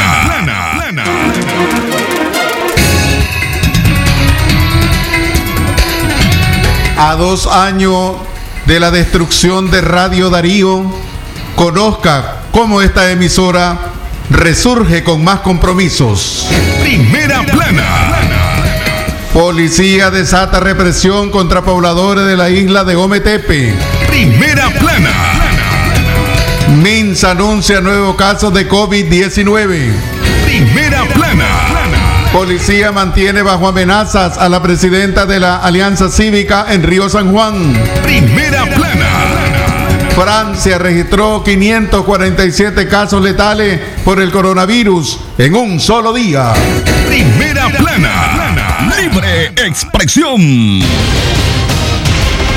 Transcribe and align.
plana. 0.00 0.70
A 6.96 7.16
dos 7.16 7.46
años 7.46 8.12
de 8.66 8.80
la 8.80 8.90
destrucción 8.90 9.70
de 9.70 9.80
Radio 9.80 10.30
Darío, 10.30 10.84
conozca 11.56 12.36
cómo 12.52 12.82
esta 12.82 13.10
emisora 13.10 13.78
resurge 14.30 15.02
con 15.02 15.22
más 15.22 15.40
compromisos. 15.40 16.46
Primera 16.80 17.42
plana. 17.42 18.14
Policía 19.32 20.10
desata 20.10 20.60
represión 20.60 21.30
contra 21.30 21.62
pobladores 21.62 22.26
de 22.26 22.36
la 22.36 22.50
isla 22.50 22.84
de 22.84 22.94
Ometepe. 22.94 23.74
Primera 24.08 24.70
plana. 24.70 25.53
Anuncia 27.22 27.80
nuevos 27.80 28.16
casos 28.16 28.52
de 28.52 28.68
COVID-19. 28.68 29.92
Primera 30.46 31.04
plana. 31.14 31.46
Policía 32.32 32.90
mantiene 32.90 33.42
bajo 33.42 33.68
amenazas 33.68 34.36
a 34.36 34.48
la 34.48 34.60
presidenta 34.60 35.24
de 35.24 35.38
la 35.38 35.58
Alianza 35.58 36.10
Cívica 36.10 36.66
en 36.70 36.82
Río 36.82 37.08
San 37.08 37.30
Juan. 37.30 37.72
Primera 38.02 38.64
plana. 38.64 39.06
Francia 40.16 40.78
registró 40.78 41.44
547 41.44 42.88
casos 42.88 43.22
letales 43.22 43.80
por 44.04 44.20
el 44.20 44.32
coronavirus 44.32 45.20
en 45.38 45.54
un 45.54 45.78
solo 45.78 46.12
día. 46.12 46.52
Primera 47.06 47.68
plana. 47.68 48.92
Libre 48.98 49.52
expresión. 49.64 50.82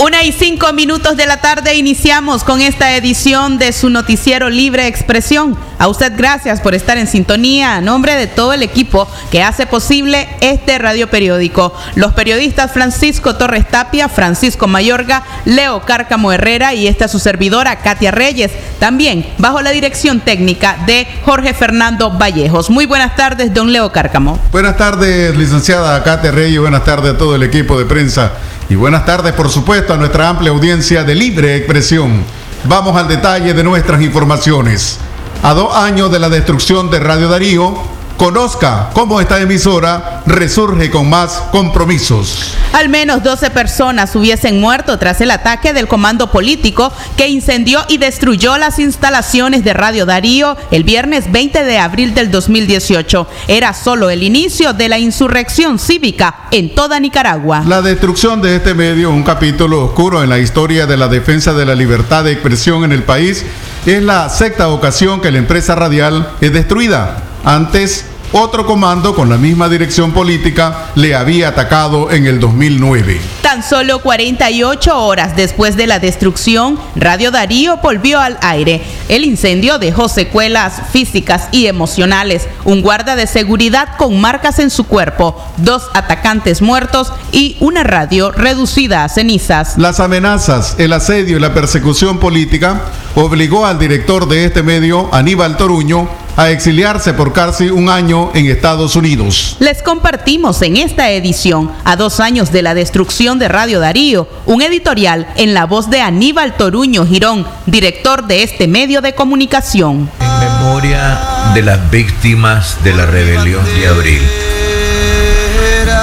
Una 0.00 0.24
y 0.24 0.32
cinco 0.32 0.72
minutos 0.72 1.16
de 1.16 1.24
la 1.24 1.40
tarde 1.40 1.76
iniciamos 1.76 2.42
con 2.42 2.60
esta 2.60 2.96
edición 2.96 3.58
de 3.58 3.72
su 3.72 3.90
noticiero 3.90 4.50
Libre 4.50 4.88
Expresión. 4.88 5.56
A 5.78 5.86
usted 5.86 6.12
gracias 6.16 6.60
por 6.60 6.74
estar 6.74 6.98
en 6.98 7.06
sintonía 7.06 7.76
a 7.76 7.80
nombre 7.80 8.16
de 8.16 8.26
todo 8.26 8.52
el 8.52 8.64
equipo 8.64 9.06
que 9.30 9.44
hace 9.44 9.66
posible 9.66 10.28
este 10.40 10.78
radio 10.78 11.08
periódico. 11.08 11.72
Los 11.94 12.12
periodistas 12.12 12.72
Francisco 12.72 13.36
Torres 13.36 13.68
Tapia, 13.68 14.08
Francisco 14.08 14.66
Mayorga, 14.66 15.22
Leo 15.44 15.82
Cárcamo 15.82 16.32
Herrera 16.32 16.74
y 16.74 16.88
esta 16.88 17.06
su 17.06 17.20
servidora 17.20 17.76
Katia 17.76 18.10
Reyes. 18.10 18.50
También 18.80 19.24
bajo 19.38 19.62
la 19.62 19.70
dirección 19.70 20.20
técnica 20.20 20.76
de 20.86 21.06
Jorge 21.24 21.54
Fernando 21.54 22.10
Vallejos. 22.10 22.68
Muy 22.68 22.86
buenas 22.86 23.14
tardes, 23.14 23.54
don 23.54 23.72
Leo 23.72 23.92
Cárcamo. 23.92 24.40
Buenas 24.50 24.76
tardes, 24.76 25.36
licenciada 25.36 26.02
Katia 26.02 26.32
Reyes. 26.32 26.60
Buenas 26.60 26.84
tardes 26.84 27.14
a 27.14 27.16
todo 27.16 27.36
el 27.36 27.44
equipo 27.44 27.78
de 27.78 27.84
prensa. 27.84 28.32
Y 28.68 28.76
buenas 28.76 29.04
tardes, 29.04 29.34
por 29.34 29.50
supuesto, 29.50 29.92
a 29.92 29.96
nuestra 29.98 30.28
amplia 30.28 30.50
audiencia 30.50 31.04
de 31.04 31.14
libre 31.14 31.56
expresión. 31.56 32.24
Vamos 32.64 32.96
al 32.96 33.08
detalle 33.08 33.52
de 33.52 33.62
nuestras 33.62 34.00
informaciones. 34.00 34.98
A 35.42 35.52
dos 35.52 35.76
años 35.76 36.10
de 36.10 36.18
la 36.18 36.30
destrucción 36.30 36.90
de 36.90 36.98
Radio 36.98 37.28
Darío, 37.28 37.74
conozca 38.16 38.90
cómo 38.92 39.20
esta 39.20 39.40
emisora 39.40 40.22
resurge 40.26 40.90
con 40.90 41.08
más 41.08 41.42
compromisos. 41.52 42.54
Al 42.72 42.88
menos 42.88 43.22
12 43.22 43.50
personas 43.50 44.14
hubiesen 44.16 44.60
muerto 44.60 44.98
tras 44.98 45.20
el 45.20 45.30
ataque 45.30 45.72
del 45.72 45.88
comando 45.88 46.30
político 46.30 46.92
que 47.16 47.28
incendió 47.28 47.84
y 47.88 47.98
destruyó 47.98 48.58
las 48.58 48.78
instalaciones 48.78 49.64
de 49.64 49.74
Radio 49.74 50.06
Darío 50.06 50.56
el 50.70 50.84
viernes 50.84 51.30
20 51.30 51.64
de 51.64 51.78
abril 51.78 52.14
del 52.14 52.30
2018. 52.30 53.26
Era 53.48 53.74
solo 53.74 54.10
el 54.10 54.22
inicio 54.22 54.72
de 54.72 54.88
la 54.88 54.98
insurrección 54.98 55.78
cívica 55.78 56.34
en 56.50 56.74
toda 56.74 57.00
Nicaragua. 57.00 57.62
La 57.66 57.82
destrucción 57.82 58.42
de 58.42 58.56
este 58.56 58.74
medio, 58.74 59.10
un 59.10 59.22
capítulo 59.22 59.84
oscuro 59.84 60.22
en 60.22 60.30
la 60.30 60.38
historia 60.38 60.86
de 60.86 60.96
la 60.96 61.08
defensa 61.08 61.52
de 61.52 61.66
la 61.66 61.74
libertad 61.74 62.24
de 62.24 62.32
expresión 62.32 62.84
en 62.84 62.92
el 62.92 63.02
país, 63.02 63.44
es 63.86 64.02
la 64.02 64.28
sexta 64.28 64.68
ocasión 64.68 65.20
que 65.20 65.30
la 65.30 65.38
empresa 65.38 65.74
radial 65.74 66.30
es 66.40 66.52
destruida. 66.52 67.33
Antes, 67.44 68.06
otro 68.32 68.66
comando 68.66 69.14
con 69.14 69.28
la 69.28 69.36
misma 69.36 69.68
dirección 69.68 70.12
política 70.12 70.86
le 70.96 71.14
había 71.14 71.48
atacado 71.48 72.10
en 72.10 72.26
el 72.26 72.40
2009. 72.40 73.20
Tan 73.42 73.62
solo 73.62 74.00
48 74.00 74.98
horas 74.98 75.36
después 75.36 75.76
de 75.76 75.86
la 75.86 76.00
destrucción, 76.00 76.76
Radio 76.96 77.30
Darío 77.30 77.76
volvió 77.76 78.18
al 78.18 78.38
aire. 78.40 78.82
El 79.08 79.24
incendio 79.24 79.78
dejó 79.78 80.08
secuelas 80.08 80.82
físicas 80.90 81.48
y 81.52 81.66
emocionales, 81.66 82.48
un 82.64 82.82
guarda 82.82 83.14
de 83.14 83.28
seguridad 83.28 83.90
con 83.98 84.20
marcas 84.20 84.58
en 84.58 84.70
su 84.70 84.84
cuerpo, 84.84 85.40
dos 85.58 85.84
atacantes 85.94 86.60
muertos 86.60 87.12
y 87.30 87.56
una 87.60 87.84
radio 87.84 88.32
reducida 88.32 89.04
a 89.04 89.08
cenizas. 89.10 89.78
Las 89.78 90.00
amenazas, 90.00 90.74
el 90.78 90.92
asedio 90.92 91.36
y 91.36 91.40
la 91.40 91.54
persecución 91.54 92.18
política 92.18 92.80
obligó 93.14 93.64
al 93.64 93.78
director 93.78 94.26
de 94.26 94.46
este 94.46 94.64
medio, 94.64 95.08
Aníbal 95.14 95.56
Toruño, 95.56 96.08
a 96.36 96.50
exiliarse 96.50 97.14
por 97.14 97.32
casi 97.32 97.70
un 97.70 97.88
año 97.88 98.30
en 98.34 98.46
Estados 98.46 98.96
Unidos. 98.96 99.56
Les 99.60 99.82
compartimos 99.82 100.62
en 100.62 100.76
esta 100.76 101.10
edición, 101.10 101.70
a 101.84 101.96
dos 101.96 102.20
años 102.20 102.52
de 102.52 102.62
la 102.62 102.74
destrucción 102.74 103.38
de 103.38 103.48
Radio 103.48 103.80
Darío, 103.80 104.28
un 104.46 104.62
editorial 104.62 105.26
en 105.36 105.54
la 105.54 105.66
voz 105.66 105.90
de 105.90 106.00
Aníbal 106.00 106.56
Toruño 106.56 107.06
Girón, 107.06 107.46
director 107.66 108.26
de 108.26 108.42
este 108.42 108.68
medio 108.68 109.00
de 109.00 109.14
comunicación. 109.14 110.10
En 110.20 110.38
memoria 110.40 111.18
de 111.54 111.62
las 111.62 111.90
víctimas 111.90 112.82
de 112.82 112.94
la 112.94 113.06
rebelión 113.06 113.64
de 113.64 113.86
abril. 113.86 114.22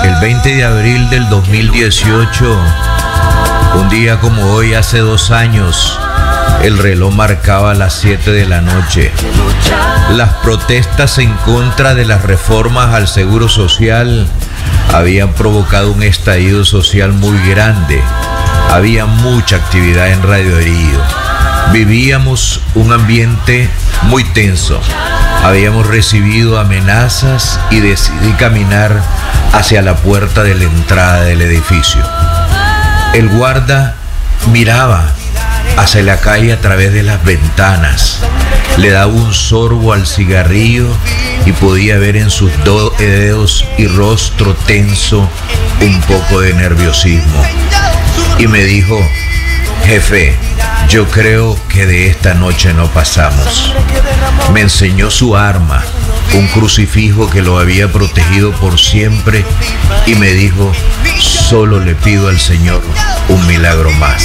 El 0.03 0.16
20 0.22 0.56
de 0.56 0.64
abril 0.64 1.09
del 1.09 1.30
2018, 1.30 2.58
un 3.76 3.90
día 3.90 4.20
como 4.20 4.54
hoy 4.54 4.74
hace 4.74 5.00
dos 5.00 5.32
años, 5.32 5.98
el 6.64 6.78
reloj 6.78 7.14
marcaba 7.14 7.74
las 7.74 7.94
7 7.96 8.32
de 8.32 8.46
la 8.46 8.62
noche. 8.62 9.12
Las 10.12 10.34
protestas 10.36 11.18
en 11.18 11.34
contra 11.46 11.96
de 11.96 12.06
las 12.06 12.24
reformas 12.24 12.94
al 12.94 13.08
Seguro 13.08 13.50
Social 13.50 14.28
habían 14.94 15.34
provocado 15.34 15.92
un 15.92 16.04
estallido 16.04 16.66
social 16.66 17.14
muy 17.14 17.38
grande. 17.50 18.02
Había 18.72 19.06
mucha 19.06 19.56
actividad 19.58 20.09
en 20.09 20.22
Radio 20.24 20.56
Darío. 20.56 21.00
Vivíamos 21.72 22.62
un 22.76 22.92
ambiente 22.92 23.70
muy 24.03 24.24
tenso. 24.24 24.80
Habíamos 25.44 25.88
recibido 25.88 26.59
amenazas 26.59 27.59
y 27.70 27.80
decidí 27.80 28.34
caminar 28.34 29.02
hacia 29.53 29.82
la 29.82 29.96
puerta 29.96 30.44
de 30.44 30.56
la 30.56 30.66
entrada 30.66 31.22
del 31.22 31.42
edificio. 31.42 32.02
El 33.14 33.28
guarda 33.30 33.96
miraba 34.52 35.04
hacia 35.78 36.02
la 36.02 36.18
calle 36.22 36.54
a 36.54 36.62
través 36.62 36.94
de 36.94 37.04
las 37.04 37.24
ventanas. 37.26 38.20
Le 38.78 38.90
daba 38.90 39.08
un 39.08 39.34
sorbo 39.34 39.92
al 39.92 40.08
cigarrillo 40.08 40.88
y 41.46 41.52
podía 41.52 41.98
ver 41.98 42.16
en 42.16 42.30
sus 42.30 42.52
dedos 42.98 43.66
y 43.78 43.88
rostro 43.88 44.56
tenso 44.56 45.28
un 45.82 46.02
poco 46.02 46.40
de 46.40 46.54
nerviosismo. 46.54 47.44
Y 48.40 48.48
me 48.48 48.64
dijo, 48.64 48.98
jefe, 49.86 50.38
yo 50.88 51.08
creo 51.10 51.58
que 51.68 51.85
de 51.85 52.08
esta 52.08 52.34
noche 52.34 52.74
no 52.74 52.88
pasamos. 52.88 53.74
Me 54.53 54.62
enseñó 54.62 55.12
su 55.12 55.35
arma, 55.35 55.84
un 56.34 56.48
crucifijo 56.48 57.30
que 57.30 57.42
lo 57.42 57.60
había 57.60 57.92
protegido 57.92 58.52
por 58.54 58.80
siempre 58.80 59.44
y 60.06 60.16
me 60.16 60.32
dijo, 60.32 60.72
solo 61.20 61.80
le 61.80 61.96
pido 61.96 62.28
al 62.30 62.40
Señor 62.40 62.82
un 63.30 63.46
milagro 63.48 63.92
más. 63.92 64.24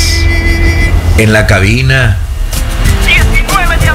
En 1.18 1.32
la 1.32 1.46
cabina 1.46 2.18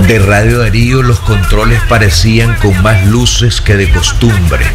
de 0.08 0.20
Radio 0.20 0.60
Darío 0.60 1.04
los 1.04 1.20
controles 1.20 1.82
parecían 1.88 2.56
con 2.56 2.82
más 2.82 3.06
luces 3.06 3.62
que 3.62 3.76
de 3.76 3.90
costumbre. 3.90 4.66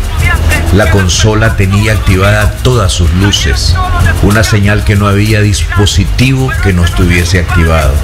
La 0.75 0.91
consola 0.91 1.57
tenía 1.57 1.93
activada 1.93 2.53
todas 2.63 2.93
sus 2.93 3.13
luces, 3.15 3.75
una 4.23 4.45
señal 4.45 4.85
que 4.85 4.97
no 4.97 5.07
había 5.09 5.41
dispositivo 5.41 6.51
que 6.63 6.73
no 6.73 6.85
estuviese 6.85 7.41
activado. 7.41 7.95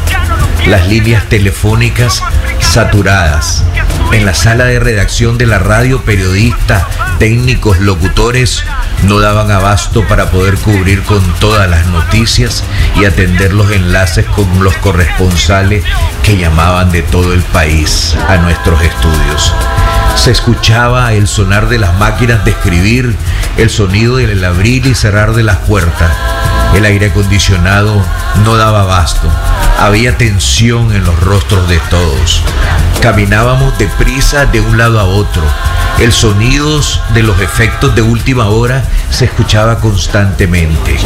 las 0.67 0.87
líneas 0.87 1.29
telefónicas 1.29 2.23
saturadas. 2.61 3.65
En 4.13 4.25
la 4.25 4.35
sala 4.35 4.67
de 4.67 4.79
redacción 4.79 5.37
de 5.37 5.47
la 5.47 5.59
radio, 5.59 6.03
periodistas, 6.03 6.85
técnicos, 7.19 7.81
locutores 7.81 8.63
no 9.03 9.19
daban 9.19 9.51
abasto 9.51 10.07
para 10.07 10.31
poder 10.31 10.55
cubrir 10.57 11.03
con 11.03 11.21
todas 11.41 11.69
las 11.69 11.87
noticias 11.87 12.63
y 13.01 13.05
atender 13.05 13.53
los 13.53 13.71
enlaces 13.73 14.25
con 14.27 14.63
los 14.63 14.77
corresponsales 14.77 15.85
llamaban 16.37 16.91
de 16.91 17.03
todo 17.03 17.33
el 17.33 17.43
país 17.43 18.17
a 18.29 18.37
nuestros 18.37 18.81
estudios. 18.83 19.55
Se 20.15 20.31
escuchaba 20.31 21.13
el 21.13 21.27
sonar 21.27 21.69
de 21.69 21.79
las 21.79 21.99
máquinas 21.99 22.45
de 22.45 22.53
escribir, 22.53 23.17
el 23.57 23.71
sonido 23.71 24.17
del 24.17 24.45
abrir 24.45 24.87
y 24.87 24.95
cerrar 24.95 25.35
de 25.35 25.43
las 25.43 25.59
puertas. 25.59 26.13
El 26.75 26.85
aire 26.85 27.07
acondicionado 27.07 28.03
no 28.45 28.57
daba 28.57 28.83
abasto. 28.83 29.29
Había 29.79 30.17
tensión 30.17 30.93
en 30.93 31.05
los 31.05 31.19
rostros 31.21 31.69
de 31.69 31.79
todos. 31.91 32.43
Caminábamos 33.01 33.77
deprisa 33.79 34.47
de 34.47 34.61
un 34.61 34.79
lado 34.79 35.01
a 35.01 35.05
otro. 35.05 35.43
El 35.99 36.13
sonido 36.13 36.81
de 37.15 37.23
los 37.23 37.41
efectos 37.41 37.95
de 37.95 38.03
última 38.03 38.47
hora 38.47 38.85
se 39.11 39.27
escuchaba 39.27 39.81
constantemente. 39.81 40.97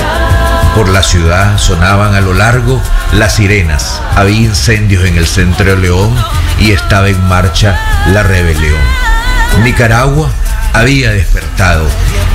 Por 0.76 0.90
la 0.90 1.02
ciudad 1.02 1.56
sonaban 1.56 2.14
a 2.14 2.20
lo 2.20 2.34
largo 2.34 2.82
las 3.14 3.37
sirenas. 3.37 4.02
Había 4.14 4.43
incendios 4.43 5.06
en 5.06 5.17
el 5.17 5.26
centro 5.26 5.64
de 5.64 5.76
León 5.78 6.14
y 6.61 6.73
estaba 6.73 7.08
en 7.08 7.19
marcha 7.28 7.81
la 8.12 8.23
rebelión. 8.23 8.78
Nicaragua 9.64 10.31
había 10.75 11.12
despertado 11.12 11.88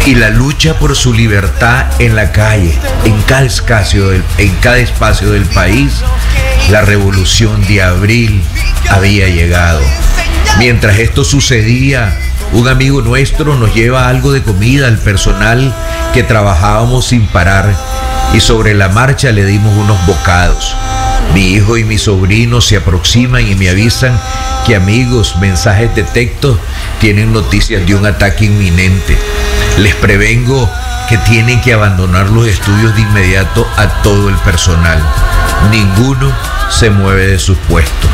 y 0.08 0.16
la 0.16 0.32
lucha 0.32 0.74
por 0.80 0.96
su 0.96 1.14
libertad 1.14 1.86
en 2.00 2.16
la 2.16 2.32
calle, 2.32 2.76
en 3.06 3.22
cada 3.22 3.44
espacio 3.44 4.10
del, 4.10 4.24
en 4.40 4.56
cada 4.56 4.80
espacio 4.80 5.34
del 5.34 5.46
país, 5.46 6.02
la 6.72 6.82
revolución 6.82 7.64
de 7.68 7.84
abril 7.84 8.42
había 8.90 9.28
llegado. 9.28 9.82
Mientras 10.58 10.98
esto 10.98 11.24
sucedía, 11.24 12.18
un 12.54 12.68
amigo 12.68 13.04
nuestro 13.04 13.56
nos 13.56 13.76
lleva 13.76 14.10
algo 14.10 14.32
de 14.32 14.42
comida 14.42 14.88
al 14.88 14.98
personal 14.98 15.76
que 16.16 16.24
trabajábamos 16.24 17.06
sin 17.06 17.28
parar 17.28 17.76
y 18.34 18.40
sobre 18.40 18.74
la 18.74 18.90
marcha 18.90 19.32
le 19.32 19.46
dimos 19.46 19.76
unos 19.78 20.06
bocados. 20.06 20.76
Mi 21.34 21.54
hijo 21.54 21.78
y 21.78 21.84
mi 21.84 21.98
sobrino 21.98 22.62
se 22.62 22.78
aproximan 22.78 23.48
y 23.48 23.56
me 23.56 23.70
avisan 23.70 24.20
que 24.66 24.76
amigos, 24.76 25.36
mensajes 25.38 25.94
de 25.96 26.04
texto 26.04 26.58
tienen 27.00 27.34
noticias 27.34 27.86
de 27.86 27.96
un 27.96 28.06
ataque 28.06 28.46
inminente. 28.46 29.18
Les 29.78 29.96
prevengo 29.96 30.70
que 31.12 31.18
tienen 31.18 31.60
que 31.60 31.74
abandonar 31.74 32.30
los 32.30 32.48
estudios 32.48 32.96
de 32.96 33.02
inmediato 33.02 33.68
a 33.76 33.86
todo 34.02 34.30
el 34.30 34.36
personal. 34.36 34.98
Ninguno 35.70 36.32
se 36.70 36.90
mueve 36.90 37.28
de 37.28 37.38
sus 37.38 37.58
puestos. 37.58 38.10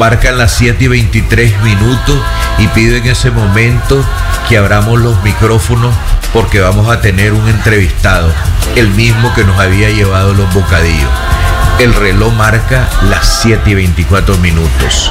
Marcan 0.00 0.36
las 0.36 0.50
7 0.54 0.82
y 0.82 0.88
23 0.88 1.62
minutos 1.62 2.20
y 2.58 2.66
pido 2.66 2.96
en 2.96 3.06
ese 3.06 3.30
momento 3.30 4.04
que 4.48 4.58
abramos 4.58 4.98
los 4.98 5.22
micrófonos 5.22 5.94
porque 6.32 6.58
vamos 6.58 6.90
a 6.90 7.00
tener 7.00 7.34
un 7.34 7.48
entrevistado, 7.48 8.32
el 8.74 8.90
mismo 8.90 9.32
que 9.34 9.44
nos 9.44 9.56
había 9.60 9.90
llevado 9.90 10.34
los 10.34 10.52
bocadillos. 10.52 11.10
El 11.78 11.94
reloj 11.94 12.32
marca 12.34 12.88
las 13.10 13.40
7 13.42 13.70
y 13.70 13.74
24 13.74 14.36
minutos. 14.38 15.10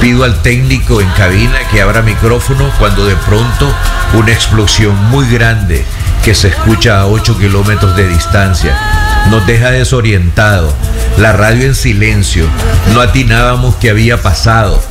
Pido 0.00 0.24
al 0.24 0.42
técnico 0.42 1.00
en 1.00 1.08
cabina 1.10 1.58
que 1.70 1.80
abra 1.80 2.02
micrófono 2.02 2.70
cuando 2.78 3.06
de 3.06 3.16
pronto 3.16 3.72
una 4.14 4.32
explosión 4.32 4.96
muy 5.10 5.28
grande 5.28 5.84
que 6.24 6.34
se 6.34 6.48
escucha 6.48 7.00
a 7.00 7.06
8 7.06 7.38
kilómetros 7.38 7.96
de 7.96 8.08
distancia 8.08 8.76
nos 9.30 9.46
deja 9.46 9.70
desorientado. 9.70 10.72
La 11.18 11.32
radio 11.32 11.66
en 11.66 11.74
silencio. 11.74 12.46
No 12.92 13.00
atinábamos 13.00 13.76
qué 13.76 13.90
había 13.90 14.20
pasado. 14.20 14.82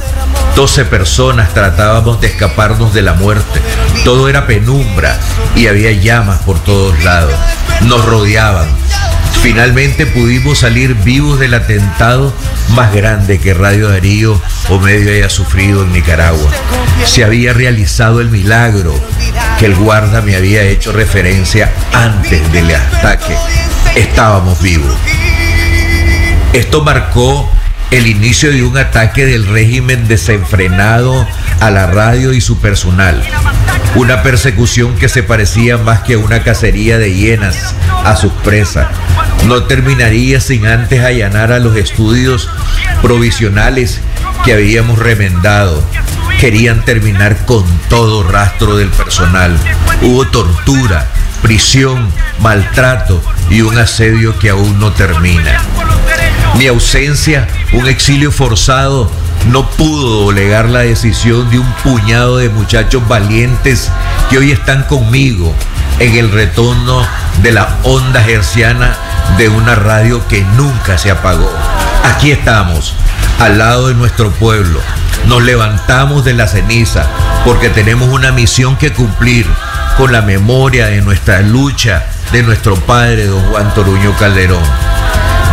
12 0.55 0.85
personas 0.85 1.53
tratábamos 1.53 2.21
de 2.21 2.27
escaparnos 2.27 2.93
de 2.93 3.01
la 3.01 3.13
muerte. 3.13 3.61
Todo 4.03 4.29
era 4.29 4.47
penumbra 4.47 5.17
y 5.55 5.67
había 5.67 5.91
llamas 5.91 6.39
por 6.39 6.59
todos 6.59 7.03
lados. 7.03 7.33
Nos 7.81 8.05
rodeaban. 8.05 8.67
Finalmente 9.41 10.05
pudimos 10.05 10.59
salir 10.59 10.93
vivos 10.95 11.39
del 11.39 11.53
atentado 11.53 12.33
más 12.75 12.93
grande 12.93 13.39
que 13.39 13.53
Radio 13.53 13.89
Darío 13.89 14.39
o 14.69 14.79
medio 14.79 15.11
haya 15.11 15.29
sufrido 15.29 15.83
en 15.83 15.93
Nicaragua. 15.93 16.49
Se 17.05 17.23
había 17.23 17.53
realizado 17.53 18.21
el 18.21 18.29
milagro 18.29 18.93
que 19.59 19.65
el 19.65 19.75
guarda 19.75 20.21
me 20.21 20.35
había 20.35 20.63
hecho 20.63 20.91
referencia 20.91 21.71
antes 21.93 22.51
del 22.51 22.73
ataque. 22.75 23.35
Estábamos 23.95 24.61
vivos. 24.61 24.95
Esto 26.53 26.83
marcó 26.83 27.49
el 27.91 28.07
inicio 28.07 28.51
de 28.51 28.63
un 28.63 28.77
ataque 28.77 29.25
del 29.25 29.45
régimen 29.47 30.07
desenfrenado 30.07 31.27
a 31.61 31.69
la 31.69 31.85
radio 31.85 32.33
y 32.33 32.41
su 32.41 32.57
personal. 32.57 33.23
Una 33.95 34.23
persecución 34.23 34.95
que 34.95 35.07
se 35.07 35.21
parecía 35.21 35.77
más 35.77 36.01
que 36.01 36.15
a 36.15 36.17
una 36.17 36.43
cacería 36.43 36.97
de 36.97 37.13
hienas 37.13 37.75
a 38.03 38.15
sus 38.15 38.33
presas. 38.33 38.87
No 39.47 39.63
terminaría 39.63 40.39
sin 40.41 40.65
antes 40.65 41.03
allanar 41.03 41.51
a 41.51 41.59
los 41.59 41.77
estudios 41.77 42.49
provisionales 43.01 44.01
que 44.43 44.53
habíamos 44.53 44.97
remendado. 44.97 45.83
Querían 46.39 46.83
terminar 46.83 47.45
con 47.45 47.63
todo 47.89 48.23
rastro 48.23 48.75
del 48.77 48.89
personal. 48.89 49.55
Hubo 50.01 50.25
tortura, 50.27 51.07
prisión, 51.43 52.09
maltrato 52.39 53.21
y 53.51 53.61
un 53.61 53.77
asedio 53.77 54.37
que 54.39 54.49
aún 54.49 54.79
no 54.79 54.91
termina. 54.93 55.59
Mi 56.57 56.65
ausencia, 56.67 57.47
un 57.73 57.87
exilio 57.87 58.31
forzado, 58.31 59.11
no 59.47 59.69
pudo 59.71 60.23
doblegar 60.23 60.69
la 60.69 60.79
decisión 60.79 61.49
de 61.49 61.59
un 61.59 61.71
puñado 61.83 62.38
de 62.38 62.49
muchachos 62.49 63.07
valientes 63.07 63.91
que 64.29 64.38
hoy 64.38 64.51
están 64.51 64.83
conmigo 64.83 65.53
en 65.99 66.15
el 66.15 66.31
retorno 66.31 67.05
de 67.41 67.51
la 67.51 67.77
onda 67.83 68.25
herciana 68.25 68.95
de 69.38 69.49
una 69.49 69.75
radio 69.75 70.25
que 70.27 70.43
nunca 70.55 70.97
se 70.97 71.11
apagó. 71.11 71.51
Aquí 72.03 72.31
estamos, 72.31 72.93
al 73.39 73.57
lado 73.57 73.88
de 73.88 73.95
nuestro 73.95 74.31
pueblo. 74.31 74.79
Nos 75.27 75.43
levantamos 75.43 76.25
de 76.25 76.33
la 76.33 76.47
ceniza 76.47 77.05
porque 77.45 77.69
tenemos 77.69 78.09
una 78.09 78.31
misión 78.31 78.75
que 78.77 78.93
cumplir 78.93 79.45
con 79.97 80.11
la 80.11 80.21
memoria 80.21 80.88
de 80.88 81.01
nuestra 81.01 81.41
lucha 81.41 82.05
de 82.31 82.43
nuestro 82.43 82.75
padre, 82.75 83.27
don 83.27 83.41
Juan 83.51 83.73
Toruño 83.73 84.15
Calderón. 84.17 84.63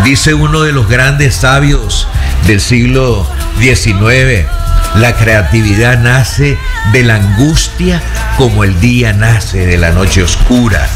Dice 0.05 0.33
uno 0.35 0.63
de 0.63 0.73
los 0.73 0.89
grandes 0.89 1.35
sabios 1.35 2.09
del 2.47 2.61
siglo 2.61 3.27
XIX, 3.61 4.47
la 4.95 5.15
creatividad 5.17 5.99
nace 5.99 6.57
de 6.93 7.03
la 7.03 7.17
angustia 7.17 8.03
como 8.37 8.65
el 8.65 8.81
día 8.81 9.13
nace 9.13 9.67
de 9.67 9.77
la 9.77 9.91
noche 9.91 10.23
oscura. 10.23 10.89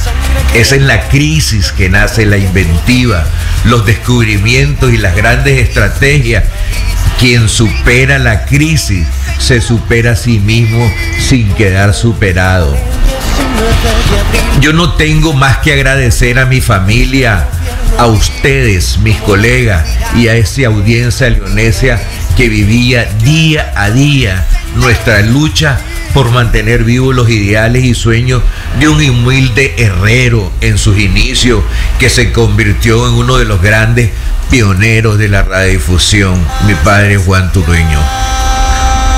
Es 0.54 0.72
en 0.72 0.86
la 0.86 1.08
crisis 1.08 1.72
que 1.72 1.90
nace 1.90 2.24
la 2.24 2.38
inventiva, 2.38 3.24
los 3.64 3.84
descubrimientos 3.84 4.92
y 4.92 4.98
las 4.98 5.14
grandes 5.14 5.58
estrategias. 5.58 6.44
Quien 7.18 7.48
supera 7.48 8.18
la 8.18 8.46
crisis 8.46 9.06
se 9.38 9.60
supera 9.60 10.12
a 10.12 10.16
sí 10.16 10.38
mismo 10.38 10.90
sin 11.20 11.52
quedar 11.54 11.94
superado. 11.94 12.76
Yo 14.60 14.72
no 14.72 14.94
tengo 14.94 15.32
más 15.32 15.58
que 15.58 15.72
agradecer 15.72 16.38
a 16.38 16.46
mi 16.46 16.60
familia, 16.60 17.46
a 17.98 18.06
ustedes, 18.06 18.98
mis 18.98 19.16
colegas, 19.18 19.86
y 20.16 20.28
a 20.28 20.34
esa 20.34 20.66
audiencia 20.66 21.30
leonesia 21.30 22.00
que 22.36 22.48
vivía 22.48 23.04
día 23.22 23.72
a 23.76 23.90
día 23.90 24.46
nuestra 24.76 25.20
lucha 25.22 25.78
por 26.14 26.30
mantener 26.30 26.84
vivos 26.84 27.14
los 27.14 27.28
ideales 27.30 27.84
y 27.84 27.94
sueños 27.94 28.42
de 28.78 28.88
un 28.88 29.00
humilde 29.02 29.74
herrero 29.78 30.52
en 30.60 30.78
sus 30.78 30.98
inicios 30.98 31.62
que 31.98 32.10
se 32.10 32.32
convirtió 32.32 33.08
en 33.08 33.14
uno 33.14 33.38
de 33.38 33.44
los 33.44 33.62
grandes 33.62 34.10
pioneros 34.50 35.18
de 35.18 35.28
la 35.28 35.42
radiodifusión, 35.42 36.38
mi 36.66 36.74
padre 36.74 37.16
Juan 37.16 37.52
Turuño. 37.52 38.00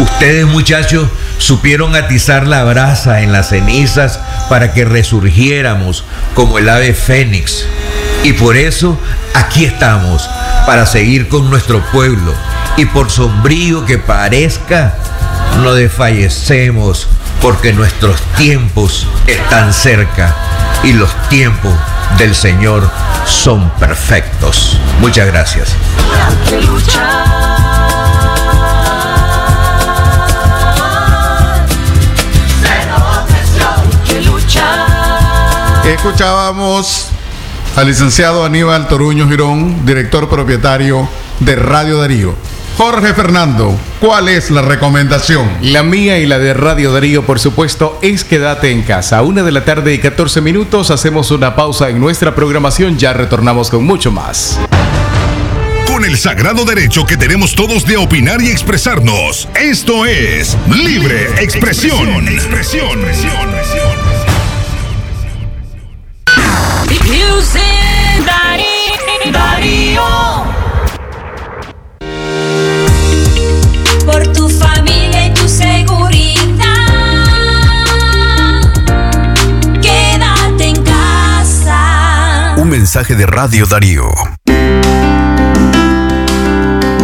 Ustedes 0.01 0.47
muchachos 0.47 1.09
supieron 1.39 1.95
atizar 1.95 2.47
la 2.47 2.65
brasa 2.65 3.23
en 3.23 3.33
las 3.33 3.51
cenizas 3.51 4.21
para 4.49 4.73
que 4.73 4.85
resurgiéramos 4.85 6.05
como 6.35 6.59
el 6.59 6.69
ave 6.69 6.95
fénix. 6.95 7.67
Y 8.25 8.33
por 8.33 8.57
eso 8.57 8.99
aquí 9.35 9.67
estamos, 9.67 10.29
para 10.65 10.87
seguir 10.87 11.29
con 11.29 11.51
nuestro 11.51 11.83
pueblo. 11.93 12.33
Y 12.79 12.87
por 12.87 13.11
sombrío 13.11 13.85
que 13.85 13.99
parezca, 13.99 14.95
no 15.63 15.75
desfallecemos 15.75 17.07
porque 17.43 17.75
nuestros 17.75 18.19
tiempos 18.39 19.07
están 19.27 19.75
cerca 19.75 20.35
y 20.83 20.95
los 20.95 21.15
tiempos 21.29 21.75
del 22.17 22.35
Señor 22.35 22.91
son 23.27 23.69
perfectos. 23.73 24.79
Muchas 25.01 25.27
gracias. 25.27 25.77
Escuchábamos 35.85 37.14
al 37.77 37.89
licenciado 37.89 38.45
Aníbal 38.45 38.87
Toruño 38.87 39.29
Girón, 39.29 39.85
director 39.85 40.29
propietario 40.29 41.09
de 41.41 41.57
Radio 41.57 41.99
Darío. 41.99 42.35
Jorge 42.77 43.15
Fernando, 43.15 43.77
¿cuál 44.01 44.29
es 44.29 44.51
la 44.51 44.63
recomendación? 44.63 45.49
La 45.61 45.83
mía 45.83 46.19
y 46.19 46.27
la 46.27 46.39
de 46.39 46.55
Radio 46.55 46.93
Darío, 46.93 47.25
por 47.25 47.39
supuesto, 47.39 47.99
es 48.03 48.25
quédate 48.25 48.71
en 48.71 48.83
casa. 48.83 49.19
A 49.19 49.23
una 49.23 49.43
de 49.43 49.53
la 49.53 49.65
tarde 49.65 49.95
y 49.95 49.99
14 49.99 50.41
minutos 50.41 50.91
hacemos 50.91 51.31
una 51.31 51.55
pausa 51.55 51.89
en 51.89 52.01
nuestra 52.01 52.35
programación, 52.35 52.99
ya 52.99 53.13
retornamos 53.13 53.71
con 53.71 53.85
mucho 53.85 54.11
más. 54.11 54.59
Con 55.87 56.05
el 56.05 56.17
sagrado 56.17 56.65
derecho 56.65 57.07
que 57.07 57.17
tenemos 57.17 57.55
todos 57.55 57.87
de 57.87 57.97
opinar 57.97 58.43
y 58.43 58.51
expresarnos, 58.51 59.49
esto 59.55 60.05
es 60.07 60.57
Libre 60.69 61.29
Expresión. 61.41 62.29
Expresión. 62.29 63.01
Por 74.05 74.33
tu 74.33 74.49
familia 74.49 75.27
y 75.27 75.35
tu 75.35 75.49
seguridad. 75.49 76.65
Quédate 79.81 80.69
en 80.69 80.83
casa. 80.83 82.55
Un 82.59 82.69
mensaje 82.69 83.15
de 83.15 83.27
Radio 83.27 83.67
Darío. 83.67 84.09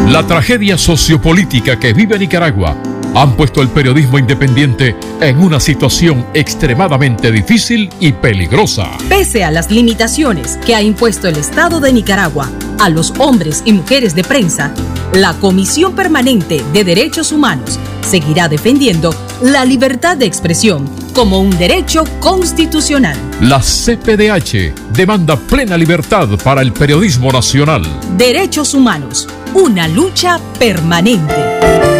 La 0.09 0.26
tragedia 0.26 0.76
sociopolítica 0.76 1.79
que 1.79 1.93
vive 1.93 2.19
Nicaragua 2.19 2.76
han 3.14 3.37
puesto 3.37 3.62
el 3.62 3.69
periodismo 3.69 4.19
independiente 4.19 4.97
en 5.21 5.38
una 5.38 5.61
situación 5.61 6.26
extremadamente 6.35 7.31
difícil 7.33 7.90
y 8.00 8.12
peligrosa. 8.12 8.90
Pese 9.09 9.45
a 9.45 9.50
las 9.50 9.71
limitaciones 9.71 10.59
que 10.64 10.75
ha 10.75 10.83
impuesto 10.83 11.29
el 11.29 11.37
Estado 11.37 11.81
de 11.81 11.93
Nicaragua 11.93 12.50
a 12.79 12.88
los 12.88 13.12
hombres 13.19 13.62
y 13.64 13.73
mujeres 13.73 14.14
de 14.14 14.25
prensa, 14.25 14.73
la 15.12 15.35
Comisión 15.35 15.95
Permanente 15.95 16.62
de 16.73 16.85
Derechos 16.85 17.33
Humanos 17.33 17.79
seguirá 18.09 18.49
defendiendo 18.49 19.14
la 19.43 19.64
libertad 19.64 20.17
de 20.17 20.26
expresión 20.26 20.88
como 21.12 21.40
un 21.40 21.50
derecho 21.59 22.05
constitucional. 22.21 23.17
La 23.40 23.61
CPDH 23.61 24.93
demanda 24.93 25.37
plena 25.37 25.76
libertad 25.76 26.29
para 26.43 26.62
el 26.62 26.73
periodismo 26.73 27.31
nacional. 27.33 27.83
Derechos 28.17 28.75
humanos, 28.75 29.29
una 29.55 29.88
lucha 29.88 30.40
permanente. 30.59 32.00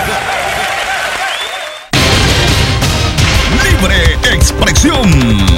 Expresión. 4.33 5.50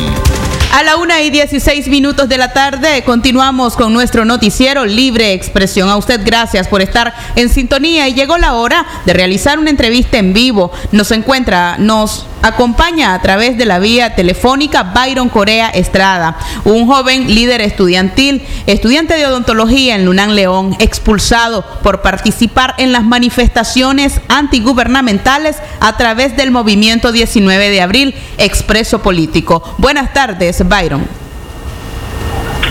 A 0.74 0.82
la 0.82 0.96
una 0.96 1.22
y 1.22 1.30
16 1.30 1.88
minutos 1.90 2.28
de 2.28 2.40
la 2.40 2.52
tarde 2.52 3.04
continuamos 3.04 3.76
con 3.76 3.94
nuestro 3.94 4.26
noticiero 4.26 4.86
Libre 4.86 5.34
Expresión. 5.34 5.88
A 5.88 5.98
usted 5.98 6.22
gracias 6.26 6.68
por 6.68 6.82
estar 6.82 7.14
en 7.36 7.50
sintonía 7.50 8.08
y 8.08 8.16
llegó 8.16 8.40
la 8.40 8.54
hora 8.54 8.84
de 9.06 9.14
realizar 9.14 9.60
una 9.60 9.70
entrevista 9.70 10.18
en 10.18 10.34
vivo. 10.34 10.72
Nos 10.92 11.12
encuentra, 11.12 11.78
nos 11.78 12.26
acompaña 12.44 13.14
a 13.14 13.22
través 13.22 13.58
de 13.58 13.66
la 13.66 13.80
vía 13.80 14.16
telefónica 14.16 14.84
Byron 14.84 15.30
Corea 15.30 15.70
Estrada, 15.70 16.38
un 16.66 16.88
joven 16.88 17.34
líder 17.34 17.62
estudiantil, 17.62 18.46
estudiante 18.68 19.14
de 19.14 19.26
odontología 19.26 19.96
en 19.96 20.06
Lunán 20.06 20.36
León, 20.36 20.76
expulsado 20.80 21.64
por 21.82 22.02
participar 22.02 22.76
en 22.80 22.92
las 22.92 23.04
manifestaciones 23.04 24.20
antigubernamentales 24.28 25.58
a 25.80 25.96
través 25.96 26.36
del 26.36 26.52
movimiento 26.52 27.12
19 27.12 27.70
de 27.70 27.82
abril, 27.82 28.16
Expreso 28.38 29.02
Político. 29.02 29.64
Buenas 29.78 30.12
tardes, 30.14 30.63
Byron. 30.68 31.06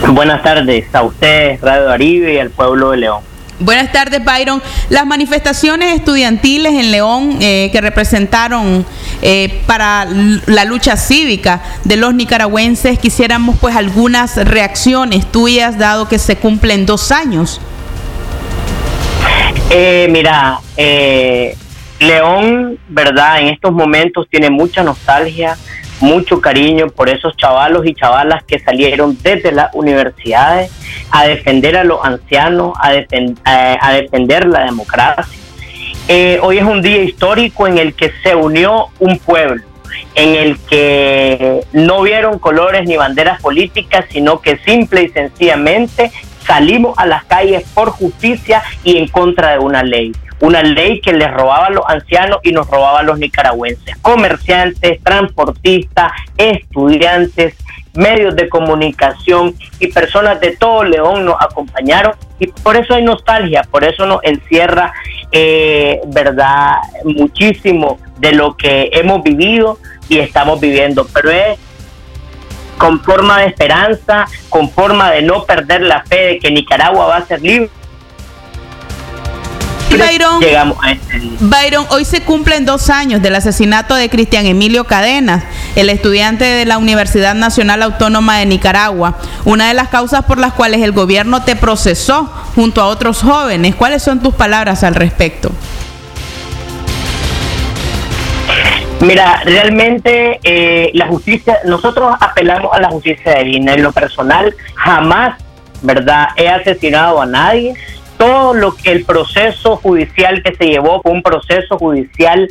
Buenas 0.09 0.43
tardes 0.43 0.93
a 0.93 1.03
usted, 1.03 1.59
Radio 1.61 1.89
Aribe 1.91 2.33
y 2.33 2.39
al 2.39 2.49
pueblo 2.49 2.91
de 2.91 2.97
León. 2.97 3.21
Buenas 3.59 3.91
tardes, 3.91 4.23
Byron. 4.23 4.61
Las 4.89 5.05
manifestaciones 5.05 5.95
estudiantiles 5.95 6.73
en 6.73 6.91
León 6.91 7.37
eh, 7.39 7.69
que 7.71 7.79
representaron 7.79 8.85
eh, 9.21 9.61
para 9.67 10.05
la 10.47 10.65
lucha 10.65 10.97
cívica 10.97 11.61
de 11.85 11.95
los 11.95 12.13
nicaragüenses, 12.13 12.99
quisiéramos 12.99 13.57
pues 13.61 13.75
algunas 13.75 14.35
reacciones 14.35 15.31
tuyas, 15.31 15.77
dado 15.77 16.09
que 16.09 16.19
se 16.19 16.35
cumplen 16.35 16.85
dos 16.85 17.11
años. 17.11 17.61
Eh, 19.69 20.07
mira, 20.11 20.59
eh, 20.75 21.55
León, 21.99 22.77
¿verdad? 22.89 23.39
En 23.39 23.47
estos 23.47 23.71
momentos 23.71 24.27
tiene 24.29 24.49
mucha 24.49 24.83
nostalgia, 24.83 25.57
mucho 26.03 26.41
cariño 26.41 26.89
por 26.89 27.09
esos 27.09 27.35
chavalos 27.37 27.85
y 27.85 27.93
chavalas 27.93 28.43
que 28.43 28.59
salieron 28.59 29.17
desde 29.23 29.51
las 29.53 29.73
universidades 29.73 30.69
a 31.09 31.25
defender 31.25 31.77
a 31.77 31.83
los 31.85 32.03
ancianos, 32.03 32.73
a, 32.81 32.93
defen- 32.93 33.37
eh, 33.47 33.77
a 33.79 33.93
defender 33.93 34.45
la 34.45 34.65
democracia. 34.65 35.25
Eh, 36.09 36.39
hoy 36.41 36.57
es 36.57 36.65
un 36.65 36.81
día 36.81 37.01
histórico 37.01 37.67
en 37.67 37.77
el 37.77 37.93
que 37.93 38.11
se 38.21 38.35
unió 38.35 38.87
un 38.99 39.17
pueblo, 39.17 39.63
en 40.15 40.35
el 40.35 40.59
que 40.59 41.63
no 41.71 42.01
vieron 42.01 42.37
colores 42.37 42.85
ni 42.85 42.97
banderas 42.97 43.41
políticas, 43.41 44.05
sino 44.11 44.41
que 44.41 44.57
simple 44.57 45.03
y 45.03 45.09
sencillamente 45.09 46.11
salimos 46.45 46.97
a 46.97 47.05
las 47.05 47.23
calles 47.25 47.63
por 47.73 47.89
justicia 47.89 48.63
y 48.83 48.97
en 48.97 49.07
contra 49.07 49.51
de 49.51 49.59
una 49.59 49.83
ley. 49.83 50.11
Una 50.41 50.61
ley 50.61 50.99
que 50.99 51.13
les 51.13 51.31
robaba 51.31 51.67
a 51.67 51.69
los 51.69 51.85
ancianos 51.87 52.39
y 52.43 52.51
nos 52.51 52.67
robaba 52.67 52.99
a 52.99 53.03
los 53.03 53.17
nicaragüenses. 53.17 53.95
Comerciantes, 54.01 55.01
transportistas, 55.01 56.11
estudiantes, 56.37 57.55
medios 57.93 58.35
de 58.35 58.49
comunicación 58.49 59.55
y 59.79 59.87
personas 59.87 60.39
de 60.39 60.55
todo 60.57 60.83
León 60.83 61.25
nos 61.25 61.35
acompañaron 61.39 62.13
y 62.39 62.47
por 62.47 62.75
eso 62.75 62.95
hay 62.95 63.03
nostalgia, 63.03 63.63
por 63.69 63.83
eso 63.83 64.05
nos 64.05 64.23
encierra, 64.23 64.93
eh, 65.31 66.01
¿verdad? 66.07 66.77
Muchísimo 67.05 67.99
de 68.19 68.33
lo 68.33 68.57
que 68.57 68.89
hemos 68.93 69.23
vivido 69.23 69.77
y 70.09 70.17
estamos 70.19 70.59
viviendo, 70.59 71.07
pero 71.13 71.29
es 71.29 71.59
con 72.83 72.99
forma 72.99 73.39
de 73.39 73.45
esperanza, 73.45 74.25
con 74.49 74.69
forma 74.69 75.09
de 75.09 75.21
no 75.21 75.45
perder 75.45 75.83
la 75.83 76.03
fe 76.03 76.17
de 76.17 76.39
que 76.39 76.51
Nicaragua 76.51 77.05
va 77.05 77.15
a 77.15 77.25
ser 77.25 77.41
libre. 77.41 77.69
Y 79.89 79.95
Byron, 79.95 80.41
Llegamos 80.41 80.77
a 80.81 80.91
este 80.91 81.17
día. 81.17 81.31
Byron, 81.39 81.85
hoy 81.91 82.03
se 82.03 82.23
cumplen 82.23 82.65
dos 82.65 82.89
años 82.89 83.21
del 83.21 83.35
asesinato 83.35 83.95
de 83.95 84.09
Cristian 84.09 84.45
Emilio 84.45 84.83
Cadenas, 84.83 85.45
el 85.77 85.89
estudiante 85.89 86.43
de 86.43 86.65
la 86.65 86.77
Universidad 86.77 87.35
Nacional 87.35 87.83
Autónoma 87.83 88.39
de 88.39 88.47
Nicaragua. 88.47 89.17
Una 89.45 89.69
de 89.69 89.75
las 89.75 89.87
causas 89.87 90.25
por 90.25 90.37
las 90.37 90.51
cuales 90.51 90.81
el 90.81 90.91
gobierno 90.91 91.41
te 91.43 91.55
procesó 91.55 92.25
junto 92.53 92.81
a 92.81 92.87
otros 92.87 93.21
jóvenes. 93.21 93.75
¿Cuáles 93.75 94.03
son 94.03 94.21
tus 94.21 94.33
palabras 94.33 94.83
al 94.83 94.95
respecto? 94.95 95.53
Mira, 99.03 99.41
realmente 99.43 100.39
eh, 100.43 100.89
la 100.93 101.07
justicia, 101.07 101.59
nosotros 101.65 102.15
apelamos 102.21 102.71
a 102.73 102.79
la 102.79 102.89
justicia 102.89 103.35
divina. 103.39 103.73
En 103.73 103.83
lo 103.83 103.91
personal, 103.91 104.55
jamás, 104.75 105.43
¿verdad? 105.81 106.29
He 106.37 106.47
asesinado 106.47 107.21
a 107.21 107.25
nadie. 107.25 107.73
Todo 108.17 108.53
lo 108.53 108.73
que 108.75 108.93
el 108.93 109.03
proceso 109.03 109.75
judicial 109.75 110.41
que 110.41 110.55
se 110.55 110.67
llevó 110.67 111.01
fue 111.01 111.11
un 111.11 111.21
proceso 111.21 111.77
judicial 111.77 112.47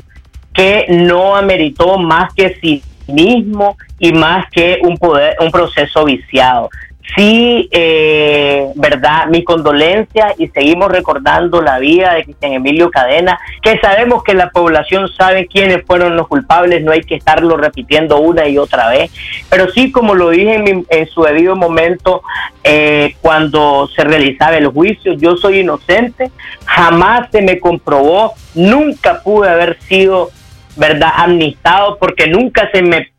que 0.53 0.85
no 0.91 1.37
ameritó 1.37 1.97
más 1.97 2.35
que 2.35 2.55
cinismo 2.61 3.79
y 3.99 4.13
más 4.13 4.45
que 4.51 4.79
un 4.83 4.99
poder, 4.99 5.37
un 5.41 5.51
proceso 5.51 6.05
viciado. 6.05 6.69
Sí, 7.15 7.69
eh, 7.73 8.73
verdad, 8.75 9.27
mi 9.27 9.45
condolencia 9.45 10.35
y 10.39 10.49
seguimos 10.49 10.91
recordando 10.91 11.61
la 11.61 11.79
vida 11.79 12.15
de 12.15 12.25
Cristian 12.25 12.53
Emilio 12.53 12.91
Cadena, 12.91 13.39
que 13.61 13.79
sabemos 13.79 14.23
que 14.23 14.35
la 14.35 14.51
población 14.51 15.09
sabe 15.09 15.47
quiénes 15.47 15.85
fueron 15.85 16.17
los 16.17 16.29
culpables, 16.29 16.83
no 16.83 16.93
hay 16.93 17.03
que 17.03 17.17
estarlo 17.17 17.57
repitiendo 17.57 18.19
una 18.19 18.49
y 18.49 18.59
otra 18.59 18.89
vez, 18.89 19.11
pero 19.51 19.71
sí, 19.71 19.93
como 19.93 20.15
lo 20.15 20.31
dije 20.31 20.55
en, 20.89 21.07
su 21.09 21.23
debido 21.23 21.57
momento, 21.57 22.23
eh, 22.65 23.17
cuando 23.21 23.89
se 23.95 24.05
realizaba 24.05 24.57
el 24.57 24.69
juicio, 24.69 25.13
yo 25.15 25.37
soy 25.37 25.61
inocente, 25.61 26.31
jamás 26.65 27.29
se 27.31 27.43
me 27.43 27.59
comprobó, 27.59 28.35
nunca 28.55 29.21
pude 29.23 29.51
haber 29.51 29.79
sido, 29.83 30.31
verdad, 30.77 31.11
amnistado 31.17 31.99
porque 31.99 32.29
nunca 32.29 32.71
se 32.73 32.83
me 32.83 33.13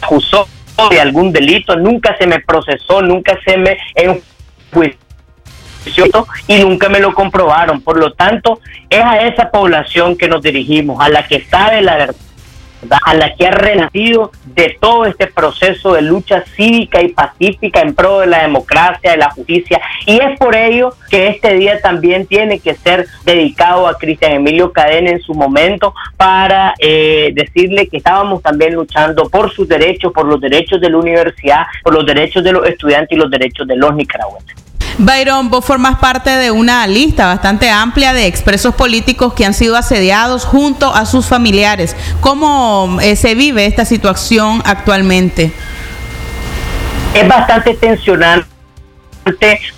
acusó 0.00 0.46
de 0.90 1.00
algún 1.00 1.32
delito, 1.32 1.76
nunca 1.76 2.16
se 2.18 2.26
me 2.26 2.40
procesó, 2.40 3.02
nunca 3.02 3.38
se 3.44 3.56
me 3.56 3.78
enjuició 3.94 4.98
y 6.46 6.58
nunca 6.58 6.88
me 6.88 7.00
lo 7.00 7.14
comprobaron. 7.14 7.80
Por 7.80 7.98
lo 7.98 8.12
tanto, 8.12 8.60
es 8.90 9.02
a 9.02 9.26
esa 9.26 9.50
población 9.50 10.16
que 10.16 10.28
nos 10.28 10.42
dirigimos, 10.42 11.00
a 11.00 11.08
la 11.08 11.26
que 11.26 11.44
sabe 11.44 11.82
la 11.82 11.96
verdad 11.96 12.25
a 13.02 13.14
la 13.14 13.34
que 13.34 13.46
ha 13.46 13.50
renacido 13.50 14.32
de 14.44 14.76
todo 14.80 15.06
este 15.06 15.26
proceso 15.26 15.94
de 15.94 16.02
lucha 16.02 16.44
cívica 16.54 17.02
y 17.02 17.08
pacífica 17.08 17.80
en 17.80 17.94
pro 17.94 18.20
de 18.20 18.26
la 18.26 18.42
democracia, 18.42 19.12
de 19.12 19.16
la 19.16 19.30
justicia. 19.30 19.80
Y 20.06 20.18
es 20.20 20.38
por 20.38 20.54
ello 20.54 20.94
que 21.10 21.28
este 21.28 21.54
día 21.54 21.80
también 21.80 22.26
tiene 22.26 22.58
que 22.58 22.74
ser 22.74 23.06
dedicado 23.24 23.86
a 23.86 23.98
Cristian 23.98 24.32
Emilio 24.32 24.72
Cadena 24.72 25.10
en 25.10 25.20
su 25.20 25.34
momento 25.34 25.94
para 26.16 26.74
eh, 26.78 27.32
decirle 27.34 27.88
que 27.88 27.98
estábamos 27.98 28.42
también 28.42 28.74
luchando 28.74 29.28
por 29.28 29.52
sus 29.52 29.68
derechos, 29.68 30.12
por 30.12 30.26
los 30.26 30.40
derechos 30.40 30.80
de 30.80 30.90
la 30.90 30.98
universidad, 30.98 31.66
por 31.82 31.94
los 31.94 32.06
derechos 32.06 32.42
de 32.44 32.52
los 32.52 32.66
estudiantes 32.66 33.16
y 33.16 33.20
los 33.20 33.30
derechos 33.30 33.66
de 33.66 33.76
los 33.76 33.94
nicaragüenses. 33.94 34.65
Byron, 34.98 35.50
vos 35.50 35.62
formas 35.62 35.98
parte 35.98 36.30
de 36.30 36.50
una 36.50 36.86
lista 36.86 37.26
bastante 37.26 37.68
amplia 37.68 38.14
de 38.14 38.26
expresos 38.26 38.74
políticos 38.74 39.34
que 39.34 39.44
han 39.44 39.52
sido 39.52 39.76
asediados 39.76 40.46
junto 40.46 40.94
a 40.94 41.04
sus 41.04 41.26
familiares. 41.26 41.94
¿Cómo 42.20 42.98
eh, 43.02 43.14
se 43.14 43.34
vive 43.34 43.66
esta 43.66 43.84
situación 43.84 44.62
actualmente? 44.64 45.52
Es 47.14 47.28
bastante 47.28 47.74
tensionante 47.74 48.46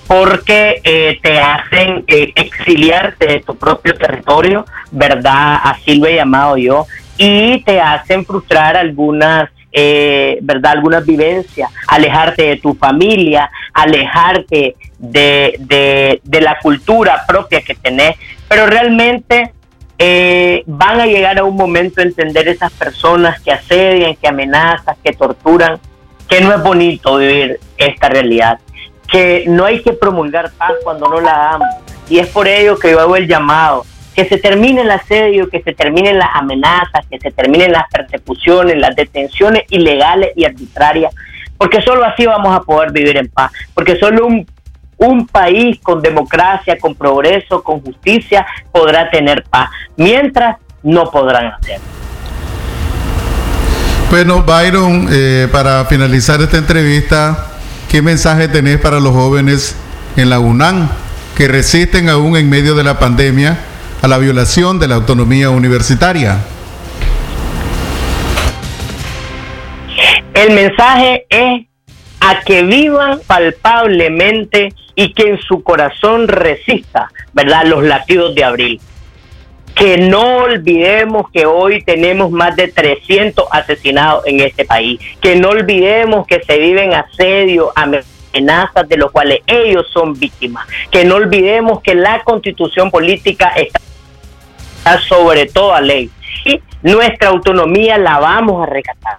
porque 0.07 0.81
eh, 0.85 1.19
te 1.21 1.41
hacen 1.41 2.05
eh, 2.07 2.33
exiliarte 2.37 3.27
de 3.27 3.41
tu 3.41 3.57
propio 3.57 3.95
territorio, 3.95 4.65
¿verdad? 4.93 5.59
Así 5.65 5.97
lo 5.97 6.07
he 6.07 6.15
llamado 6.15 6.57
yo, 6.57 6.87
y 7.17 7.61
te 7.63 7.81
hacen 7.81 8.25
frustrar 8.25 8.77
algunas 8.77 9.51
eh, 9.71 10.39
¿verdad? 10.41 10.73
Algunas 10.73 11.05
vivencias, 11.05 11.71
alejarte 11.87 12.43
de 12.43 12.57
tu 12.57 12.75
familia, 12.75 13.51
alejarte 13.75 14.75
de, 14.99 16.21
la 16.25 16.59
cultura 16.61 17.25
propia 17.27 17.63
que 17.63 17.75
tenés, 17.75 18.17
pero 18.49 18.67
realmente 18.67 19.53
eh, 19.99 20.63
van 20.67 21.01
a 21.01 21.07
llegar 21.07 21.39
a 21.39 21.45
un 21.45 21.57
momento 21.57 22.01
a 22.01 22.05
entender 22.05 22.49
esas 22.49 22.73
personas 22.73 23.41
que 23.41 23.53
asedian, 23.53 24.15
que 24.17 24.29
amenazan, 24.29 24.97
que 25.03 25.13
torturan, 25.13 25.79
que 26.29 26.41
no 26.41 26.55
es 26.55 26.63
bonito 26.63 27.17
vivir 27.17 27.61
esta 27.77 28.09
realidad, 28.09 28.59
que 29.11 29.45
no 29.47 29.65
hay 29.65 29.83
que 29.83 29.93
promulgar 29.93 30.51
paz 30.53 30.73
cuando 30.83 31.09
no 31.09 31.21
la 31.21 31.33
damos. 31.33 31.69
Y 32.09 32.19
es 32.19 32.29
por 32.29 32.47
ello 32.49 32.79
que 32.79 32.91
yo 32.91 33.01
hago 33.01 33.17
el 33.17 33.27
llamado 33.27 33.85
que 34.19 34.25
se 34.25 34.39
termine 34.39 34.81
el 34.81 34.91
asedio, 34.91 35.49
que 35.49 35.63
se 35.63 35.73
terminen 35.75 36.19
las 36.19 36.31
amenazas, 36.35 37.07
que 37.09 37.21
se 37.21 37.31
terminen 37.31 37.71
las 37.71 37.85
persecuciones, 37.89 38.77
las 38.77 38.97
detenciones 38.97 39.63
ilegales 39.71 40.33
y 40.35 40.45
arbitrarias, 40.45 41.15
porque 41.57 41.81
solo 41.83 42.05
así 42.05 42.27
vamos 42.27 42.53
a 42.53 42.63
poder 42.63 42.91
vivir 42.91 43.17
en 43.17 43.29
paz, 43.29 43.53
porque 43.75 43.95
solo 43.95 44.27
un, 44.27 44.45
un 44.99 45.27
país 45.27 45.79
con 45.83 46.03
democracia, 46.03 46.79
con 46.79 46.95
progreso, 46.95 47.63
con 47.63 47.81
justicia 47.81 48.47
podrá 48.71 49.11
tener 49.11 49.45
paz, 49.45 49.71
mientras 49.97 50.57
no 50.83 51.11
podrán 51.11 51.53
hacerlo. 51.53 51.87
Bueno, 54.11 54.43
Byron, 54.43 55.09
eh, 55.11 55.49
para 55.51 55.85
finalizar 55.85 56.41
esta 56.41 56.59
entrevista, 56.59 57.47
¿qué 57.91 58.03
mensaje 58.03 58.49
tenés 58.49 58.79
para 58.79 59.01
los 59.01 59.13
jóvenes 59.13 59.77
en 60.17 60.31
la 60.31 60.41
UNAM 60.41 60.89
que 61.37 61.47
resisten 61.47 62.09
aún 62.09 62.37
en 62.37 62.51
medio 62.51 62.75
de 62.75 62.83
la 62.83 62.99
pandemia 62.99 63.59
a 64.03 64.09
la 64.09 64.19
violación 64.19 64.79
de 64.79 64.89
la 64.89 64.97
autonomía 64.97 65.51
universitaria. 65.51 66.39
El 70.35 70.55
mensaje 70.55 71.27
es 71.31 71.67
a 72.21 72.41
que 72.41 72.63
vivan 72.63 73.21
palpablemente 73.27 74.73
y 74.99 75.13
que 75.13 75.29
en 75.29 75.39
su 75.39 75.63
corazón 75.63 76.27
resista, 76.27 77.09
¿verdad? 77.33 77.67
Los 77.67 77.85
latidos 77.85 78.35
de 78.35 78.43
abril. 78.43 78.81
Que 79.77 79.97
no 79.97 80.39
olvidemos 80.39 81.31
que 81.31 81.47
hoy 81.47 81.83
tenemos 81.85 82.33
más 82.33 82.57
de 82.57 82.67
300 82.67 83.47
asesinados 83.53 84.27
en 84.27 84.41
este 84.41 84.65
país. 84.65 84.99
Que 85.21 85.37
no 85.37 85.51
olvidemos 85.51 86.27
que 86.27 86.43
se 86.43 86.59
viven 86.59 86.95
asedio, 86.95 87.73
amenazas 87.77 88.89
de 88.89 88.97
los 88.97 89.13
cuales 89.13 89.39
ellos 89.47 89.87
son 89.93 90.19
víctimas. 90.19 90.67
Que 90.91 91.05
no 91.05 91.15
olvidemos 91.15 91.81
que 91.81 91.95
la 91.95 92.25
constitución 92.25 92.91
política 92.91 93.53
está 93.55 94.99
sobre 95.03 95.47
toda 95.47 95.81
ley. 95.81 96.11
Y 96.45 96.61
nuestra 96.83 97.29
autonomía 97.29 97.99
la 97.99 98.19
vamos 98.19 98.65
a 98.65 98.67
rescatar. 98.67 99.19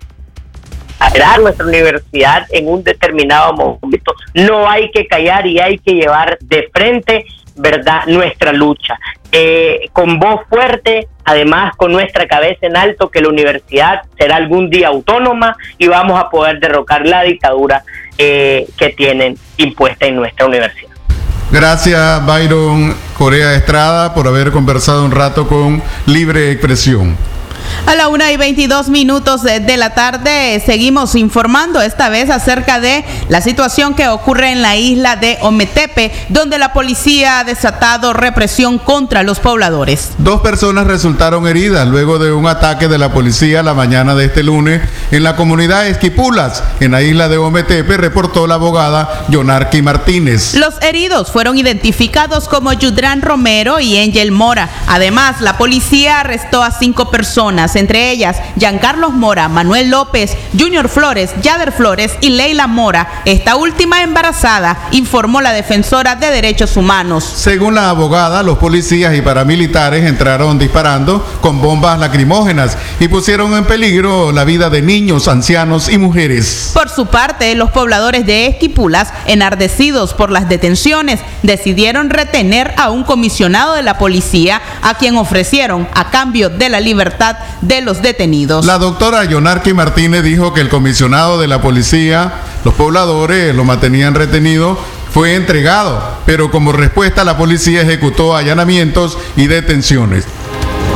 Dar 1.18 1.40
nuestra 1.40 1.66
universidad 1.66 2.46
en 2.52 2.68
un 2.68 2.84
determinado 2.84 3.54
momento. 3.54 4.14
No 4.34 4.70
hay 4.70 4.92
que 4.92 5.08
callar 5.08 5.48
y 5.48 5.60
hay 5.60 5.78
que 5.80 5.94
llevar 5.94 6.38
de 6.42 6.70
frente, 6.74 7.26
¿verdad?, 7.56 8.06
nuestra 8.08 8.52
lucha. 8.52 9.00
Eh, 9.32 9.90
con 9.94 10.20
voz 10.20 10.42
fuerte, 10.50 11.08
además 11.24 11.76
con 11.78 11.92
nuestra 11.92 12.28
cabeza 12.28 12.66
en 12.66 12.76
alto, 12.76 13.10
que 13.10 13.22
la 13.22 13.30
universidad 13.30 14.02
será 14.18 14.38
algún 14.38 14.70
día 14.70 14.88
autónoma 14.88 15.56
y 15.78 15.88
vamos 15.88 16.20
a 16.20 16.30
poder 16.30 16.60
derrocar 16.60 17.06
la 17.06 17.24
dictadura 17.24 17.84
eh, 18.18 18.68
que 18.78 18.90
tienen 18.90 19.38
impuesta 19.58 20.06
en 20.06 20.16
nuestra 20.16 20.46
universidad. 20.46 20.90
Gracias 21.52 22.26
Byron 22.26 22.96
Corea 23.18 23.56
Estrada 23.56 24.14
por 24.14 24.28
haber 24.28 24.52
conversado 24.52 25.04
un 25.04 25.12
rato 25.12 25.48
con 25.48 25.82
Libre 26.06 26.52
Expresión. 26.52 27.18
A 27.86 27.96
la 27.96 28.08
una 28.08 28.32
y 28.32 28.38
22 28.38 28.90
minutos 28.90 29.42
de, 29.44 29.78
la 29.78 29.96
tarde 29.96 30.62
seguimos 30.66 31.16
informando 31.16 31.82
esta 31.82 32.10
vez 32.10 32.30
acerca 32.30 32.80
de 32.80 33.04
la 33.30 33.42
situación 33.42 33.96
que 33.96 34.08
ocurre 34.08 34.52
en 34.52 34.62
la 34.62 34.76
isla 34.76 35.16
de 35.16 35.38
Ometepe, 35.42 36.12
donde 36.30 36.58
la 36.58 36.74
policía 36.74 37.40
ha 37.40 37.44
desatado 37.44 38.14
represión 38.14 38.78
contra 38.78 39.24
los 39.24 39.40
pobladores. 39.40 40.12
Dos 40.18 40.42
personas 40.42 40.88
resultaron 40.88 41.48
heridas 41.48 41.88
luego 41.88 42.20
de 42.20 42.32
un 42.32 42.48
ataque 42.48 42.88
de 42.88 42.98
la 42.98 43.12
policía 43.12 43.64
la 43.64 43.74
mañana 43.74 44.16
de 44.16 44.26
este 44.26 44.44
lunes 44.44 44.82
en 45.12 45.24
la 45.24 45.36
comunidad 45.36 45.88
Esquipulas, 45.88 46.64
en 46.80 46.92
la 46.92 47.02
isla 47.02 47.28
de 47.28 47.38
Ometepe, 47.38 47.98
reportó 47.98 48.46
la 48.48 48.56
abogada 48.56 49.26
Yonarqui 49.30 49.82
Martínez. 49.82 50.54
Los 50.56 50.76
heridos 50.82 51.32
fueron 51.32 51.58
identificados 51.58 52.48
como 52.48 52.74
Yudran 52.74 53.22
Romero 53.22 53.80
y 53.80 53.98
Angel 53.98 54.32
Mora. 54.32 54.70
Además, 54.88 55.42
la 55.42 55.58
policía 55.58 56.20
arrestó 56.20 56.64
a 56.64 56.72
cinco 56.72 57.10
personas 57.10 57.59
entre 57.76 58.12
ellas 58.12 58.38
Giancarlos 58.58 59.14
Mora, 59.14 59.50
Manuel 59.50 59.90
López, 59.90 60.36
Junior 60.58 60.88
Flores, 60.90 61.32
Yader 61.42 61.72
Flores 61.72 62.14
y 62.22 62.30
Leila 62.30 62.68
Mora, 62.68 63.22
esta 63.26 63.56
última 63.56 64.02
embarazada, 64.02 64.78
informó 64.92 65.42
la 65.42 65.52
defensora 65.52 66.16
de 66.16 66.32
derechos 66.32 66.78
humanos. 66.78 67.24
Según 67.24 67.76
la 67.76 67.90
abogada, 67.90 68.44
los 68.44 68.58
policías 68.58 69.16
y 69.16 69.22
paramilitares 69.22 70.06
entraron 70.06 70.58
disparando 70.58 71.26
con 71.42 71.62
bombas 71.62 72.00
lacrimógenas 72.00 72.78
y 73.00 73.08
pusieron 73.08 73.54
en 73.54 73.66
peligro 73.66 74.32
la 74.32 74.44
vida 74.44 74.70
de 74.70 74.82
niños, 74.82 75.28
ancianos 75.28 75.90
y 75.90 75.98
mujeres. 75.98 76.72
Por 76.74 76.90
su 76.90 77.08
parte, 77.08 77.54
los 77.56 77.72
pobladores 77.72 78.26
de 78.26 78.48
Esquipulas, 78.48 79.14
enardecidos 79.26 80.14
por 80.14 80.32
las 80.32 80.48
detenciones, 80.48 81.20
decidieron 81.44 82.10
retener 82.10 82.74
a 82.78 82.90
un 82.90 83.04
comisionado 83.04 83.74
de 83.74 83.84
la 83.84 83.98
policía 83.98 84.62
a 84.82 84.96
quien 84.96 85.18
ofrecieron, 85.18 85.88
a 85.94 86.10
cambio 86.10 86.50
de 86.50 86.70
la 86.70 86.80
libertad, 86.80 87.38
de 87.62 87.82
los 87.82 88.02
detenidos. 88.02 88.66
La 88.66 88.78
doctora 88.78 89.26
Yonarqui 89.26 89.74
Martínez 89.74 90.24
dijo 90.24 90.54
que 90.54 90.62
el 90.62 90.70
comisionado 90.70 91.40
de 91.40 91.48
la 91.48 91.62
policía, 91.62 92.34
los 92.64 92.74
pobladores 92.74 93.56
lo 93.56 93.64
mantenían 93.64 94.16
retenido, 94.16 94.78
fue 95.14 95.36
entregado, 95.36 96.02
pero 96.26 96.52
como 96.52 96.72
respuesta 96.72 97.24
la 97.24 97.38
policía 97.38 97.82
ejecutó 97.82 98.36
allanamientos 98.36 99.18
y 99.36 99.48
detenciones. 99.48 100.26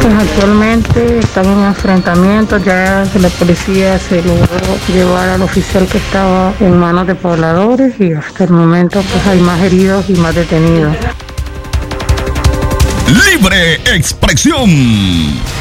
Pues 0.02 0.14
actualmente 0.16 1.20
están 1.20 1.46
en 1.46 1.64
enfrentamiento, 1.64 2.58
ya 2.58 3.06
la 3.20 3.30
policía 3.30 3.98
se 3.98 4.22
logró 4.22 4.48
llevar 4.94 5.30
al 5.30 5.42
oficial 5.42 5.88
que 5.88 5.98
estaba 5.98 6.54
en 6.60 6.78
manos 6.78 7.08
de 7.08 7.16
pobladores 7.16 8.00
y 8.00 8.12
hasta 8.12 8.44
el 8.44 8.50
momento 8.50 9.02
pues 9.02 9.28
hay 9.28 9.40
más 9.40 9.62
heridos 9.62 10.10
y 10.10 10.14
más 10.16 10.36
detenidos. 10.36 10.96
Libre 13.08 13.76
expresión. 13.94 14.70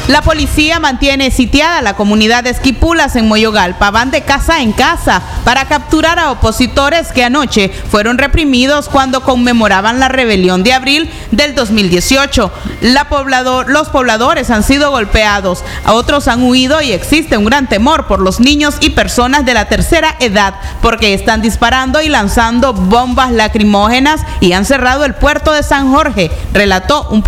La 0.07 0.21
policía 0.21 0.79
mantiene 0.79 1.31
sitiada 1.31 1.81
la 1.81 1.95
comunidad 1.95 2.43
de 2.43 2.49
Esquipulas 2.49 3.15
en 3.15 3.27
Moyogalpa. 3.27 3.91
Van 3.91 4.11
de 4.11 4.21
casa 4.21 4.61
en 4.61 4.73
casa 4.73 5.21
para 5.43 5.65
capturar 5.65 6.19
a 6.19 6.31
opositores 6.31 7.11
que 7.11 7.23
anoche 7.23 7.69
fueron 7.89 8.17
reprimidos 8.17 8.89
cuando 8.89 9.23
conmemoraban 9.23 9.99
la 9.99 10.09
rebelión 10.09 10.63
de 10.63 10.73
abril 10.73 11.09
del 11.31 11.55
2018. 11.55 12.51
La 12.81 13.07
poblador, 13.07 13.69
los 13.69 13.89
pobladores 13.89 14.49
han 14.49 14.63
sido 14.63 14.91
golpeados, 14.91 15.63
a 15.85 15.93
otros 15.93 16.27
han 16.27 16.43
huido 16.43 16.81
y 16.81 16.91
existe 16.91 17.37
un 17.37 17.45
gran 17.45 17.67
temor 17.67 18.07
por 18.07 18.19
los 18.19 18.39
niños 18.39 18.75
y 18.81 18.89
personas 18.91 19.45
de 19.45 19.53
la 19.53 19.65
tercera 19.65 20.15
edad 20.19 20.55
porque 20.81 21.13
están 21.13 21.41
disparando 21.41 22.01
y 22.01 22.09
lanzando 22.09 22.73
bombas 22.73 23.31
lacrimógenas 23.31 24.21
y 24.41 24.51
han 24.51 24.65
cerrado 24.65 25.05
el 25.05 25.15
puerto 25.15 25.53
de 25.53 25.63
San 25.63 25.91
Jorge, 25.91 26.29
relató 26.53 27.07
un 27.09 27.21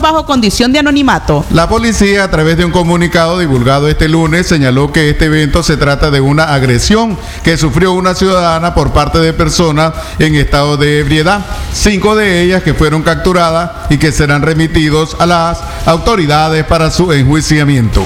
bajo 0.00 0.24
condición 0.26 0.72
de 0.72 0.78
anonimato. 0.78 1.44
La 1.50 1.68
policía, 1.68 2.24
a 2.24 2.30
través 2.30 2.56
de 2.56 2.64
un 2.64 2.72
comunicado 2.72 3.38
divulgado 3.38 3.88
este 3.88 4.08
lunes, 4.08 4.46
señaló 4.46 4.92
que 4.92 5.10
este 5.10 5.26
evento 5.26 5.62
se 5.62 5.76
trata 5.76 6.10
de 6.10 6.20
una 6.20 6.54
agresión 6.54 7.18
que 7.44 7.56
sufrió 7.56 7.92
una 7.92 8.14
ciudadana 8.14 8.74
por 8.74 8.92
parte 8.92 9.18
de 9.18 9.32
personas 9.32 9.92
en 10.18 10.34
estado 10.34 10.76
de 10.76 11.00
ebriedad. 11.00 11.44
Cinco 11.72 12.16
de 12.16 12.42
ellas 12.42 12.62
que 12.62 12.74
fueron 12.74 13.02
capturadas 13.02 13.70
y 13.90 13.98
que 13.98 14.12
serán 14.12 14.42
remitidos 14.42 15.16
a 15.18 15.26
las 15.26 15.60
autoridades 15.86 16.64
para 16.64 16.90
su 16.90 17.12
enjuiciamiento. 17.12 18.02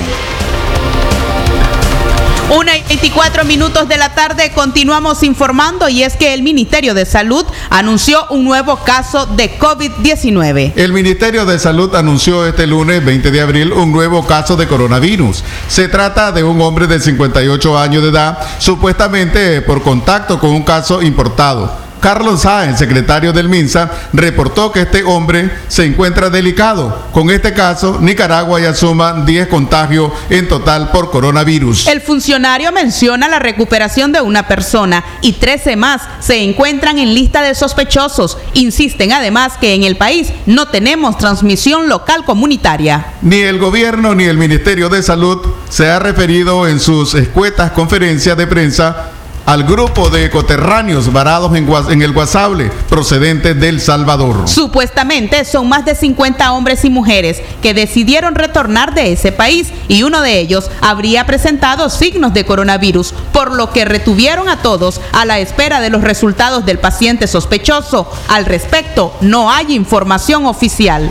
Una 2.51 2.77
y 2.77 2.83
24 2.83 3.45
minutos 3.47 3.89
de 3.89 3.97
la 3.97 4.15
tarde 4.15 4.53
continuamos 4.55 5.23
informando 5.23 5.89
y 5.89 6.03
es 6.03 6.15
que 6.15 6.35
el 6.35 6.43
Ministerio 6.43 6.93
de 6.93 7.07
Salud 7.07 7.45
anunció 7.71 8.27
un 8.29 8.45
nuevo 8.45 8.77
caso 8.85 9.25
de 9.25 9.59
COVID-19. 9.59 10.75
El 10.77 10.93
Ministerio 10.93 11.47
de 11.47 11.59
Salud 11.59 11.95
anunció 11.95 12.47
este 12.47 12.67
lunes 12.67 13.03
20 13.03 13.31
de 13.31 13.41
abril 13.41 13.73
un 13.73 13.93
nuevo 13.93 14.27
caso 14.27 14.57
de 14.57 14.69
coronavirus. 14.69 15.43
Se 15.69 15.89
trata 15.89 16.33
de 16.33 16.45
un 16.45 16.61
hombre 16.61 16.87
de 16.87 17.01
58 17.01 17.79
años 17.79 18.03
de 18.03 18.11
edad, 18.11 18.39
supuestamente 18.59 19.63
por 19.63 19.83
contacto 19.83 20.39
con 20.39 20.51
un 20.51 20.65
caso 20.65 21.01
importado. 21.01 21.84
Carlos 22.05 22.43
Sáenz, 22.43 22.79
secretario 22.79 23.33
del 23.33 23.49
MINSA, 23.49 23.91
reportó 24.13 24.71
que 24.71 24.83
este 24.83 25.03
hombre 25.05 25.51
se 25.69 25.87
encuentra 25.87 26.29
delicado. 26.29 27.09
Con 27.13 27.31
este 27.31 27.55
caso, 27.55 27.97
Nicaragua 27.99 28.61
ya 28.61 28.75
suma 28.75 29.25
10 29.25 29.49
contagios 29.49 30.13
en 30.29 30.47
total 30.47 30.91
por 30.91 31.11
coronavirus. 31.11 31.87
El 31.87 32.03
funcionario 32.03 32.73
menciona 32.73 33.27
la 33.27 33.39
recuperación 33.39 34.13
de 34.13 34.21
una 34.21 34.47
persona 34.47 35.03
y 35.23 35.33
13 35.33 35.77
más 35.77 36.03
se 36.21 36.43
encuentran 36.43 36.99
en 36.99 37.15
lista 37.15 37.41
de 37.41 37.55
sospechosos. 37.55 38.37
Insisten 38.53 39.15
además 39.15 39.55
que 39.59 39.73
en 39.73 39.85
el 39.85 39.97
país 39.97 40.31
no 40.45 40.69
tenemos 40.69 41.17
transmisión 41.17 41.89
local 41.89 42.27
comunitaria. 42.27 43.15
Ni 43.23 43.39
el 43.39 43.59
gobierno 43.59 44.15
ni 44.15 44.25
el 44.25 44.37
Ministerio 44.37 44.91
de 44.91 45.03
Salud 45.03 45.41
se 45.71 45.91
ha 45.91 46.01
referido 46.01 46.69
en 46.69 46.81
sus 46.81 47.15
escuetas 47.15 47.71
conferencias 47.71 48.37
de 48.37 48.47
prensa 48.47 49.14
al 49.47 49.65
grupo 49.65 50.11
de 50.11 50.31
coterráneos 50.31 51.13
varados 51.13 51.55
en, 51.57 51.69
en, 51.91 52.03
el 52.03 52.13
Guasable, 52.13 52.71
procedentes 52.89 53.59
del 53.59 53.81
Salvador. 53.81 54.49
Supuestamente 54.49 55.45
son 55.45 55.69
más 55.69 55.85
de 55.85 55.95
50 55.95 56.53
hombres 56.53 56.85
y 56.85 56.91
mujeres 56.91 57.43
que 57.63 57.75
decidieron 57.75 58.35
retornar 58.35 58.95
de 58.95 59.13
ese 59.13 59.33
país 59.33 59.73
y 59.89 60.03
uno 60.03 60.23
de 60.23 60.39
ellos 60.39 60.71
habría 60.81 61.27
presentado 61.27 61.91
signos 61.91 62.33
de 62.35 62.45
coronavirus, 62.45 63.15
por 63.33 63.55
lo 63.55 63.71
que 63.71 63.85
retuvieron 63.85 64.49
a 64.49 64.63
todos 64.63 65.01
a 65.13 65.25
la 65.25 65.39
espera 65.39 65.81
de 65.81 65.91
los 65.91 66.03
resultados 66.03 66.65
del 66.65 66.79
paciente 66.79 67.27
sospechoso. 67.27 68.11
Al 68.29 68.47
respecto, 68.47 69.15
no 69.21 69.51
hay 69.51 69.75
información 69.75 70.47
oficial. 70.47 71.11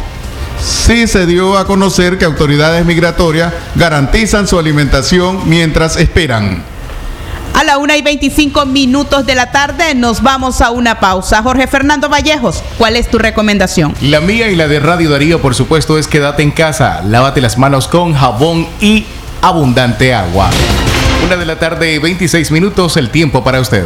Sí 0.60 1.08
se 1.08 1.26
dio 1.26 1.58
a 1.58 1.66
conocer 1.66 2.18
que 2.18 2.26
autoridades 2.26 2.86
migratorias 2.86 3.54
garantizan 3.76 4.48
su 4.48 4.58
alimentación 4.58 5.42
mientras 5.50 5.98
esperan. 5.98 6.73
A 7.54 7.64
la 7.64 7.78
una 7.78 7.96
y 7.96 8.02
25 8.02 8.66
minutos 8.66 9.26
de 9.26 9.36
la 9.36 9.52
tarde 9.52 9.94
nos 9.96 10.24
vamos 10.24 10.62
a 10.62 10.72
una 10.72 11.00
pausa. 11.00 11.44
Jorge 11.44 11.68
Fernando 11.68 12.10
Vallejos, 12.10 12.64
¿cuál 12.78 12.96
es 12.96 13.10
tu 13.10 13.20
recomendación? 13.20 13.94
La 14.02 14.22
mía 14.22 14.50
y 14.50 14.56
la 14.56 14.68
de 14.68 14.80
Radio 14.80 15.12
Darío, 15.12 15.40
por 15.42 15.54
supuesto, 15.54 15.98
es 15.98 16.08
quédate 16.08 16.42
en 16.42 16.52
casa, 16.52 17.02
lávate 17.04 17.42
las 17.42 17.58
manos 17.58 17.88
con 17.88 18.14
jabón 18.14 18.68
y 18.82 19.06
abundante 19.42 20.14
agua. 20.14 20.50
Una 21.26 21.38
de 21.38 21.46
la 21.46 21.60
tarde, 21.60 22.00
26 22.00 22.50
minutos, 22.52 22.98
el 22.98 23.12
tiempo 23.12 23.44
para 23.44 23.62
usted. 23.62 23.86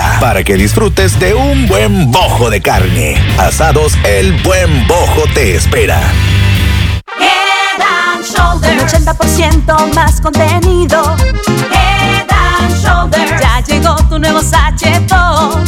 para 0.19 0.43
que 0.43 0.55
disfrutes 0.55 1.19
de 1.19 1.33
un 1.33 1.67
buen 1.67 2.11
bojo 2.11 2.49
de 2.49 2.61
carne. 2.61 3.15
Asados, 3.37 3.97
el 4.03 4.33
buen 4.43 4.87
bojo 4.87 5.23
te 5.33 5.55
espera. 5.55 5.99
Head 7.19 7.81
and 7.81 8.25
Shoulders. 8.25 8.93
Un 8.93 9.05
80% 9.05 9.93
más 9.95 10.21
contenido. 10.21 11.15
Head 11.71 12.27
and 12.29 12.83
Shoulders. 12.83 13.41
Ya 13.41 13.63
llegó 13.65 13.95
tu 14.09 14.19
nuevo 14.19 14.41
sachetón. 14.41 15.63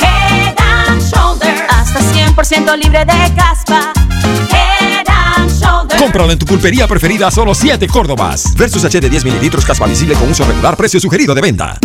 Head 0.00 0.54
and 0.58 1.02
Shoulders. 1.02 1.60
Hasta 1.68 2.00
100% 2.00 2.76
libre 2.76 3.04
de 3.04 3.34
caspa. 3.34 3.92
Head 4.50 5.06
and 5.08 5.50
Shoulders. 5.50 6.00
Cómpralo 6.00 6.32
en 6.32 6.38
tu 6.38 6.46
pulpería 6.46 6.86
preferida 6.86 7.28
a 7.28 7.30
solo 7.30 7.54
7 7.54 7.86
Córdobas. 7.88 8.54
Versus 8.56 8.84
H 8.84 9.00
de 9.00 9.10
10 9.10 9.24
mililitros 9.24 9.64
caspa 9.64 9.86
visible 9.86 10.14
con 10.14 10.30
uso 10.30 10.44
regular, 10.44 10.76
precio 10.76 10.98
sugerido 11.00 11.34
de 11.34 11.40
venta. 11.40 11.78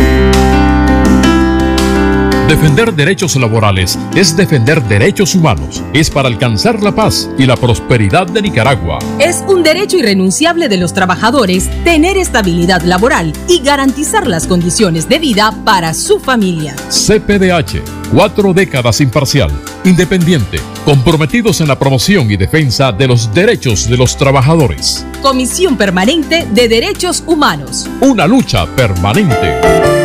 Defender 2.48 2.94
derechos 2.94 3.36
laborales 3.38 3.98
es 4.16 4.38
defender 4.38 4.84
derechos 4.84 5.34
humanos, 5.34 5.82
es 5.94 6.12
para 6.12 6.28
alcanzar 6.28 6.84
la 6.84 6.92
paz 6.94 7.28
y 7.40 7.48
la 7.48 7.56
prosperidad 7.56 8.28
de 8.28 8.40
Nicaragua. 8.40 9.00
Es 9.18 9.44
un 9.48 9.64
derecho 9.64 9.98
irrenunciable 9.98 10.70
de 10.70 10.78
los 10.78 10.94
trabajadores 10.94 11.68
tener 11.84 12.18
estabilidad 12.18 12.84
laboral 12.84 13.34
y 13.48 13.62
garantizar 13.62 14.28
las 14.28 14.46
condiciones 14.46 15.10
de 15.10 15.18
vida 15.18 15.56
para 15.66 15.96
su 15.96 16.20
familia. 16.20 16.76
CPDH, 16.90 17.82
cuatro 18.14 18.54
décadas 18.54 19.02
imparcial, 19.02 19.50
independiente, 19.84 20.60
comprometidos 20.86 21.62
en 21.62 21.68
la 21.68 21.80
promoción 21.80 22.30
y 22.30 22.38
defensa 22.38 22.92
de 22.92 23.08
los 23.08 23.34
derechos 23.34 23.90
de 23.90 23.98
los 23.98 24.18
trabajadores. 24.18 25.04
Comisión 25.24 25.78
Permanente 25.78 26.48
de 26.52 26.68
Derechos 26.68 27.24
Humanos. 27.26 27.90
Una 28.02 28.28
lucha 28.28 28.68
permanente. 28.68 30.05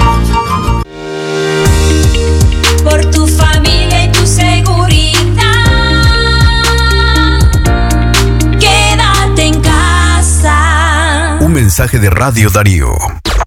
Mensaje 11.71 11.99
de 11.99 12.09
Radio 12.09 12.49
Darío. 12.49 12.89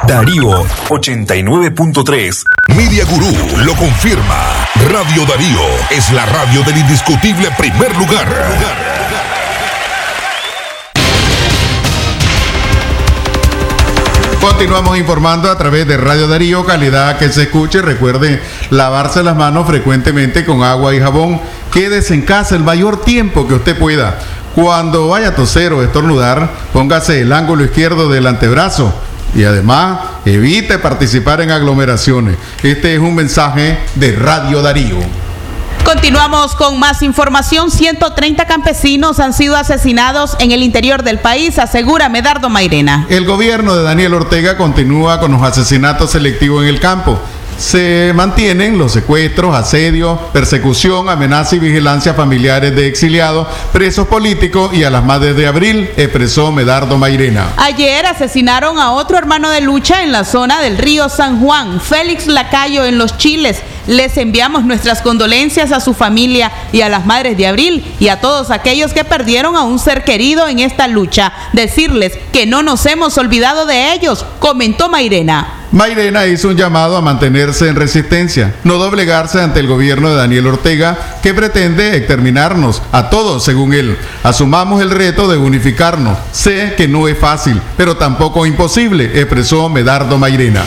Darío 0.09 0.65
89.3. 0.89 2.43
Media 2.75 3.05
Gurú 3.05 3.31
lo 3.67 3.75
confirma. 3.75 4.67
Radio 4.91 5.27
Darío 5.27 5.61
es 5.91 6.11
la 6.11 6.25
radio 6.25 6.63
del 6.63 6.79
indiscutible 6.79 7.51
primer 7.59 7.95
lugar. 7.99 8.27
Continuamos 14.41 14.97
informando 14.97 15.51
a 15.51 15.59
través 15.59 15.87
de 15.87 15.99
Radio 15.99 16.27
Darío, 16.27 16.65
calidad 16.65 17.19
que 17.19 17.29
se 17.29 17.43
escuche. 17.43 17.83
Recuerde 17.83 18.41
lavarse 18.71 19.23
las 19.23 19.37
manos 19.37 19.67
frecuentemente 19.67 20.47
con 20.47 20.63
agua 20.63 20.95
y 20.95 21.01
jabón. 21.01 21.43
quédese 21.71 22.15
en 22.15 22.23
casa 22.23 22.57
el 22.57 22.65
mayor 22.65 23.05
tiempo 23.05 23.47
que 23.47 23.53
usted 23.53 23.79
pueda. 23.79 24.19
Cuando 24.55 25.09
vaya 25.09 25.29
a 25.29 25.35
toser 25.35 25.73
o 25.73 25.83
estornudar, 25.83 26.49
póngase 26.73 27.23
el 27.23 27.33
ángulo 27.33 27.65
izquierdo 27.65 28.09
del 28.09 28.29
antebrazo 28.29 28.95
y 29.35 29.43
además 29.43 29.99
evite 30.25 30.79
participar 30.79 31.41
en 31.41 31.51
aglomeraciones. 31.51 32.37
Este 32.63 32.95
es 32.95 33.01
un 33.01 33.17
mensaje 33.17 33.79
de 33.97 34.13
Radio 34.13 34.63
Darío. 34.63 34.99
Continuamos 35.85 36.55
con 36.55 36.79
más 36.79 37.03
información. 37.03 37.71
130 37.71 38.47
campesinos 38.47 39.21
han 39.21 39.35
sido 39.35 39.57
asesinados 39.57 40.37
en 40.39 40.53
el 40.53 40.63
interior 40.63 41.03
del 41.03 41.19
país, 41.19 41.59
asegura 41.59 42.09
Medardo 42.09 42.49
Mairena. 42.49 43.07
El 43.11 43.27
gobierno 43.27 43.75
de 43.75 43.83
Daniel 43.83 44.15
Ortega 44.15 44.57
continúa 44.57 45.21
con 45.21 45.33
los 45.33 45.43
asesinatos 45.43 46.13
selectivos 46.13 46.63
en 46.63 46.69
el 46.69 46.81
campo 46.81 47.21
se 47.59 48.13
mantienen 48.15 48.79
los 48.79 48.93
secuestros, 48.93 49.55
asedios, 49.55 50.19
persecución, 50.33 51.09
amenaza 51.09 51.57
y 51.57 51.61
vigilancia 51.61 52.15
familiares 52.15 52.75
de 52.75 52.87
exiliados, 52.87 53.47
presos 53.73 54.07
políticos 54.09 54.73
y 54.75 54.85
a 54.85 54.91
las 54.91 55.05
madres 55.05 55.37
de 55.37 55.47
abril, 55.47 55.91
expresó 55.97 56.53
Medardo 56.53 56.99
Mairena. 56.99 57.53
Ayer 57.57 58.07
asesinaron 58.07 58.79
a 58.79 58.93
otro 58.93 59.19
hermano 59.19 59.51
de 59.51 59.61
lucha 59.61 60.03
en 60.03 60.13
la 60.13 60.25
zona 60.25 60.61
del 60.61 60.79
río 60.79 61.09
San 61.09 61.41
Juan, 61.41 61.81
Félix 61.81 62.27
Lacayo 62.27 62.85
en 62.85 62.99
Los 62.99 63.17
Chiles. 63.17 63.61
Les 63.87 64.17
enviamos 64.17 64.65
nuestras 64.65 65.03
condolencias 65.03 65.71
a 65.71 65.81
su 65.81 65.93
familia 65.95 66.51
y 66.73 66.81
a 66.81 66.89
las 66.89 67.05
madres 67.07 67.37
de 67.37 67.47
abril 67.47 67.85
y 68.01 68.09
a 68.09 68.21
todos 68.21 68.51
aquellos 68.51 68.93
que 68.93 69.05
perdieron 69.05 69.57
a 69.57 69.63
un 69.63 69.79
ser 69.79 70.05
querido 70.05 70.49
en 70.49 70.59
esta 70.59 70.89
lucha. 70.89 71.33
Decirles 71.53 72.19
que 72.33 72.47
no 72.47 72.63
nos 72.63 72.87
hemos 72.87 73.19
olvidado 73.19 73.67
de 73.67 73.93
ellos, 73.93 74.25
comentó 74.39 74.89
Mairena. 74.89 75.64
Mairena 75.75 76.25
hizo 76.27 76.51
un 76.51 76.57
llamado 76.57 76.97
a 76.97 77.01
mantenerse 77.01 77.69
en 77.69 77.75
resistencia, 77.75 78.55
no 78.63 78.75
doblegarse 78.75 79.41
ante 79.41 79.59
el 79.59 79.67
gobierno 79.67 80.09
de 80.09 80.15
Daniel 80.15 80.47
Ortega, 80.47 80.97
que 81.21 81.35
pretende 81.35 81.97
exterminarnos 81.97 82.81
a 82.93 83.11
todos, 83.11 83.43
según 83.43 83.75
él. 83.75 83.99
Asumamos 84.23 84.81
el 84.81 84.93
reto 84.93 85.27
de 85.27 85.37
unificarnos. 85.37 86.17
Sé 86.31 86.75
que 86.77 86.87
no 86.87 87.09
es 87.09 87.19
fácil, 87.19 87.61
pero 87.77 87.97
tampoco 87.97 88.47
imposible, 88.47 89.19
expresó 89.19 89.69
Medardo 89.69 90.17
Mairena. 90.17 90.63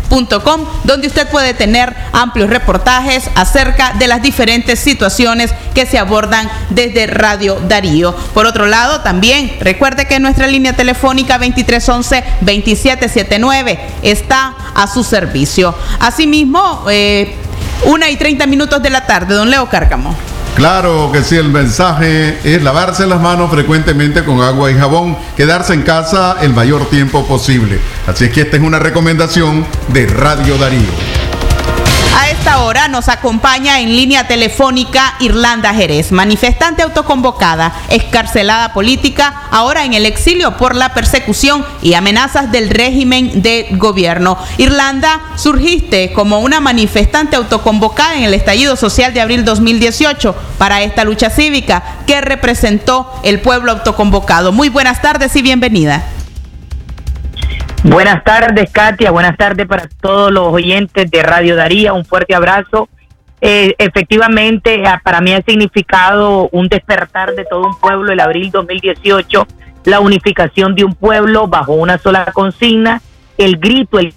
donde 0.84 1.06
usted 1.06 1.26
puede 1.28 1.54
tener 1.54 1.96
amplios 2.12 2.50
reportajes 2.50 3.30
acerca 3.34 3.94
de 3.98 4.06
las 4.06 4.20
diferentes 4.22 4.78
situaciones 4.78 5.54
que 5.74 5.86
se 5.86 5.98
abordan 5.98 6.46
desde 6.70 7.06
Radio 7.06 7.58
Darío. 7.68 8.14
Por 8.34 8.44
otro 8.46 8.66
lado, 8.66 9.00
también 9.00 9.56
recuerde 9.60 10.06
que 10.06 10.20
nuestra 10.20 10.46
línea 10.46 10.74
telefónica 10.74 11.40
2311-2779 11.40 13.78
está 14.02 14.54
a 14.74 14.86
su 14.86 15.02
servicio. 15.04 15.74
Asimismo, 16.00 16.84
eh, 16.90 17.34
una 17.84 18.10
y 18.10 18.16
30 18.16 18.46
minutos 18.46 18.82
de 18.82 18.90
la 18.90 19.06
tarde, 19.06 19.34
don 19.34 19.50
Leo 19.50 19.68
Cárcamo. 19.68 20.27
Claro 20.58 21.12
que 21.12 21.22
sí, 21.22 21.36
el 21.36 21.50
mensaje 21.50 22.36
es 22.42 22.60
lavarse 22.64 23.06
las 23.06 23.20
manos 23.20 23.48
frecuentemente 23.48 24.24
con 24.24 24.40
agua 24.40 24.72
y 24.72 24.74
jabón, 24.74 25.16
quedarse 25.36 25.72
en 25.72 25.82
casa 25.82 26.38
el 26.40 26.52
mayor 26.52 26.90
tiempo 26.90 27.24
posible. 27.28 27.78
Así 28.08 28.24
es 28.24 28.32
que 28.32 28.40
esta 28.40 28.56
es 28.56 28.62
una 28.64 28.80
recomendación 28.80 29.64
de 29.92 30.06
Radio 30.08 30.58
Darío. 30.58 31.17
Esta 32.48 32.64
hora 32.64 32.88
nos 32.88 33.10
acompaña 33.10 33.80
en 33.80 33.94
línea 33.94 34.26
telefónica 34.26 35.16
Irlanda 35.20 35.74
Jerez, 35.74 36.12
manifestante 36.12 36.82
autoconvocada, 36.82 37.74
escarcelada 37.90 38.72
política, 38.72 39.42
ahora 39.50 39.84
en 39.84 39.92
el 39.92 40.06
exilio 40.06 40.56
por 40.56 40.74
la 40.74 40.94
persecución 40.94 41.62
y 41.82 41.92
amenazas 41.92 42.50
del 42.50 42.70
régimen 42.70 43.42
de 43.42 43.68
gobierno. 43.72 44.38
Irlanda, 44.56 45.20
surgiste 45.36 46.14
como 46.14 46.40
una 46.40 46.58
manifestante 46.58 47.36
autoconvocada 47.36 48.16
en 48.16 48.24
el 48.24 48.32
estallido 48.32 48.76
social 48.76 49.12
de 49.12 49.20
abril 49.20 49.44
2018 49.44 50.34
para 50.56 50.80
esta 50.80 51.04
lucha 51.04 51.28
cívica 51.28 51.82
que 52.06 52.22
representó 52.22 53.12
el 53.24 53.42
pueblo 53.42 53.72
autoconvocado. 53.72 54.52
Muy 54.52 54.70
buenas 54.70 55.02
tardes 55.02 55.36
y 55.36 55.42
bienvenida. 55.42 56.02
Buenas 57.84 58.24
tardes, 58.24 58.70
Katia. 58.72 59.12
Buenas 59.12 59.36
tardes 59.36 59.66
para 59.66 59.88
todos 60.00 60.32
los 60.32 60.52
oyentes 60.52 61.08
de 61.10 61.22
Radio 61.22 61.54
Daría. 61.54 61.92
Un 61.92 62.04
fuerte 62.04 62.34
abrazo. 62.34 62.88
Eh, 63.40 63.74
efectivamente, 63.78 64.82
ah, 64.84 65.00
para 65.02 65.20
mí 65.20 65.32
ha 65.32 65.42
significado 65.42 66.48
un 66.50 66.68
despertar 66.68 67.36
de 67.36 67.44
todo 67.44 67.68
un 67.68 67.78
pueblo 67.78 68.10
el 68.10 68.18
abril 68.18 68.50
2018, 68.50 69.46
la 69.84 70.00
unificación 70.00 70.74
de 70.74 70.82
un 70.82 70.94
pueblo 70.96 71.46
bajo 71.46 71.72
una 71.72 71.98
sola 71.98 72.32
consigna, 72.32 73.00
el 73.36 73.58
grito, 73.58 74.00
el 74.00 74.12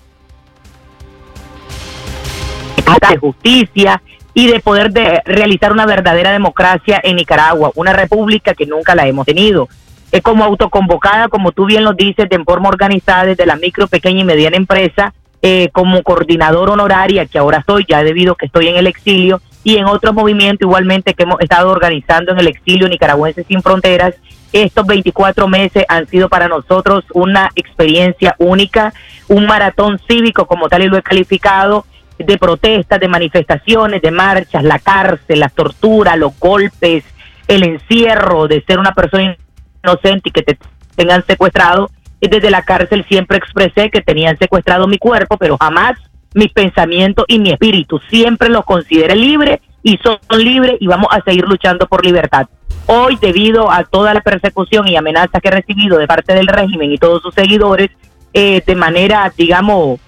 de 3.10 3.18
justicia 3.18 4.02
y 4.34 4.48
de 4.48 4.60
poder 4.60 4.92
de 4.92 5.22
realizar 5.24 5.72
una 5.72 5.86
verdadera 5.86 6.32
democracia 6.32 7.00
en 7.04 7.16
Nicaragua, 7.16 7.72
una 7.76 7.94
república 7.94 8.56
que 8.56 8.66
nunca 8.66 8.96
la 8.96 9.08
hemos 9.08 9.26
tenido 9.26 9.70
es 10.12 10.22
como 10.22 10.44
autoconvocada, 10.44 11.30
como 11.30 11.52
tú 11.52 11.66
bien 11.66 11.84
lo 11.84 11.94
dices, 11.94 12.30
de 12.30 12.44
forma 12.44 12.70
organizada 12.70 13.26
desde 13.26 13.46
la 13.46 13.56
micro, 13.56 13.88
pequeña 13.88 14.22
y 14.22 14.26
mediana 14.26 14.58
empresa, 14.58 15.14
eh, 15.42 15.70
como 15.72 16.04
coordinador 16.04 16.70
honoraria, 16.70 17.26
que 17.26 17.40
ahora 17.40 17.64
soy, 17.66 17.86
ya 17.90 18.04
debido 18.04 18.34
a 18.34 18.36
que 18.36 18.46
estoy 18.46 18.68
en 18.68 18.76
el 18.76 18.88
exilio, 18.88 19.42
y 19.64 19.78
en 19.78 19.86
otro 19.86 20.14
movimiento 20.14 20.66
igualmente 20.66 21.14
que 21.14 21.24
hemos 21.24 21.40
estado 21.40 21.70
organizando 21.70 22.32
en 22.32 22.40
el 22.40 22.48
exilio 22.48 22.88
Nicaragüense 22.88 23.44
Sin 23.44 23.62
Fronteras. 23.62 24.16
Estos 24.52 24.86
24 24.86 25.48
meses 25.48 25.86
han 25.88 26.08
sido 26.08 26.30
para 26.30 26.48
nosotros 26.48 27.06
una 27.14 27.50
experiencia 27.56 28.36
única, 28.38 28.94
un 29.28 29.46
maratón 29.46 30.00
cívico 30.08 30.46
como 30.46 30.68
tal 30.68 30.84
y 30.84 30.88
lo 30.88 30.98
he 30.98 31.04
calificado, 31.04 31.86
de 32.18 32.38
protestas, 32.38 33.00
de 33.00 33.08
manifestaciones, 33.08 34.02
de 34.02 34.12
marchas, 34.12 34.64
la 34.64 34.80
cárcel, 34.80 35.40
la 35.40 35.50
tortura, 35.50 36.16
los 36.16 36.38
golpes, 36.38 37.04
el 37.48 37.64
encierro 37.64 38.48
de 38.48 38.62
ser 38.62 38.80
una 38.80 38.94
persona 38.94 39.36
inocente 39.84 40.30
y 40.30 40.32
que 40.32 40.44
te 40.44 40.58
tengan 40.96 41.26
secuestrado. 41.26 41.90
Desde 42.20 42.52
la 42.52 42.62
cárcel 42.62 43.06
siempre 43.08 43.38
expresé 43.38 43.90
que 43.90 44.02
tenían 44.02 44.38
secuestrado 44.38 44.88
mi 44.88 44.98
cuerpo, 44.98 45.38
pero 45.38 45.58
jamás 45.58 45.98
mis 46.34 46.52
pensamientos 46.52 47.26
y 47.28 47.40
mi 47.40 47.52
espíritu. 47.52 48.00
Siempre 48.10 48.50
los 48.50 48.64
consideré 48.66 49.16
libres 49.16 49.60
y 49.84 49.98
son 49.98 50.18
libres 50.38 50.78
y 50.80 50.88
vamos 50.88 51.08
a 51.12 51.22
seguir 51.22 51.46
luchando 51.46 51.88
por 51.88 52.06
libertad. 52.06 52.48
Hoy, 52.88 53.18
debido 53.20 53.72
a 53.72 53.84
toda 53.84 54.14
la 54.14 54.22
persecución 54.22 54.88
y 54.88 54.96
amenaza 54.96 55.40
que 55.40 55.48
he 55.48 55.52
recibido 55.52 55.98
de 55.98 56.08
parte 56.08 56.34
del 56.34 56.48
régimen 56.48 56.92
y 56.92 56.98
todos 56.98 57.22
sus 57.22 57.34
seguidores, 57.34 57.90
eh, 58.34 58.62
de 58.66 58.76
manera, 58.76 59.32
digamos, 59.36 60.00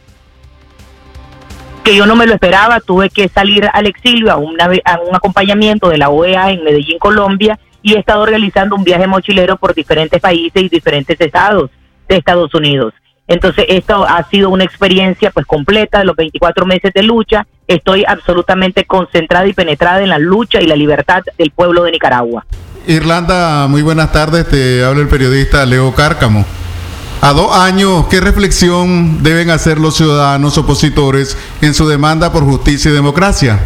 que 1.83 1.95
yo 1.95 2.05
no 2.05 2.15
me 2.15 2.25
lo 2.25 2.33
esperaba, 2.33 2.79
tuve 2.79 3.09
que 3.09 3.27
salir 3.27 3.69
al 3.71 3.87
exilio 3.87 4.31
a 4.31 4.37
un 4.37 4.57
acompañamiento 5.13 5.89
de 5.89 5.97
la 5.97 6.09
OEA 6.09 6.51
en 6.51 6.63
Medellín, 6.63 6.97
Colombia, 6.97 7.59
y 7.83 7.93
he 7.93 7.99
estado 7.99 8.25
realizando 8.25 8.75
un 8.75 8.83
viaje 8.83 9.05
mochilero 9.05 9.57
por 9.57 9.75
diferentes 9.75 10.19
países 10.19 10.63
y 10.63 10.69
diferentes 10.69 11.19
estados 11.21 11.69
de 12.07 12.15
Estados 12.15 12.53
Unidos. 12.55 12.93
Entonces, 13.27 13.65
esto 13.69 14.05
ha 14.05 14.27
sido 14.29 14.49
una 14.49 14.63
experiencia 14.63 15.31
pues 15.31 15.45
completa 15.45 15.99
de 15.99 16.05
los 16.05 16.15
24 16.15 16.65
meses 16.65 16.91
de 16.93 17.03
lucha. 17.03 17.45
Estoy 17.67 18.03
absolutamente 18.05 18.85
concentrada 18.85 19.47
y 19.47 19.53
penetrada 19.53 20.01
en 20.01 20.09
la 20.09 20.17
lucha 20.17 20.61
y 20.61 20.65
la 20.65 20.75
libertad 20.75 21.21
del 21.37 21.51
pueblo 21.51 21.83
de 21.83 21.91
Nicaragua. 21.91 22.45
Irlanda, 22.87 23.67
muy 23.67 23.81
buenas 23.81 24.11
tardes. 24.11 24.47
Te 24.47 24.83
habla 24.83 25.01
el 25.01 25.07
periodista 25.07 25.65
Leo 25.65 25.93
Cárcamo. 25.93 26.45
A 27.21 27.31
dos 27.31 27.55
años, 27.55 28.07
¿qué 28.09 28.19
reflexión 28.19 29.23
deben 29.23 29.49
hacer 29.49 29.79
los 29.79 29.95
ciudadanos 29.95 30.57
opositores 30.57 31.37
en 31.61 31.73
su 31.73 31.87
demanda 31.87 32.33
por 32.33 32.43
justicia 32.43 32.91
y 32.91 32.93
democracia? 32.93 33.61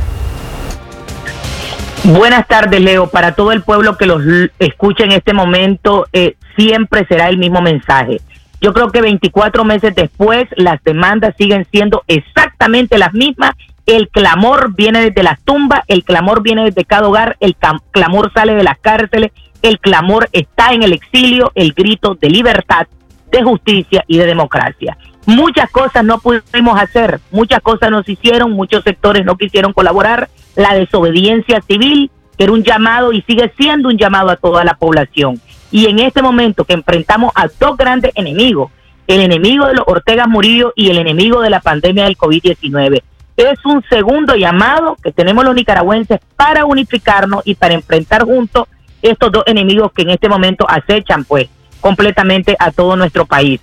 Buenas 2.03 2.47
tardes, 2.47 2.79
Leo. 2.79 3.07
Para 3.07 3.33
todo 3.33 3.51
el 3.51 3.63
pueblo 3.63 3.97
que 3.97 4.05
los 4.05 4.21
escucha 4.59 5.03
en 5.03 5.11
este 5.11 5.33
momento, 5.33 6.05
eh, 6.13 6.35
siempre 6.55 7.05
será 7.07 7.27
el 7.27 7.37
mismo 7.37 7.61
mensaje. 7.61 8.21
Yo 8.61 8.73
creo 8.73 8.89
que 8.91 9.01
24 9.01 9.65
meses 9.65 9.93
después, 9.95 10.45
las 10.55 10.83
demandas 10.83 11.35
siguen 11.37 11.67
siendo 11.71 12.03
exactamente 12.07 12.97
las 12.97 13.13
mismas. 13.13 13.51
El 13.85 14.09
clamor 14.09 14.75
viene 14.75 15.01
desde 15.01 15.23
las 15.23 15.39
tumbas, 15.41 15.81
el 15.87 16.03
clamor 16.03 16.41
viene 16.41 16.65
desde 16.65 16.85
cada 16.85 17.07
hogar, 17.07 17.37
el 17.39 17.55
clamor 17.91 18.31
sale 18.33 18.55
de 18.55 18.63
las 18.63 18.77
cárceles, 18.79 19.31
el 19.61 19.79
clamor 19.79 20.29
está 20.33 20.73
en 20.73 20.83
el 20.83 20.93
exilio, 20.93 21.51
el 21.55 21.73
grito 21.73 22.15
de 22.15 22.29
libertad, 22.29 22.87
de 23.31 23.43
justicia 23.43 24.03
y 24.07 24.17
de 24.17 24.25
democracia. 24.25 24.97
Muchas 25.25 25.69
cosas 25.71 26.03
no 26.03 26.19
pudimos 26.19 26.79
hacer, 26.79 27.19
muchas 27.31 27.61
cosas 27.61 27.91
nos 27.91 28.07
hicieron, 28.07 28.51
muchos 28.51 28.83
sectores 28.83 29.25
no 29.25 29.35
quisieron 29.35 29.73
colaborar, 29.73 30.29
la 30.57 30.73
desobediencia 30.73 31.61
civil, 31.61 32.11
que 32.37 32.43
era 32.43 32.51
un 32.51 32.63
llamado 32.63 33.13
y 33.13 33.21
sigue 33.21 33.53
siendo 33.57 33.89
un 33.89 33.97
llamado 33.97 34.31
a 34.31 34.35
toda 34.35 34.65
la 34.65 34.73
población. 34.73 35.39
Y 35.71 35.85
en 35.85 35.99
este 35.99 36.21
momento 36.21 36.65
que 36.65 36.73
enfrentamos 36.73 37.31
a 37.35 37.47
dos 37.59 37.77
grandes 37.77 38.11
enemigos, 38.15 38.71
el 39.05 39.21
enemigo 39.21 39.67
de 39.67 39.75
los 39.75 39.85
Ortega 39.87 40.27
Murillo 40.27 40.73
y 40.75 40.89
el 40.89 40.97
enemigo 40.97 41.41
de 41.41 41.51
la 41.51 41.61
pandemia 41.61 42.05
del 42.05 42.17
COVID-19. 42.17 43.01
Es 43.37 43.63
un 43.65 43.83
segundo 43.87 44.35
llamado 44.35 44.97
que 45.01 45.11
tenemos 45.11 45.45
los 45.45 45.53
nicaragüenses 45.53 46.19
para 46.35 46.65
unificarnos 46.65 47.43
y 47.45 47.53
para 47.53 47.75
enfrentar 47.75 48.23
juntos 48.23 48.65
estos 49.01 49.31
dos 49.31 49.43
enemigos 49.45 49.91
que 49.93 50.01
en 50.01 50.09
este 50.09 50.27
momento 50.27 50.65
acechan 50.67 51.23
pues 51.23 51.47
completamente 51.79 52.55
a 52.57 52.71
todo 52.71 52.95
nuestro 52.95 53.25
país. 53.25 53.61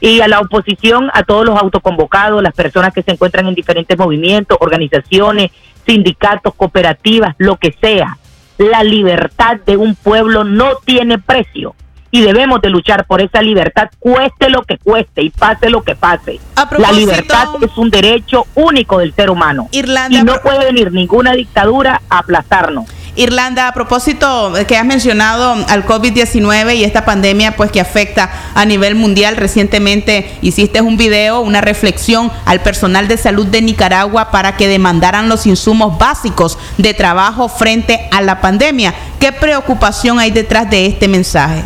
Y 0.00 0.20
a 0.20 0.28
la 0.28 0.40
oposición, 0.40 1.10
a 1.14 1.22
todos 1.22 1.46
los 1.46 1.58
autoconvocados, 1.58 2.42
las 2.42 2.52
personas 2.52 2.92
que 2.92 3.02
se 3.02 3.12
encuentran 3.12 3.46
en 3.46 3.54
diferentes 3.54 3.96
movimientos, 3.96 4.58
organizaciones, 4.60 5.50
sindicatos, 5.86 6.54
cooperativas, 6.54 7.34
lo 7.38 7.56
que 7.56 7.74
sea. 7.80 8.18
La 8.58 8.84
libertad 8.84 9.56
de 9.66 9.76
un 9.76 9.94
pueblo 9.94 10.44
no 10.44 10.76
tiene 10.84 11.18
precio 11.18 11.74
y 12.14 12.20
debemos 12.20 12.62
de 12.62 12.70
luchar 12.70 13.06
por 13.06 13.20
esa 13.20 13.42
libertad, 13.42 13.90
cueste 13.98 14.48
lo 14.48 14.62
que 14.62 14.78
cueste 14.78 15.22
y 15.22 15.30
pase 15.30 15.68
lo 15.68 15.82
que 15.82 15.96
pase. 15.96 16.38
La 16.78 16.92
libertad 16.92 17.48
es 17.60 17.76
un 17.76 17.90
derecho 17.90 18.46
único 18.54 18.98
del 18.98 19.12
ser 19.14 19.30
humano 19.30 19.68
y 19.72 20.22
no 20.22 20.40
puede 20.40 20.66
venir 20.66 20.92
ninguna 20.92 21.32
dictadura 21.32 22.02
a 22.08 22.18
aplazarnos. 22.18 22.84
Irlanda, 23.16 23.68
a 23.68 23.72
propósito 23.72 24.52
que 24.66 24.76
has 24.76 24.84
mencionado 24.84 25.54
al 25.68 25.86
COVID-19 25.86 26.76
y 26.76 26.84
esta 26.84 27.04
pandemia 27.04 27.54
pues 27.56 27.70
que 27.70 27.80
afecta 27.80 28.30
a 28.54 28.64
nivel 28.64 28.96
mundial, 28.96 29.36
recientemente 29.36 30.36
hiciste 30.42 30.80
un 30.80 30.96
video, 30.96 31.40
una 31.40 31.60
reflexión 31.60 32.32
al 32.44 32.60
personal 32.60 33.06
de 33.06 33.16
salud 33.16 33.46
de 33.46 33.62
Nicaragua 33.62 34.30
para 34.30 34.56
que 34.56 34.66
demandaran 34.66 35.28
los 35.28 35.46
insumos 35.46 35.96
básicos 35.96 36.58
de 36.76 36.92
trabajo 36.92 37.48
frente 37.48 38.08
a 38.10 38.20
la 38.20 38.40
pandemia. 38.40 38.94
¿Qué 39.20 39.30
preocupación 39.30 40.18
hay 40.18 40.32
detrás 40.32 40.68
de 40.68 40.86
este 40.86 41.06
mensaje? 41.06 41.64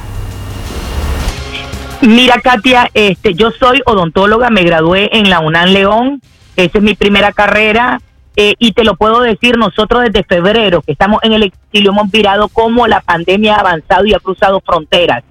Mira, 2.02 2.40
Katia, 2.42 2.90
este, 2.94 3.34
yo 3.34 3.50
soy 3.50 3.80
odontóloga, 3.86 4.50
me 4.50 4.62
gradué 4.62 5.10
en 5.12 5.30
la 5.30 5.40
UNAM 5.40 5.70
León, 5.70 6.20
esa 6.56 6.78
es 6.78 6.84
mi 6.84 6.94
primera 6.94 7.32
carrera, 7.32 8.00
eh, 8.40 8.54
y 8.60 8.70
te 8.70 8.84
lo 8.84 8.94
puedo 8.94 9.20
decir, 9.20 9.58
nosotros 9.58 10.04
desde 10.04 10.22
febrero, 10.22 10.80
que 10.80 10.92
estamos 10.92 11.18
en 11.24 11.32
el 11.32 11.42
exilio, 11.42 11.90
hemos 11.90 12.12
mirado 12.12 12.46
cómo 12.46 12.86
la 12.86 13.00
pandemia 13.00 13.56
ha 13.56 13.58
avanzado 13.58 14.06
y 14.06 14.14
ha 14.14 14.20
cruzado 14.20 14.62
fronteras. 14.64 15.24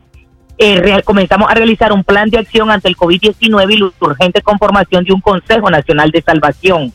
Eh, 0.57 1.01
comenzamos 1.05 1.49
a 1.49 1.53
realizar 1.53 1.93
un 1.93 2.03
plan 2.03 2.29
de 2.29 2.39
acción 2.39 2.69
ante 2.69 2.89
el 2.89 2.97
COVID-19 2.97 3.73
y 3.73 3.77
la 3.77 3.91
urgente 4.01 4.41
conformación 4.41 5.05
de 5.05 5.13
un 5.13 5.21
Consejo 5.21 5.69
Nacional 5.69 6.11
de 6.11 6.21
Salvación. 6.21 6.91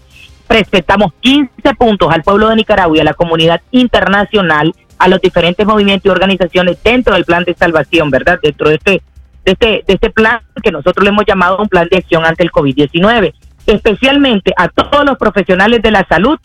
Presentamos 0.47 1.15
15 1.21 1.75
puntos 1.79 2.13
al 2.13 2.23
pueblo 2.23 2.51
de 2.51 2.57
Nicaragua 2.57 2.95
y 2.95 3.01
a 3.01 3.05
la 3.05 3.15
comunidad 3.15 3.63
internacional, 3.71 4.75
a 4.99 5.09
los 5.09 5.19
diferentes 5.19 5.67
movimientos 5.67 6.05
y 6.05 6.11
organizaciones 6.11 6.77
dentro 6.85 7.15
del 7.15 7.25
plan 7.25 7.45
de 7.45 7.55
salvación, 7.55 8.11
¿verdad? 8.11 8.39
Dentro 8.43 8.69
de 8.69 8.75
este, 8.75 9.03
de 9.47 9.53
este, 9.53 9.67
de 9.87 9.95
este 9.95 10.11
plan 10.11 10.43
que 10.63 10.73
nosotros 10.73 11.05
le 11.05 11.09
hemos 11.09 11.25
llamado 11.25 11.57
un 11.57 11.71
plan 11.71 11.89
de 11.91 11.97
acción 11.97 12.27
ante 12.27 12.43
el 12.43 12.53
COVID-19 12.53 13.33
especialmente 13.67 14.53
a 14.57 14.69
todos 14.69 15.05
los 15.05 15.19
profesionales 15.19 15.83
de 15.83 15.91
la 15.91 16.07
salud 16.07 16.39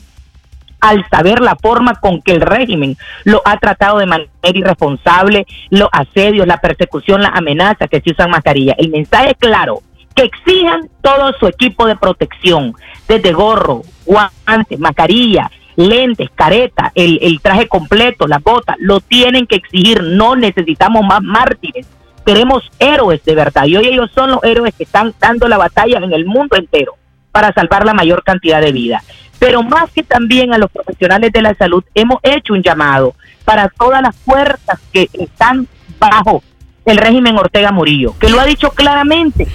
al 0.80 1.08
saber 1.10 1.40
la 1.40 1.56
forma 1.56 1.96
con 1.96 2.22
que 2.22 2.34
el 2.34 2.42
régimen 2.42 2.98
lo 3.24 3.42
ha 3.46 3.58
tratado 3.58 3.98
de 3.98 4.06
manera 4.06 4.30
irresponsable, 4.44 5.46
los 5.70 5.90
asedios, 5.92 6.48
la 6.48 6.60
persecución, 6.60 7.22
la 7.22 7.30
amenaza 7.30 7.88
que 7.88 8.02
se 8.02 8.12
usan 8.12 8.30
mascarilla. 8.30 8.76
El 8.78 8.90
mensaje 8.90 9.32
es 9.32 9.38
claro, 9.38 9.82
que 10.16 10.24
exijan 10.24 10.90
todo 11.02 11.34
su 11.40 11.48
equipo 11.48 11.86
de 11.86 11.96
protección, 11.96 12.74
desde 13.08 13.32
gorro, 13.34 13.82
guantes, 14.06 14.80
mascarilla, 14.80 15.52
lentes, 15.76 16.30
careta, 16.34 16.92
el, 16.96 17.20
el 17.22 17.40
traje 17.40 17.68
completo, 17.68 18.28
las 18.28 18.42
botas, 18.42 18.76
lo 18.80 19.00
tienen 19.00 19.46
que 19.46 19.58
exigir, 19.58 20.02
no 20.04 20.36
necesitamos 20.36 21.06
más 21.06 21.22
mártires, 21.22 21.88
queremos 22.26 22.70
héroes 22.80 23.24
de 23.24 23.36
verdad 23.36 23.66
y 23.66 23.78
hoy 23.78 23.88
ellos 23.88 24.12
son 24.14 24.32
los 24.32 24.44
héroes 24.44 24.74
que 24.76 24.84
están 24.84 25.14
dando 25.20 25.48
la 25.48 25.58
batalla 25.58 26.00
en 26.00 26.12
el 26.12 26.26
mundo 26.26 26.58
entero 26.58 26.96
para 27.38 27.54
salvar 27.54 27.86
la 27.86 27.94
mayor 27.94 28.24
cantidad 28.24 28.60
de 28.60 28.72
vidas. 28.72 29.04
Pero 29.38 29.62
más 29.62 29.92
que 29.92 30.02
también 30.02 30.56
a 30.56 30.58
los 30.58 30.72
profesionales 30.72 31.32
de 31.32 31.44
la 31.44 31.54
salud, 31.54 31.84
hemos 31.94 32.18
hecho 32.24 32.54
un 32.54 32.64
llamado 32.64 33.14
para 33.46 33.70
todas 33.70 34.02
las 34.02 34.16
fuerzas 34.16 34.80
que 34.92 35.08
están 35.14 35.68
bajo 36.00 36.42
el 36.84 36.98
régimen 36.98 37.38
Ortega 37.38 37.72
Murillo, 37.72 38.16
que 38.18 38.32
lo 38.32 38.40
ha 38.40 38.46
dicho 38.46 38.72
claramente. 38.72 39.48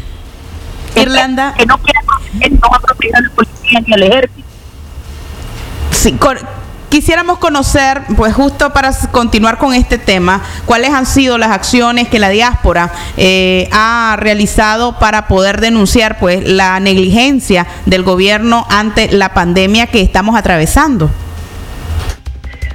Irlanda. 0.94 1.54
Que, 1.58 1.66
no 1.66 1.76
quiere 1.78 1.98
proteger, 2.06 2.52
no 2.52 2.70
va 2.70 2.76
a 2.76 2.80
proteger 2.80 3.16
a 3.16 3.20
la 3.20 3.30
policía 3.30 3.80
ni 3.84 3.94
al 3.94 4.02
ejército. 4.04 4.48
Sí, 5.90 6.16
Quisiéramos 6.92 7.38
conocer, 7.38 8.02
pues 8.18 8.34
justo 8.34 8.74
para 8.74 8.90
continuar 9.10 9.56
con 9.56 9.72
este 9.72 9.96
tema, 9.96 10.42
cuáles 10.66 10.90
han 10.90 11.06
sido 11.06 11.38
las 11.38 11.50
acciones 11.50 12.06
que 12.08 12.18
la 12.18 12.28
diáspora 12.28 12.92
eh, 13.16 13.70
ha 13.72 14.18
realizado 14.18 14.98
para 14.98 15.26
poder 15.26 15.62
denunciar 15.62 16.18
pues 16.18 16.46
la 16.46 16.78
negligencia 16.80 17.66
del 17.86 18.02
gobierno 18.02 18.66
ante 18.68 19.10
la 19.10 19.32
pandemia 19.32 19.86
que 19.86 20.02
estamos 20.02 20.36
atravesando. 20.36 21.08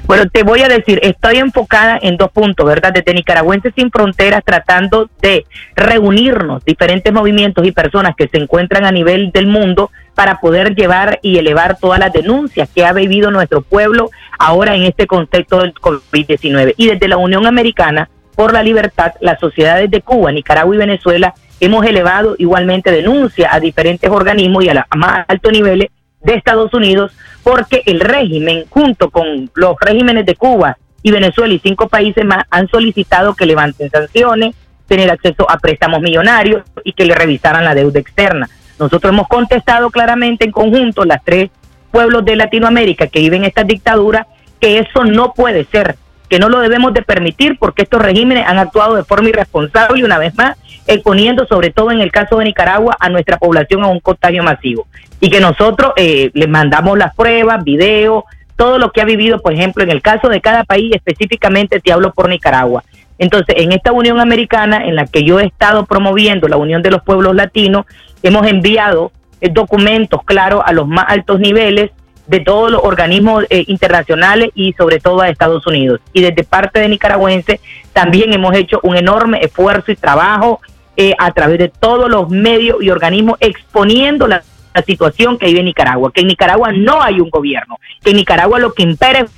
Bueno, 0.07 0.27
te 0.27 0.41
voy 0.41 0.61
a 0.61 0.67
decir, 0.67 0.99
estoy 1.03 1.37
enfocada 1.37 1.99
en 2.01 2.17
dos 2.17 2.31
puntos, 2.31 2.65
¿verdad? 2.65 2.93
Desde 2.93 3.13
Nicaragüenses 3.13 3.73
sin 3.75 3.91
Fronteras, 3.91 4.41
tratando 4.43 5.11
de 5.21 5.45
reunirnos 5.75 6.65
diferentes 6.65 7.13
movimientos 7.13 7.67
y 7.67 7.71
personas 7.71 8.15
que 8.17 8.27
se 8.27 8.37
encuentran 8.37 8.83
a 8.85 8.91
nivel 8.91 9.31
del 9.31 9.45
mundo 9.45 9.91
para 10.17 10.39
poder 10.39 10.73
llevar 10.73 11.19
y 11.21 11.37
elevar 11.37 11.77
todas 11.77 11.99
las 11.99 12.11
denuncias 12.11 12.67
que 12.73 12.83
ha 12.83 12.91
vivido 12.91 13.29
nuestro 13.29 13.61
pueblo 13.61 14.09
ahora 14.39 14.73
en 14.73 14.81
este 14.81 15.05
contexto 15.05 15.59
del 15.59 15.75
COVID-19. 15.75 16.73
Y 16.75 16.87
desde 16.87 17.07
la 17.07 17.17
Unión 17.17 17.45
Americana 17.45 18.09
por 18.35 18.51
la 18.51 18.63
Libertad, 18.63 19.11
las 19.21 19.39
sociedades 19.39 19.91
de 19.91 20.01
Cuba, 20.01 20.31
Nicaragua 20.31 20.73
y 20.73 20.79
Venezuela 20.79 21.35
hemos 21.59 21.85
elevado 21.85 22.33
igualmente 22.39 22.91
denuncias 22.91 23.53
a 23.53 23.59
diferentes 23.59 24.09
organismos 24.09 24.63
y 24.63 24.69
a, 24.69 24.87
a 24.89 24.95
más 24.95 25.23
altos 25.27 25.51
niveles 25.51 25.91
de 26.21 26.33
Estados 26.33 26.73
Unidos 26.73 27.11
porque 27.43 27.83
el 27.85 27.99
régimen, 27.99 28.65
junto 28.71 29.11
con 29.11 29.51
los 29.53 29.75
regímenes 29.79 30.25
de 30.25 30.33
Cuba 30.33 30.79
y 31.03 31.11
Venezuela 31.11 31.53
y 31.53 31.59
cinco 31.59 31.89
países 31.89 32.25
más, 32.25 32.43
han 32.49 32.67
solicitado 32.69 33.35
que 33.35 33.45
levanten 33.45 33.91
sanciones, 33.91 34.55
tener 34.87 35.11
acceso 35.11 35.47
a 35.47 35.59
préstamos 35.59 36.01
millonarios 36.01 36.63
y 36.83 36.93
que 36.93 37.05
le 37.05 37.13
revisaran 37.13 37.65
la 37.65 37.75
deuda 37.75 37.99
externa. 37.99 38.49
Nosotros 38.79 39.11
hemos 39.11 39.27
contestado 39.27 39.89
claramente 39.89 40.45
en 40.45 40.51
conjunto, 40.51 41.05
las 41.05 41.23
tres 41.23 41.49
pueblos 41.91 42.25
de 42.25 42.35
Latinoamérica 42.35 43.07
que 43.07 43.19
viven 43.19 43.43
esta 43.43 43.63
dictadura, 43.63 44.27
que 44.59 44.79
eso 44.79 45.03
no 45.03 45.33
puede 45.33 45.65
ser, 45.65 45.95
que 46.29 46.39
no 46.39 46.49
lo 46.49 46.59
debemos 46.59 46.93
de 46.93 47.01
permitir 47.01 47.57
porque 47.57 47.83
estos 47.83 48.01
regímenes 48.01 48.45
han 48.47 48.59
actuado 48.59 48.95
de 48.95 49.03
forma 49.03 49.29
irresponsable 49.29 49.99
y 49.99 50.03
una 50.03 50.19
vez 50.19 50.35
más 50.35 50.57
exponiendo 50.85 51.45
sobre 51.47 51.69
todo 51.71 51.91
en 51.91 51.99
el 51.99 52.11
caso 52.11 52.37
de 52.37 52.45
Nicaragua 52.45 52.95
a 52.99 53.09
nuestra 53.09 53.37
población 53.37 53.83
a 53.83 53.87
un 53.87 53.99
contagio 53.99 54.43
masivo 54.43 54.87
y 55.19 55.29
que 55.29 55.39
nosotros 55.39 55.93
eh, 55.97 56.31
les 56.33 56.47
mandamos 56.47 56.97
las 56.97 57.15
pruebas, 57.15 57.63
videos, 57.63 58.23
todo 58.55 58.79
lo 58.79 58.91
que 58.91 59.01
ha 59.01 59.05
vivido, 59.05 59.39
por 59.39 59.53
ejemplo, 59.53 59.83
en 59.83 59.91
el 59.91 60.01
caso 60.01 60.29
de 60.29 60.41
cada 60.41 60.63
país, 60.63 60.93
específicamente 60.93 61.79
te 61.79 61.91
hablo 61.91 62.11
por 62.11 62.27
Nicaragua. 62.27 62.83
Entonces, 63.19 63.55
en 63.57 63.71
esta 63.71 63.91
Unión 63.91 64.19
Americana, 64.19 64.85
en 64.85 64.95
la 64.95 65.05
que 65.05 65.23
yo 65.23 65.39
he 65.39 65.45
estado 65.45 65.85
promoviendo 65.85 66.47
la 66.47 66.57
Unión 66.57 66.81
de 66.81 66.91
los 66.91 67.03
Pueblos 67.03 67.35
Latinos, 67.35 67.85
hemos 68.23 68.47
enviado 68.47 69.11
eh, 69.41 69.49
documentos, 69.51 70.21
claro, 70.23 70.65
a 70.65 70.71
los 70.73 70.87
más 70.87 71.05
altos 71.07 71.39
niveles 71.39 71.91
de 72.27 72.41
todos 72.41 72.69
los 72.71 72.81
organismos 72.83 73.45
eh, 73.49 73.63
internacionales 73.67 74.49
y 74.53 74.73
sobre 74.73 74.99
todo 74.99 75.21
a 75.21 75.29
Estados 75.29 75.65
Unidos. 75.65 76.01
Y 76.13 76.21
desde 76.21 76.43
parte 76.43 76.79
de 76.79 76.89
nicaragüense 76.89 77.59
también 77.93 78.33
hemos 78.33 78.55
hecho 78.55 78.79
un 78.83 78.97
enorme 78.97 79.39
esfuerzo 79.41 79.91
y 79.91 79.95
trabajo 79.95 80.59
eh, 80.97 81.13
a 81.17 81.31
través 81.31 81.59
de 81.59 81.69
todos 81.69 82.09
los 82.09 82.29
medios 82.29 82.77
y 82.81 82.89
organismos 82.89 83.37
exponiendo 83.39 84.27
la, 84.27 84.43
situación 84.85 85.39
que 85.39 85.47
hay 85.47 85.57
en 85.57 85.65
Nicaragua, 85.65 86.11
que 86.13 86.21
en 86.21 86.27
Nicaragua 86.27 86.71
no 86.71 87.01
hay 87.01 87.19
un 87.19 87.31
gobierno, 87.31 87.79
que 88.03 88.11
en 88.11 88.17
Nicaragua 88.17 88.59
lo 88.59 88.75
que 88.75 88.83
impera 88.83 89.21
es 89.21 89.31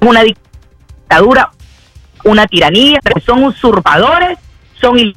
una 0.00 0.24
dictadura, 0.24 1.50
una 2.24 2.48
tiranía, 2.48 2.98
son 3.24 3.44
usurpadores, 3.44 4.36
son 4.80 5.14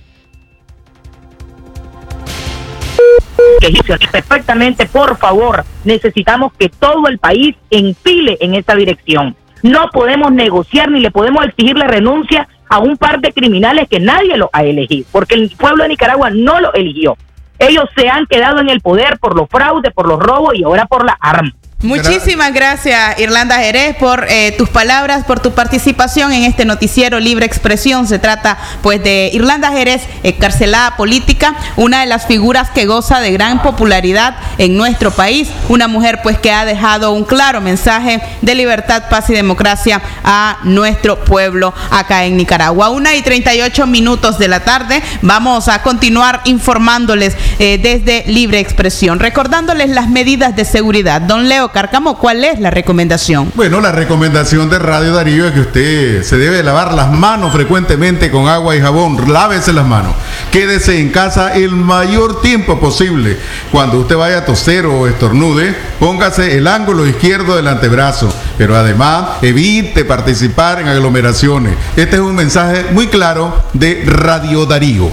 que 3.59 4.07
perfectamente, 4.11 4.85
por 4.85 5.17
favor, 5.17 5.63
necesitamos 5.83 6.53
que 6.53 6.69
todo 6.69 7.07
el 7.07 7.19
país 7.19 7.55
empile 7.69 8.37
en 8.41 8.55
esa 8.55 8.75
dirección. 8.75 9.35
No 9.61 9.89
podemos 9.91 10.31
negociar 10.31 10.91
ni 10.91 10.99
le 10.99 11.11
podemos 11.11 11.45
exigir 11.45 11.77
la 11.77 11.87
renuncia 11.87 12.47
a 12.69 12.79
un 12.79 12.97
par 12.97 13.21
de 13.21 13.31
criminales 13.31 13.87
que 13.87 13.99
nadie 13.99 14.35
lo 14.37 14.49
ha 14.51 14.63
elegido, 14.63 15.07
porque 15.11 15.35
el 15.35 15.49
pueblo 15.51 15.83
de 15.83 15.89
Nicaragua 15.89 16.29
no 16.31 16.59
lo 16.59 16.73
eligió. 16.73 17.15
Ellos 17.59 17.85
se 17.95 18.09
han 18.09 18.25
quedado 18.25 18.59
en 18.59 18.69
el 18.69 18.81
poder 18.81 19.19
por 19.19 19.35
los 19.35 19.47
fraudes, 19.47 19.93
por 19.93 20.07
los 20.07 20.19
robos 20.19 20.55
y 20.55 20.63
ahora 20.63 20.85
por 20.85 21.05
la 21.05 21.17
arma. 21.19 21.53
Muchísimas 21.83 22.53
gracias, 22.53 23.19
Irlanda 23.19 23.57
Jerez, 23.57 23.97
por 23.97 24.25
eh, 24.29 24.55
tus 24.57 24.69
palabras, 24.69 25.25
por 25.25 25.41
tu 25.41 25.51
participación 25.51 26.31
en 26.31 26.43
este 26.43 26.63
noticiero 26.63 27.19
Libre 27.19 27.45
Expresión. 27.45 28.07
Se 28.07 28.19
trata, 28.19 28.57
pues, 28.81 29.03
de 29.03 29.29
Irlanda 29.33 29.69
Jerez, 29.69 30.03
carcelada 30.39 30.95
política, 30.95 31.53
una 31.75 31.99
de 31.99 32.05
las 32.05 32.25
figuras 32.25 32.69
que 32.69 32.85
goza 32.85 33.19
de 33.19 33.31
gran 33.31 33.61
popularidad 33.61 34.37
en 34.59 34.77
nuestro 34.77 35.11
país, 35.11 35.49
una 35.67 35.89
mujer, 35.89 36.21
pues, 36.23 36.37
que 36.39 36.53
ha 36.53 36.63
dejado 36.63 37.11
un 37.11 37.25
claro 37.25 37.59
mensaje 37.59 38.21
de 38.41 38.55
libertad, 38.55 39.09
paz 39.09 39.29
y 39.29 39.33
democracia 39.33 40.01
a 40.23 40.59
nuestro 40.63 41.25
pueblo 41.25 41.73
acá 41.91 42.23
en 42.23 42.37
Nicaragua. 42.37 42.91
Una 42.91 43.13
y 43.13 43.21
38 43.21 43.87
minutos 43.87 44.39
de 44.39 44.47
la 44.47 44.61
tarde, 44.61 45.03
vamos 45.21 45.67
a 45.67 45.81
continuar 45.81 46.43
informándoles 46.45 47.35
eh, 47.59 47.77
desde 47.77 48.23
Libre 48.31 48.59
Expresión, 48.59 49.19
recordándoles 49.19 49.89
las 49.89 50.07
medidas 50.07 50.55
de 50.55 50.63
seguridad. 50.63 51.19
Don 51.19 51.49
Leo 51.49 51.72
Carcamo, 51.73 52.19
¿cuál 52.19 52.43
es 52.43 52.59
la 52.59 52.69
recomendación? 52.69 53.51
Bueno, 53.55 53.81
la 53.81 53.91
recomendación 53.91 54.69
de 54.69 54.77
Radio 54.77 55.11
Darío 55.11 55.47
es 55.47 55.53
que 55.53 55.59
usted 55.61 56.21
se 56.21 56.37
debe 56.37 56.61
lavar 56.61 56.93
las 56.93 57.09
manos 57.09 57.51
frecuentemente 57.51 58.29
con 58.29 58.47
agua 58.47 58.75
y 58.75 58.79
jabón. 58.79 59.33
Lávese 59.33 59.73
las 59.73 59.87
manos. 59.87 60.13
Quédese 60.51 60.99
en 60.99 61.09
casa 61.09 61.55
el 61.55 61.71
mayor 61.71 62.41
tiempo 62.41 62.79
posible. 62.79 63.39
Cuando 63.71 64.01
usted 64.01 64.15
vaya 64.15 64.37
a 64.37 64.45
toser 64.45 64.85
o 64.85 65.07
estornude, 65.07 65.75
póngase 65.99 66.59
el 66.59 66.67
ángulo 66.67 67.07
izquierdo 67.07 67.55
del 67.55 67.67
antebrazo. 67.67 68.31
Pero 68.55 68.77
además, 68.77 69.39
evite 69.41 70.05
participar 70.05 70.79
en 70.79 70.89
aglomeraciones. 70.89 71.73
Este 71.95 72.17
es 72.17 72.21
un 72.21 72.35
mensaje 72.35 72.85
muy 72.91 73.07
claro 73.07 73.63
de 73.73 74.03
Radio 74.05 74.67
Darío. 74.67 75.09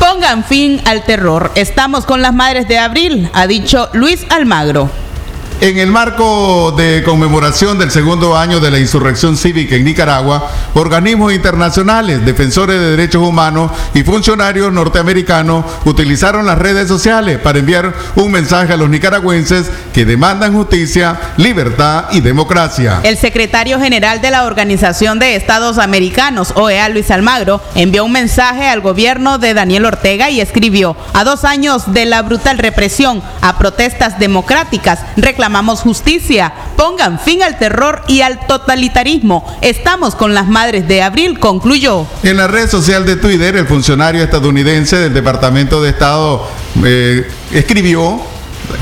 Pongan 0.00 0.42
fin 0.42 0.80
al 0.86 1.04
terror. 1.04 1.52
Estamos 1.54 2.04
con 2.04 2.20
las 2.20 2.34
madres 2.34 2.66
de 2.66 2.80
abril, 2.80 3.30
ha 3.32 3.46
dicho 3.46 3.88
Luis 3.92 4.26
Almagro. 4.28 4.90
En 5.62 5.76
el 5.76 5.90
marco 5.90 6.72
de 6.72 7.02
conmemoración 7.02 7.78
del 7.78 7.90
segundo 7.90 8.34
año 8.34 8.60
de 8.60 8.70
la 8.70 8.78
insurrección 8.78 9.36
cívica 9.36 9.74
en 9.76 9.84
Nicaragua, 9.84 10.50
organismos 10.72 11.34
internacionales, 11.34 12.24
defensores 12.24 12.80
de 12.80 12.92
derechos 12.92 13.22
humanos 13.22 13.70
y 13.92 14.02
funcionarios 14.02 14.72
norteamericanos 14.72 15.66
utilizaron 15.84 16.46
las 16.46 16.56
redes 16.56 16.88
sociales 16.88 17.38
para 17.40 17.58
enviar 17.58 17.92
un 18.14 18.32
mensaje 18.32 18.72
a 18.72 18.78
los 18.78 18.88
nicaragüenses 18.88 19.70
que 19.92 20.06
demandan 20.06 20.54
justicia, 20.54 21.20
libertad 21.36 22.06
y 22.12 22.22
democracia. 22.22 23.00
El 23.02 23.18
secretario 23.18 23.78
general 23.78 24.22
de 24.22 24.30
la 24.30 24.46
Organización 24.46 25.18
de 25.18 25.36
Estados 25.36 25.76
Americanos, 25.76 26.54
OEA, 26.56 26.88
Luis 26.88 27.10
Almagro, 27.10 27.60
envió 27.74 28.06
un 28.06 28.12
mensaje 28.12 28.66
al 28.66 28.80
gobierno 28.80 29.36
de 29.36 29.52
Daniel 29.52 29.84
Ortega 29.84 30.30
y 30.30 30.40
escribió, 30.40 30.96
a 31.12 31.22
dos 31.22 31.44
años 31.44 31.92
de 31.92 32.06
la 32.06 32.22
brutal 32.22 32.56
represión 32.56 33.22
a 33.42 33.58
protestas 33.58 34.18
democráticas, 34.18 35.00
reclamando 35.18 35.49
Amamos 35.50 35.80
justicia. 35.80 36.52
Pongan 36.76 37.18
fin 37.18 37.42
al 37.42 37.58
terror 37.58 38.02
y 38.06 38.20
al 38.20 38.46
totalitarismo. 38.46 39.44
Estamos 39.62 40.14
con 40.14 40.32
las 40.32 40.46
madres 40.46 40.86
de 40.86 41.02
abril, 41.02 41.40
concluyó. 41.40 42.06
En 42.22 42.36
la 42.36 42.46
red 42.46 42.70
social 42.70 43.04
de 43.04 43.16
Twitter, 43.16 43.56
el 43.56 43.66
funcionario 43.66 44.22
estadounidense 44.22 44.94
del 44.94 45.12
Departamento 45.12 45.82
de 45.82 45.90
Estado 45.90 46.46
eh, 46.84 47.28
escribió 47.50 48.20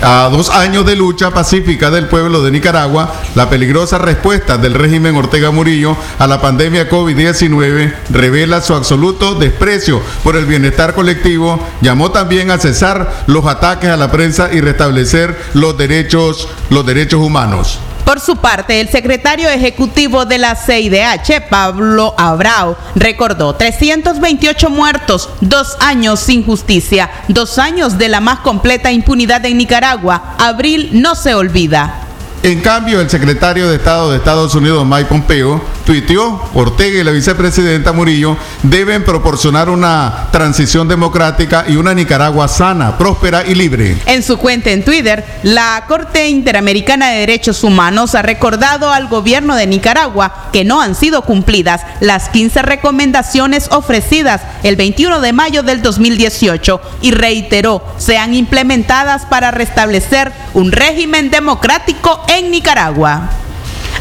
a 0.03 0.29
dos 0.31 0.51
años 0.51 0.87
de 0.87 0.97
lucha 0.97 1.31
pacífica 1.31 1.91
del 1.91 2.09
pueblo 2.09 2.43
de 2.43 2.51
Nicaragua, 2.51 3.13
la 3.35 3.51
peligrosa 3.51 3.99
respuesta 3.99 4.57
del 4.59 4.75
régimen 4.75 5.17
Ortega 5.17 5.51
Murillo 5.51 5.97
a 6.19 6.27
la 6.27 6.41
pandemia 6.41 6.89
COVID-19 6.89 7.95
revela 8.11 8.61
su 8.61 8.75
absoluto 8.75 9.35
desprecio 9.35 10.01
por 10.23 10.37
el 10.37 10.47
bienestar 10.47 10.95
colectivo. 10.95 11.67
Llamó 11.81 12.11
también 12.11 12.51
a 12.51 12.59
cesar 12.59 13.25
los 13.27 13.47
ataques 13.47 13.91
a 13.91 13.97
la 13.97 14.11
prensa 14.11 14.51
y 14.53 14.61
restablecer 14.61 15.39
los 15.55 15.77
derechos, 15.77 16.49
los 16.71 16.87
derechos 16.87 17.21
humanos. 17.21 17.81
Por 18.09 18.21
su 18.21 18.37
parte, 18.37 18.81
el 18.81 18.89
secretario 18.89 19.51
ejecutivo 19.51 20.25
de 20.25 20.39
la 20.39 20.57
CIDH, 20.57 21.47
Pablo 21.51 22.15
Abrao, 22.17 22.75
recordó 22.95 23.55
328 23.55 24.71
muertos, 24.71 25.29
dos 25.43 25.77
años 25.79 26.19
sin 26.19 26.43
justicia, 26.43 27.11
dos 27.29 27.59
años 27.59 27.99
de 27.99 28.09
la 28.09 28.21
más 28.21 28.39
completa 28.39 28.91
impunidad 28.91 29.45
en 29.45 29.59
Nicaragua. 29.59 30.37
Abril 30.39 30.89
no 30.95 31.17
se 31.17 31.35
olvida. 31.35 32.08
En 32.43 32.61
cambio, 32.61 33.01
el 33.01 33.11
secretario 33.11 33.69
de 33.69 33.77
Estado 33.77 34.13
de 34.13 34.19
Estados 34.19 34.55
Unidos, 34.55 34.87
Mike 34.87 35.07
Pompeo, 35.07 35.61
tuiteó, 35.85 36.41
Ortega 36.55 37.01
y 37.01 37.05
la 37.05 37.11
vicepresidenta 37.11 37.93
Murillo 37.93 38.37
deben 38.63 39.05
proporcionar 39.05 39.69
una 39.69 40.29
transición 40.31 40.87
democrática 40.87 41.65
y 41.67 41.77
una 41.77 41.95
Nicaragua 41.95 42.47
sana, 42.47 42.97
próspera 42.97 43.45
y 43.45 43.55
libre. 43.55 43.97
En 44.07 44.23
su 44.23 44.37
cuenta 44.37 44.71
en 44.71 44.85
Twitter, 44.85 45.25
la 45.43 45.85
Corte 45.89 46.29
Interamericana 46.29 47.09
de 47.09 47.21
Derechos 47.21 47.65
Humanos 47.65 48.15
ha 48.15 48.23
recordado 48.23 48.93
al 48.93 49.09
gobierno 49.09 49.57
de 49.57 49.67
Nicaragua 49.67 50.49
que 50.53 50.65
no 50.65 50.81
han 50.81 50.95
sido 50.95 51.23
cumplidas 51.23 51.81
las 52.01 52.29
15 52.29 52.63
recomendaciones 52.63 53.69
ofrecidas 53.73 54.43
el 54.63 54.77
21 54.77 55.21
de 55.21 55.33
mayo 55.33 55.63
del 55.63 55.83
2018 55.83 56.81
y 57.01 57.11
reiteró 57.11 57.83
sean 57.97 58.35
implementadas 58.35 59.27
para 59.27 59.51
restablecer 59.51 60.33
un 60.55 60.71
régimen 60.71 61.31
democrático 61.31 62.21
en 62.29 62.51
Nicaragua. 62.51 63.31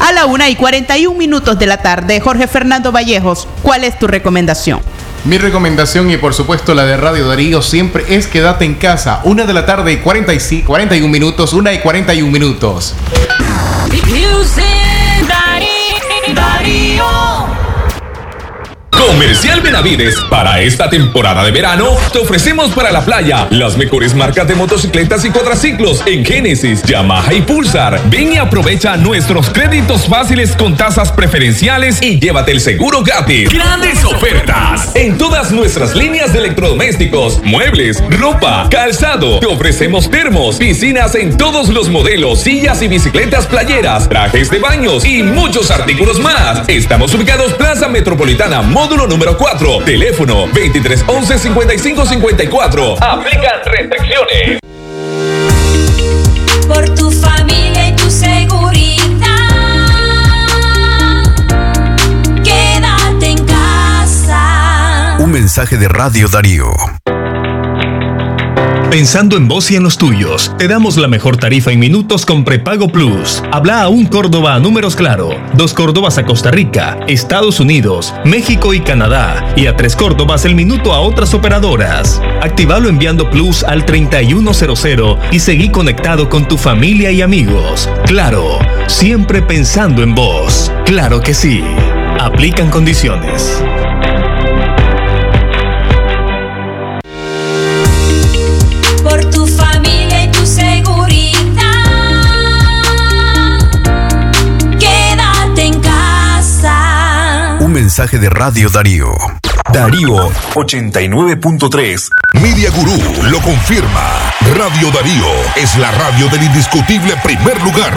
A 0.00 0.12
la 0.12 0.26
una 0.26 0.48
y 0.48 0.56
41 0.56 1.18
minutos 1.18 1.58
de 1.58 1.66
la 1.66 1.78
tarde, 1.78 2.20
Jorge 2.20 2.46
Fernando 2.46 2.92
Vallejos, 2.92 3.48
¿cuál 3.62 3.84
es 3.84 3.98
tu 3.98 4.06
recomendación? 4.06 4.80
Mi 5.24 5.36
recomendación 5.36 6.10
y 6.10 6.16
por 6.16 6.32
supuesto 6.32 6.74
la 6.74 6.84
de 6.84 6.96
Radio 6.96 7.26
Darío 7.26 7.60
siempre 7.60 8.04
es 8.08 8.28
quédate 8.28 8.64
en 8.64 8.76
casa. 8.76 9.20
Una 9.24 9.44
de 9.44 9.52
la 9.52 9.66
tarde 9.66 9.92
y 9.92 9.96
41 9.98 11.08
minutos, 11.08 11.52
una 11.52 11.72
y 11.72 11.80
41 11.80 12.30
minutos. 12.30 12.94
Comercial 18.98 19.60
Benavides, 19.60 20.16
para 20.28 20.60
esta 20.60 20.90
temporada 20.90 21.44
de 21.44 21.52
verano, 21.52 21.96
te 22.12 22.18
ofrecemos 22.18 22.72
para 22.72 22.90
la 22.90 23.04
playa 23.04 23.46
las 23.50 23.76
mejores 23.76 24.12
marcas 24.12 24.48
de 24.48 24.56
motocicletas 24.56 25.24
y 25.24 25.30
cuadraciclos 25.30 26.02
en 26.04 26.24
Genesis, 26.24 26.82
Yamaha 26.82 27.32
y 27.32 27.42
Pulsar. 27.42 28.00
Ven 28.10 28.32
y 28.32 28.38
aprovecha 28.38 28.96
nuestros 28.96 29.50
créditos 29.50 30.06
fáciles 30.06 30.56
con 30.56 30.76
tasas 30.76 31.12
preferenciales 31.12 32.02
y 32.02 32.18
llévate 32.18 32.50
el 32.50 32.60
seguro 32.60 33.04
gratis. 33.04 33.50
Grandes 33.50 34.04
ofertas 34.04 34.94
en 34.96 35.16
todas 35.16 35.52
nuestras 35.52 35.94
líneas 35.94 36.32
de 36.32 36.40
electrodomésticos, 36.40 37.40
muebles, 37.44 38.02
ropa, 38.10 38.68
calzado. 38.68 39.38
Te 39.38 39.46
ofrecemos 39.46 40.10
termos, 40.10 40.56
piscinas 40.56 41.14
en 41.14 41.36
todos 41.36 41.68
los 41.68 41.88
modelos, 41.88 42.40
sillas 42.40 42.82
y 42.82 42.88
bicicletas 42.88 43.46
playeras, 43.46 44.08
trajes 44.08 44.50
de 44.50 44.58
baños 44.58 45.04
y 45.04 45.22
muchos 45.22 45.70
artículos 45.70 46.18
más. 46.18 46.68
Estamos 46.68 47.14
ubicados 47.14 47.54
Plaza 47.54 47.86
Metropolitana, 47.88 48.62
módulo 48.88 49.06
número 49.06 49.36
4. 49.36 49.84
Teléfono 49.84 50.46
2311 50.46 51.38
5554. 51.38 52.96
Aplican 53.02 53.60
restricciones. 53.66 54.58
Por 56.66 56.94
tu 56.94 57.10
familia 57.10 57.88
y 57.88 57.96
tu 57.96 58.10
seguridad. 58.10 59.26
Quédate 62.42 63.26
en 63.26 63.44
casa. 63.44 65.16
Un 65.18 65.32
mensaje 65.32 65.76
de 65.76 65.88
Radio 65.88 66.28
Darío. 66.28 66.68
Pensando 68.90 69.36
en 69.36 69.48
vos 69.48 69.70
y 69.70 69.76
en 69.76 69.82
los 69.82 69.98
tuyos, 69.98 70.50
te 70.56 70.66
damos 70.66 70.96
la 70.96 71.08
mejor 71.08 71.36
tarifa 71.36 71.70
en 71.70 71.78
minutos 71.78 72.24
con 72.24 72.42
Prepago 72.42 72.88
Plus. 72.88 73.42
Habla 73.52 73.82
a 73.82 73.88
un 73.88 74.06
Córdoba 74.06 74.54
a 74.54 74.60
números 74.60 74.96
claro, 74.96 75.28
dos 75.52 75.74
Córdobas 75.74 76.16
a 76.16 76.24
Costa 76.24 76.50
Rica, 76.50 76.98
Estados 77.06 77.60
Unidos, 77.60 78.14
México 78.24 78.72
y 78.72 78.80
Canadá, 78.80 79.52
y 79.56 79.66
a 79.66 79.76
tres 79.76 79.94
Córdobas 79.94 80.46
el 80.46 80.54
minuto 80.54 80.94
a 80.94 81.00
otras 81.00 81.34
operadoras. 81.34 82.22
Activalo 82.40 82.88
enviando 82.88 83.28
Plus 83.28 83.62
al 83.62 83.84
3100 83.84 85.18
y 85.32 85.40
seguí 85.40 85.68
conectado 85.68 86.30
con 86.30 86.48
tu 86.48 86.56
familia 86.56 87.10
y 87.10 87.20
amigos. 87.20 87.90
Claro, 88.06 88.58
siempre 88.86 89.42
pensando 89.42 90.02
en 90.02 90.14
vos. 90.14 90.72
Claro 90.86 91.20
que 91.20 91.34
sí. 91.34 91.62
Aplican 92.18 92.70
condiciones. 92.70 93.62
Mensaje 107.98 108.18
de 108.20 108.30
Radio 108.30 108.70
Darío. 108.70 109.12
Darío 109.72 110.30
89.3. 110.54 112.10
Media 112.34 112.70
Gurú 112.70 112.96
lo 113.28 113.40
confirma. 113.40 114.32
Radio 114.56 114.92
Darío 114.92 115.26
es 115.56 115.76
la 115.78 115.90
radio 115.90 116.28
del 116.28 116.44
indiscutible 116.44 117.16
primer 117.24 117.60
lugar. 117.60 117.92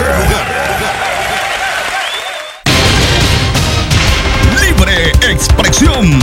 Libre 4.60 5.12
expresión. 5.30 6.20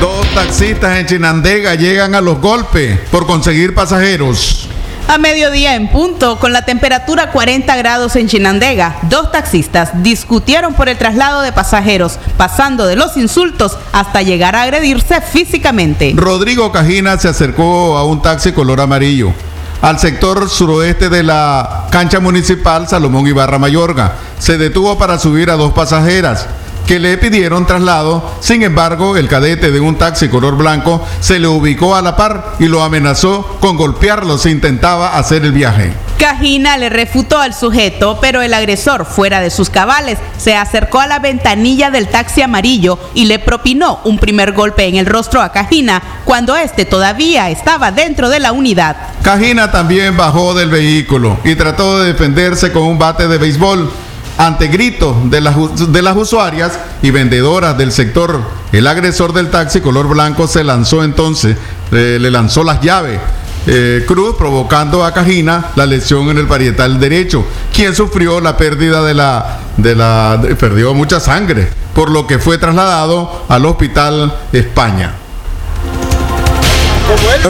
Dos 0.00 0.34
taxistas 0.34 0.98
en 0.98 1.06
Chinandega 1.06 1.76
llegan 1.76 2.16
a 2.16 2.20
los 2.20 2.40
golpes 2.40 2.98
por 3.12 3.28
conseguir 3.28 3.76
pasajeros. 3.76 4.67
A 5.08 5.16
mediodía 5.16 5.74
en 5.74 5.88
punto, 5.88 6.38
con 6.38 6.52
la 6.52 6.66
temperatura 6.66 7.30
40 7.32 7.74
grados 7.76 8.14
en 8.14 8.28
Chinandega, 8.28 8.98
dos 9.04 9.32
taxistas 9.32 10.02
discutieron 10.02 10.74
por 10.74 10.90
el 10.90 10.98
traslado 10.98 11.40
de 11.40 11.50
pasajeros, 11.50 12.18
pasando 12.36 12.86
de 12.86 12.94
los 12.94 13.16
insultos 13.16 13.78
hasta 13.92 14.20
llegar 14.20 14.54
a 14.54 14.64
agredirse 14.64 15.22
físicamente. 15.22 16.12
Rodrigo 16.14 16.70
Cajina 16.72 17.16
se 17.16 17.28
acercó 17.28 17.96
a 17.96 18.04
un 18.04 18.20
taxi 18.20 18.52
color 18.52 18.82
amarillo 18.82 19.32
al 19.80 19.98
sector 19.98 20.50
suroeste 20.50 21.08
de 21.08 21.22
la 21.22 21.86
cancha 21.90 22.20
municipal 22.20 22.86
Salomón 22.86 23.26
Ibarra 23.26 23.58
Mayorga. 23.58 24.12
Se 24.38 24.58
detuvo 24.58 24.98
para 24.98 25.18
subir 25.18 25.50
a 25.50 25.56
dos 25.56 25.72
pasajeras 25.72 26.46
que 26.88 26.98
le 26.98 27.18
pidieron 27.18 27.66
traslado. 27.66 28.24
Sin 28.40 28.62
embargo, 28.62 29.18
el 29.18 29.28
cadete 29.28 29.70
de 29.70 29.78
un 29.78 29.98
taxi 29.98 30.30
color 30.30 30.56
blanco 30.56 31.06
se 31.20 31.38
le 31.38 31.46
ubicó 31.46 31.94
a 31.94 32.00
la 32.00 32.16
par 32.16 32.54
y 32.58 32.64
lo 32.66 32.82
amenazó 32.82 33.58
con 33.60 33.76
golpearlo 33.76 34.38
si 34.38 34.48
intentaba 34.48 35.18
hacer 35.18 35.44
el 35.44 35.52
viaje. 35.52 35.92
Cajina 36.18 36.78
le 36.78 36.88
refutó 36.88 37.38
al 37.38 37.54
sujeto, 37.54 38.18
pero 38.20 38.40
el 38.40 38.54
agresor, 38.54 39.04
fuera 39.04 39.40
de 39.40 39.50
sus 39.50 39.68
cabales, 39.68 40.18
se 40.38 40.56
acercó 40.56 41.00
a 41.00 41.06
la 41.06 41.18
ventanilla 41.18 41.90
del 41.90 42.08
taxi 42.08 42.40
amarillo 42.40 42.98
y 43.14 43.26
le 43.26 43.38
propinó 43.38 44.00
un 44.04 44.18
primer 44.18 44.52
golpe 44.52 44.86
en 44.86 44.96
el 44.96 45.06
rostro 45.06 45.42
a 45.42 45.52
Cajina 45.52 46.02
cuando 46.24 46.56
éste 46.56 46.86
todavía 46.86 47.50
estaba 47.50 47.92
dentro 47.92 48.30
de 48.30 48.40
la 48.40 48.52
unidad. 48.52 48.96
Cajina 49.22 49.70
también 49.70 50.16
bajó 50.16 50.54
del 50.54 50.70
vehículo 50.70 51.36
y 51.44 51.54
trató 51.54 52.00
de 52.00 52.12
defenderse 52.12 52.72
con 52.72 52.82
un 52.84 52.98
bate 52.98 53.28
de 53.28 53.36
béisbol 53.36 53.90
ante 54.38 54.68
gritos 54.68 55.30
de 55.30 55.40
las, 55.40 55.56
de 55.92 56.00
las 56.00 56.16
usuarias 56.16 56.78
y 57.02 57.10
vendedoras 57.10 57.76
del 57.76 57.92
sector. 57.92 58.40
El 58.72 58.86
agresor 58.86 59.32
del 59.32 59.50
taxi 59.50 59.80
color 59.80 60.08
blanco 60.08 60.46
se 60.46 60.64
lanzó 60.64 61.02
entonces, 61.02 61.56
eh, 61.92 62.18
le 62.20 62.30
lanzó 62.30 62.62
las 62.62 62.80
llaves. 62.80 63.20
Eh, 63.66 64.04
Cruz 64.06 64.36
provocando 64.38 65.04
a 65.04 65.12
Cajina 65.12 65.72
la 65.74 65.84
lesión 65.84 66.30
en 66.30 66.38
el 66.38 66.46
parietal 66.46 67.00
derecho, 67.00 67.44
quien 67.74 67.94
sufrió 67.94 68.40
la 68.40 68.56
pérdida 68.56 69.02
de 69.02 69.12
la, 69.12 69.58
de 69.76 69.94
la, 69.94 70.40
perdió 70.58 70.94
mucha 70.94 71.20
sangre, 71.20 71.68
por 71.92 72.10
lo 72.10 72.26
que 72.26 72.38
fue 72.38 72.56
trasladado 72.56 73.44
al 73.48 73.66
hospital 73.66 74.34
España. 74.52 75.14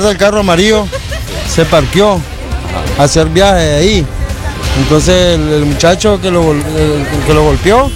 El 0.08 0.16
carro 0.16 0.40
amarillo 0.40 0.86
se 1.48 1.64
parqueó 1.64 2.20
a 2.98 3.02
hacer 3.02 3.28
viaje 3.28 3.74
ahí 3.74 4.06
entonces 4.78 5.38
el, 5.38 5.64
muchacho 5.64 6.20
que 6.20 6.30
lo, 6.30 6.54
que 7.26 7.34
lo 7.34 7.44
golpeó 7.44 7.90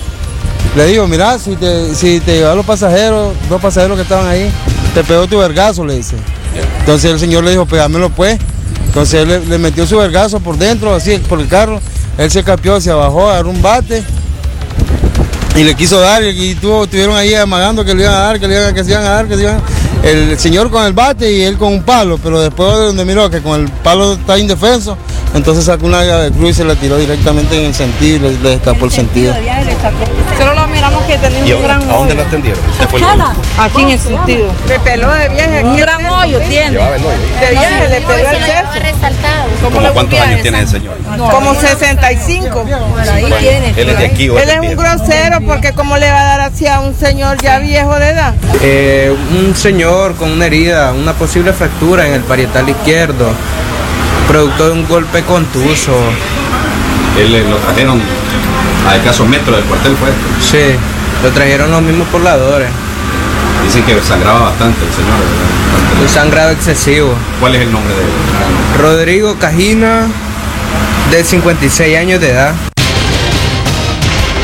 le 0.77 0.87
dijo, 0.87 1.07
mira, 1.07 1.39
si 1.39 1.57
te, 1.57 1.95
si 1.95 2.21
te 2.21 2.39
llevan 2.39 2.57
los 2.57 2.67
pasajeros, 2.67 3.35
dos 3.49 3.61
pasajeros 3.61 3.97
que 3.97 4.03
estaban 4.03 4.27
ahí, 4.27 4.51
te 4.95 5.05
pegó 5.05 5.27
tu 5.27 5.39
vergazo, 5.39 5.85
le 5.85 5.97
dice. 5.97 6.17
Entonces 6.81 7.11
el 7.11 7.21
señor 7.21 7.45
le 7.45 7.51
dijo, 7.53 7.67
pegámelo 7.67 8.11
pues. 8.11 8.39
Entonces 8.87 9.23
él 9.23 9.49
le, 9.49 9.59
metió 9.59 9.87
su 9.87 9.97
vergazo 9.97 10.41
por 10.41 10.57
dentro, 10.57 10.95
así, 10.95 11.19
por 11.19 11.41
el 11.41 11.49
carro. 11.49 11.81
Él 12.19 12.31
se 12.31 12.43
capió, 12.43 12.81
se 12.81 12.93
bajó, 12.93 13.31
agarró 13.31 13.51
un 13.51 13.63
bate 13.63 14.03
y 15.57 15.65
le 15.65 15.75
quiso 15.75 16.01
dar 16.01 16.23
y, 16.25 16.55
tuvo, 16.55 16.85
estuvieron 16.85 17.17
ahí 17.17 17.35
amagando 17.35 17.85
que 17.85 17.95
le 17.95 18.03
iban 18.03 18.15
a 18.15 18.19
dar, 18.19 18.41
que 18.41 18.49
le 18.49 18.55
iban, 18.55 18.75
que 18.75 18.85
se 18.85 18.91
iban 18.91 19.05
a 19.05 19.11
dar, 19.11 19.29
que 19.29 19.37
se 19.37 19.43
iban 19.43 19.61
El 20.03 20.39
señor 20.39 20.71
con 20.71 20.85
el 20.85 20.93
bate 20.95 21.31
y 21.31 21.43
él 21.43 21.59
con 21.59 21.73
un 21.73 21.83
palo, 21.83 22.19
pero 22.23 22.41
después 22.41 22.71
de 22.73 22.87
donde 22.87 23.05
miró 23.05 23.29
que 23.29 23.41
con 23.41 23.61
el 23.61 23.69
palo 23.69 24.15
está 24.15 24.39
indefenso, 24.39 24.97
entonces 25.35 25.65
sacó 25.65 25.87
una 25.87 26.03
de 26.03 26.31
cruz 26.31 26.51
y 26.51 26.55
se 26.55 26.65
la 26.65 26.75
tiró 26.75 26.99
directamente 26.99 27.59
en 27.59 27.67
el 27.67 27.75
sentido, 27.75 28.29
le, 28.29 28.37
le 28.39 28.61
el 28.63 28.91
sentido. 28.91 29.35
Solo 30.39 30.55
lo 30.55 30.67
miramos 30.67 31.03
que 31.05 31.17
tenía 31.17 31.57
un 31.57 31.63
gran 31.63 31.83
¿A 31.83 31.95
dónde 31.95 32.15
la 32.15 32.23
atendieron? 32.23 32.61
Aquí 33.59 33.83
en 33.83 33.91
el 33.91 33.99
sentido. 33.99 34.53
Le 34.69 34.79
peló 34.81 35.13
de 35.13 35.29
viaje. 35.31 35.65
Un 35.65 35.77
gran 35.77 36.05
hoyo 36.05 36.39
tiene. 36.41 36.71
De 36.71 37.51
viaje, 37.51 37.89
le 37.89 38.01
peló 38.01 38.31
el 38.31 38.37
queso. 38.37 39.93
cuántos 39.95 40.21
años 40.21 40.43
tiene 40.43 40.61
el 40.61 40.69
señor? 40.69 40.97
Como 41.31 41.55
65. 41.55 42.65
ahí 43.11 43.33
tiene. 43.41 43.75
Él 43.77 43.89
es 43.89 43.99
de 43.99 44.07
aquí. 44.07 44.27
Él 44.27 44.51
es 44.51 44.61
un 44.61 44.77
grosero 44.77 45.41
porque 45.47 45.73
cómo 45.73 45.97
le 45.97 46.11
va 46.11 46.21
a 46.21 46.25
dar 46.25 46.41
así 46.41 46.67
a 46.67 46.81
un 46.81 46.95
señor 46.95 47.41
ya 47.43 47.59
viejo 47.59 47.95
de 47.99 48.09
edad. 48.11 48.35
Eh, 48.63 49.17
un 49.31 49.55
señor 49.57 50.15
con 50.17 50.31
una 50.31 50.47
herida, 50.47 50.93
una 50.93 51.15
posible 51.15 51.53
fractura 51.53 52.07
en 52.07 52.15
el 52.15 52.23
parietal 52.23 52.69
izquierdo 52.69 53.31
producto 54.29 54.67
de 54.67 54.73
un 54.73 54.87
golpe 54.87 55.23
contuso. 55.23 55.93
Él 57.19 57.33
lo 57.49 57.57
trajeron 57.57 58.01
a 58.89 58.97
escasos 58.97 59.27
metros 59.29 59.57
del 59.57 59.65
cuartel, 59.67 59.97
¿fue? 59.97 60.09
Sí, 60.41 60.77
lo 61.23 61.31
trajeron 61.31 61.71
los 61.71 61.83
mismos 61.83 62.09
pobladores. 62.09 62.69
Dicen 63.65 63.85
que 63.85 64.01
sangraba 64.01 64.51
bastante 64.51 64.85
el 64.85 64.93
señor. 64.93 65.15
Un 66.01 66.09
sangrado 66.09 66.51
excesivo. 66.51 67.15
¿Cuál 67.41 67.55
es 67.55 67.63
el 67.63 67.73
nombre 67.73 67.95
de 67.95 68.01
él? 68.01 68.11
Rodrigo 68.81 69.37
Cajina, 69.39 70.07
de 71.11 71.23
56 71.23 71.97
años 71.97 72.21
de 72.21 72.31
edad. 72.31 72.55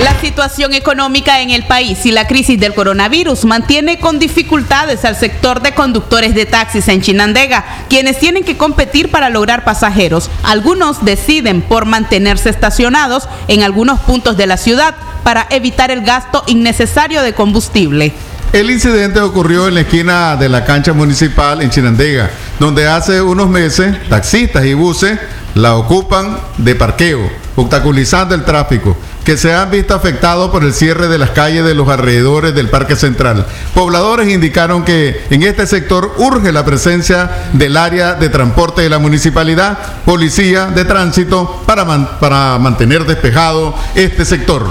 La 0.03 0.21
situación 0.21 0.75
económica 0.75 1.41
en 1.41 1.51
el 1.51 1.65
país 1.65 2.07
y 2.07 2.13
la 2.13 2.29
crisis 2.29 2.61
del 2.61 2.73
coronavirus 2.73 3.45
mantiene 3.45 3.99
con 3.99 4.21
dificultades 4.21 5.05
al 5.05 5.17
sector 5.17 5.61
de 5.61 5.75
conductores 5.75 6.37
de 6.37 6.47
taxis 6.47 6.87
en 6.87 7.03
Chinandega, 7.03 7.65
quienes 7.89 8.21
tienen 8.21 8.45
que 8.45 8.57
competir 8.57 9.11
para 9.11 9.29
lograr 9.29 9.65
pasajeros. 9.65 10.31
Algunos 10.45 11.05
deciden 11.05 11.63
por 11.63 11.85
mantenerse 11.85 12.49
estacionados 12.49 13.29
en 13.49 13.65
algunos 13.65 13.99
puntos 13.99 14.37
de 14.37 14.47
la 14.47 14.57
ciudad 14.57 14.95
para 15.25 15.49
evitar 15.51 15.91
el 15.91 16.03
gasto 16.03 16.45
innecesario 16.47 17.23
de 17.23 17.35
combustible. 17.35 18.13
El 18.53 18.71
incidente 18.71 19.21
ocurrió 19.21 19.67
en 19.67 19.75
la 19.75 19.81
esquina 19.81 20.37
de 20.37 20.49
la 20.49 20.65
cancha 20.65 20.93
municipal 20.93 21.61
en 21.61 21.71
Chinandega, 21.71 22.31
donde 22.61 22.87
hace 22.87 23.21
unos 23.21 23.49
meses 23.49 23.97
taxistas 24.09 24.65
y 24.65 24.75
buses 24.75 25.19
la 25.55 25.77
ocupan 25.77 26.39
de 26.59 26.75
parqueo, 26.75 27.31
obstaculizando 27.57 28.35
el 28.35 28.45
tráfico 28.45 28.97
que 29.29 29.37
se 29.37 29.53
han 29.53 29.71
visto 29.71 29.95
afectados 29.95 30.51
por 30.51 30.65
el 30.65 30.73
cierre 30.73 31.07
de 31.07 31.19
las 31.19 31.31
calles 31.31 31.63
de 31.63 31.75
los 31.75 31.87
alrededores 31.91 32.55
del 32.55 32.71
Parque 32.71 32.97
Central. 32.97 33.47
Pobladores 33.75 34.27
indicaron 34.31 34.85
que 34.85 35.23
en 35.29 35.43
este 35.43 35.67
sector 35.67 36.15
urge 36.17 36.51
la 36.51 36.65
presencia 36.65 37.31
del 37.53 37.77
área 37.77 38.15
de 38.15 38.31
transporte 38.31 38.81
de 38.81 38.89
la 38.89 38.99
municipalidad, 38.99 39.77
policía 40.07 40.69
de 40.69 40.87
tránsito, 40.87 41.63
para, 41.67 42.19
para 42.19 42.59
mantener 42.59 43.05
despejado 43.05 43.75
este 43.95 44.25
sector. 44.25 44.67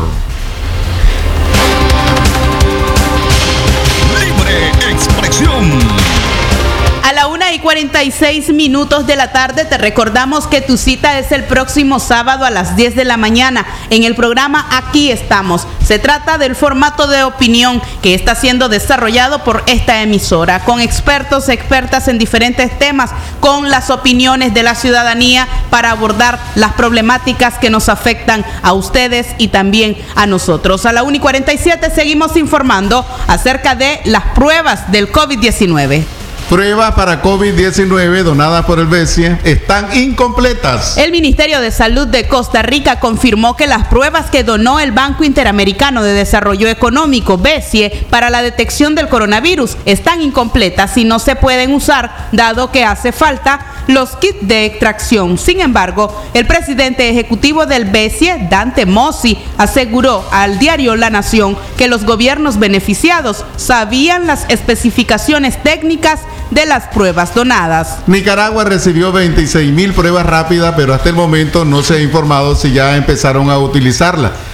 46 7.68 8.53
minutos 8.53 9.07
de 9.07 9.18
la 9.18 9.34
tarde 9.34 9.65
te 9.65 9.78
recordamos 9.78 10.47
que 10.47 10.61
tu 10.61 10.78
cita 10.78 11.20
es 11.20 11.34
el 11.34 11.43
próximo 11.43 11.99
sábado 11.99 12.45
a 12.45 12.49
las 12.49 12.78
10 12.78 12.95
de 12.95 13.03
la 13.03 13.18
mañana 13.18 13.65
en 13.89 14.05
el 14.05 14.15
programa 14.15 14.65
Aquí 14.72 15.11
estamos. 15.11 15.68
Se 15.86 15.99
trata 15.99 16.38
del 16.38 16.55
formato 16.55 17.07
de 17.07 17.26
opinión 17.26 17.82
que 18.01 18.13
está 18.13 18.36
siendo 18.36 18.70
desarrollado 18.70 19.43
por 19.43 19.63
esta 19.68 20.01
emisora 20.01 20.63
con 20.63 20.80
expertos, 20.80 21.49
expertas 21.49 22.07
en 22.07 22.18
diferentes 22.18 22.80
temas, 22.80 23.11
con 23.41 23.70
las 23.70 23.89
opiniones 23.89 24.53
de 24.53 24.63
la 24.63 24.74
ciudadanía 24.74 25.45
para 25.70 25.91
abordar 25.91 26.39
las 26.55 26.72
problemáticas 26.72 27.55
que 27.55 27.70
nos 27.70 27.89
afectan 27.89 28.45
a 28.63 28.72
ustedes 28.72 29.28
y 29.39 29.49
también 29.49 29.97
a 30.15 30.26
nosotros. 30.26 30.86
A 30.86 30.93
la 30.93 31.03
1 31.03 31.18
y 31.18 31.20
47 31.20 31.91
seguimos 31.93 32.38
informando 32.38 33.05
acerca 33.28 33.76
de 33.76 33.99
las 34.05 34.24
pruebas 34.34 34.89
del 34.89 35.11
COVID-19. 35.11 36.16
Pruebas 36.49 36.93
para 36.93 37.21
COVID-19 37.21 38.23
donadas 38.23 38.65
por 38.65 38.79
el 38.79 38.87
BESIE 38.87 39.37
están 39.43 39.93
incompletas. 39.97 40.97
El 40.97 41.11
Ministerio 41.11 41.59
de 41.59 41.71
Salud 41.71 42.07
de 42.07 42.29
Costa 42.29 42.61
Rica 42.61 43.01
confirmó 43.01 43.57
que 43.57 43.67
las 43.67 43.89
pruebas 43.89 44.29
que 44.29 44.45
donó 44.45 44.79
el 44.79 44.93
Banco 44.93 45.25
Interamericano 45.25 46.03
de 46.03 46.13
Desarrollo 46.13 46.69
Económico, 46.69 47.37
BESIE, 47.37 48.07
para 48.09 48.29
la 48.29 48.41
detección 48.41 48.95
del 48.95 49.09
coronavirus 49.09 49.75
están 49.83 50.21
incompletas 50.21 50.95
y 50.95 51.03
no 51.03 51.19
se 51.19 51.35
pueden 51.35 51.73
usar, 51.73 52.29
dado 52.31 52.71
que 52.71 52.85
hace 52.85 53.11
falta 53.11 53.76
los 53.88 54.15
kits 54.17 54.47
de 54.47 54.65
extracción. 54.65 55.38
Sin 55.38 55.61
embargo, 55.61 56.13
el 56.33 56.45
presidente 56.45 57.09
ejecutivo 57.09 57.65
del 57.65 57.85
BESIE, 57.85 58.47
Dante 58.49 58.85
Mossi, 58.85 59.38
aseguró 59.57 60.23
al 60.31 60.59
diario 60.59 60.95
La 60.95 61.09
Nación 61.09 61.57
que 61.77 61.88
los 61.88 62.05
gobiernos 62.05 62.59
beneficiados 62.59 63.45
sabían 63.55 64.27
las 64.27 64.45
especificaciones 64.49 65.61
técnicas 65.63 66.21
de 66.51 66.65
las 66.65 66.88
pruebas 66.88 67.33
donadas. 67.33 67.99
Nicaragua 68.07 68.63
recibió 68.63 69.11
26 69.11 69.71
mil 69.73 69.93
pruebas 69.93 70.25
rápidas, 70.25 70.73
pero 70.77 70.93
hasta 70.93 71.09
el 71.09 71.15
momento 71.15 71.65
no 71.65 71.83
se 71.83 71.95
ha 71.95 72.01
informado 72.01 72.55
si 72.55 72.71
ya 72.71 72.95
empezaron 72.95 73.49
a 73.49 73.57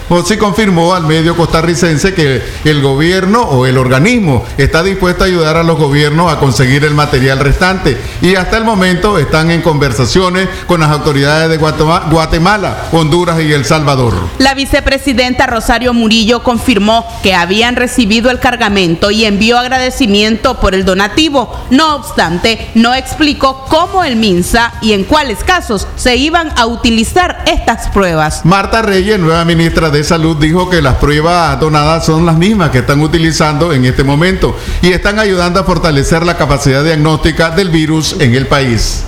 utilizarla. 0.10 0.24
José 0.24 0.38
confirmó 0.38 0.94
al 0.94 1.04
medio 1.06 1.36
costarricense 1.36 2.14
que 2.14 2.42
el 2.66 2.82
gobierno 2.82 3.42
o 3.42 3.66
el 3.66 3.78
organismo 3.78 4.46
está 4.58 4.84
dispuesto 4.84 5.24
a 5.24 5.28
ayudar 5.28 5.58
a 5.58 5.64
los 5.64 5.78
gobiernos 5.78 6.32
a 6.32 6.40
conseguir 6.40 6.84
el 6.86 6.94
material 6.94 7.40
restante 7.40 7.98
y 8.22 8.36
hasta 8.36 8.58
el 8.58 8.64
momento 8.64 9.18
están 9.18 9.52
en 9.52 9.62
conversaciones 9.62 10.48
con 10.68 10.80
las 10.82 10.90
autoridades 10.92 11.50
de 11.50 11.58
Guatema- 11.60 12.10
Guatemala, 12.10 12.88
Honduras 12.92 13.40
y 13.42 13.52
El 13.54 13.66
Salvador. 13.66 14.14
La 14.38 14.54
vicepresidenta 14.54 15.48
Rosario 15.48 15.94
Murillo 15.94 16.44
confirmó 16.44 17.06
que 17.24 17.34
habían 17.34 17.76
recibido 17.76 18.30
el 18.30 18.40
cargamento 18.40 19.12
y 19.12 19.26
envió 19.26 19.58
agradecimiento 19.58 20.60
por 20.60 20.76
el 20.76 20.86
donativo. 20.86 21.66
No 21.70 21.96
obstante, 21.96 22.70
no 22.76 22.94
explicó 22.94 23.66
cómo 23.70 24.04
el 24.04 24.16
MINSA 24.16 24.74
y 24.82 24.94
en 24.94 25.04
cuáles 25.04 25.44
casos 25.44 25.88
se 25.96 26.16
iban 26.16 26.52
a 26.58 26.66
utilizar 26.66 27.44
estas 27.48 27.88
pruebas. 27.90 28.46
Marta 28.46 28.82
Reyes, 28.82 29.20
nueva 29.20 29.44
ministra 29.46 29.90
de 29.94 30.04
Salud, 30.04 30.36
dijo 30.38 30.70
que 30.70 30.82
las 30.82 30.96
pruebas 30.96 31.60
donadas 31.60 32.06
son 32.06 32.26
las 32.26 32.36
mismas 32.36 32.72
que 32.72 32.80
están 32.80 33.00
utilizando 33.02 33.72
en 33.72 33.86
este 33.86 34.04
momento 34.04 34.58
y 34.82 34.92
están 34.92 35.20
ayudando 35.20 35.60
a 35.60 35.64
fortalecer 35.64 36.26
la 36.26 36.36
capacidad 36.36 36.84
diagnóstica 36.84 37.52
del 37.52 37.70
virus 37.70 38.16
en 38.20 38.34
el 38.34 38.48
país. 38.48 39.04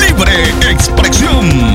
Libre 0.00 0.54
expresión. 0.70 1.67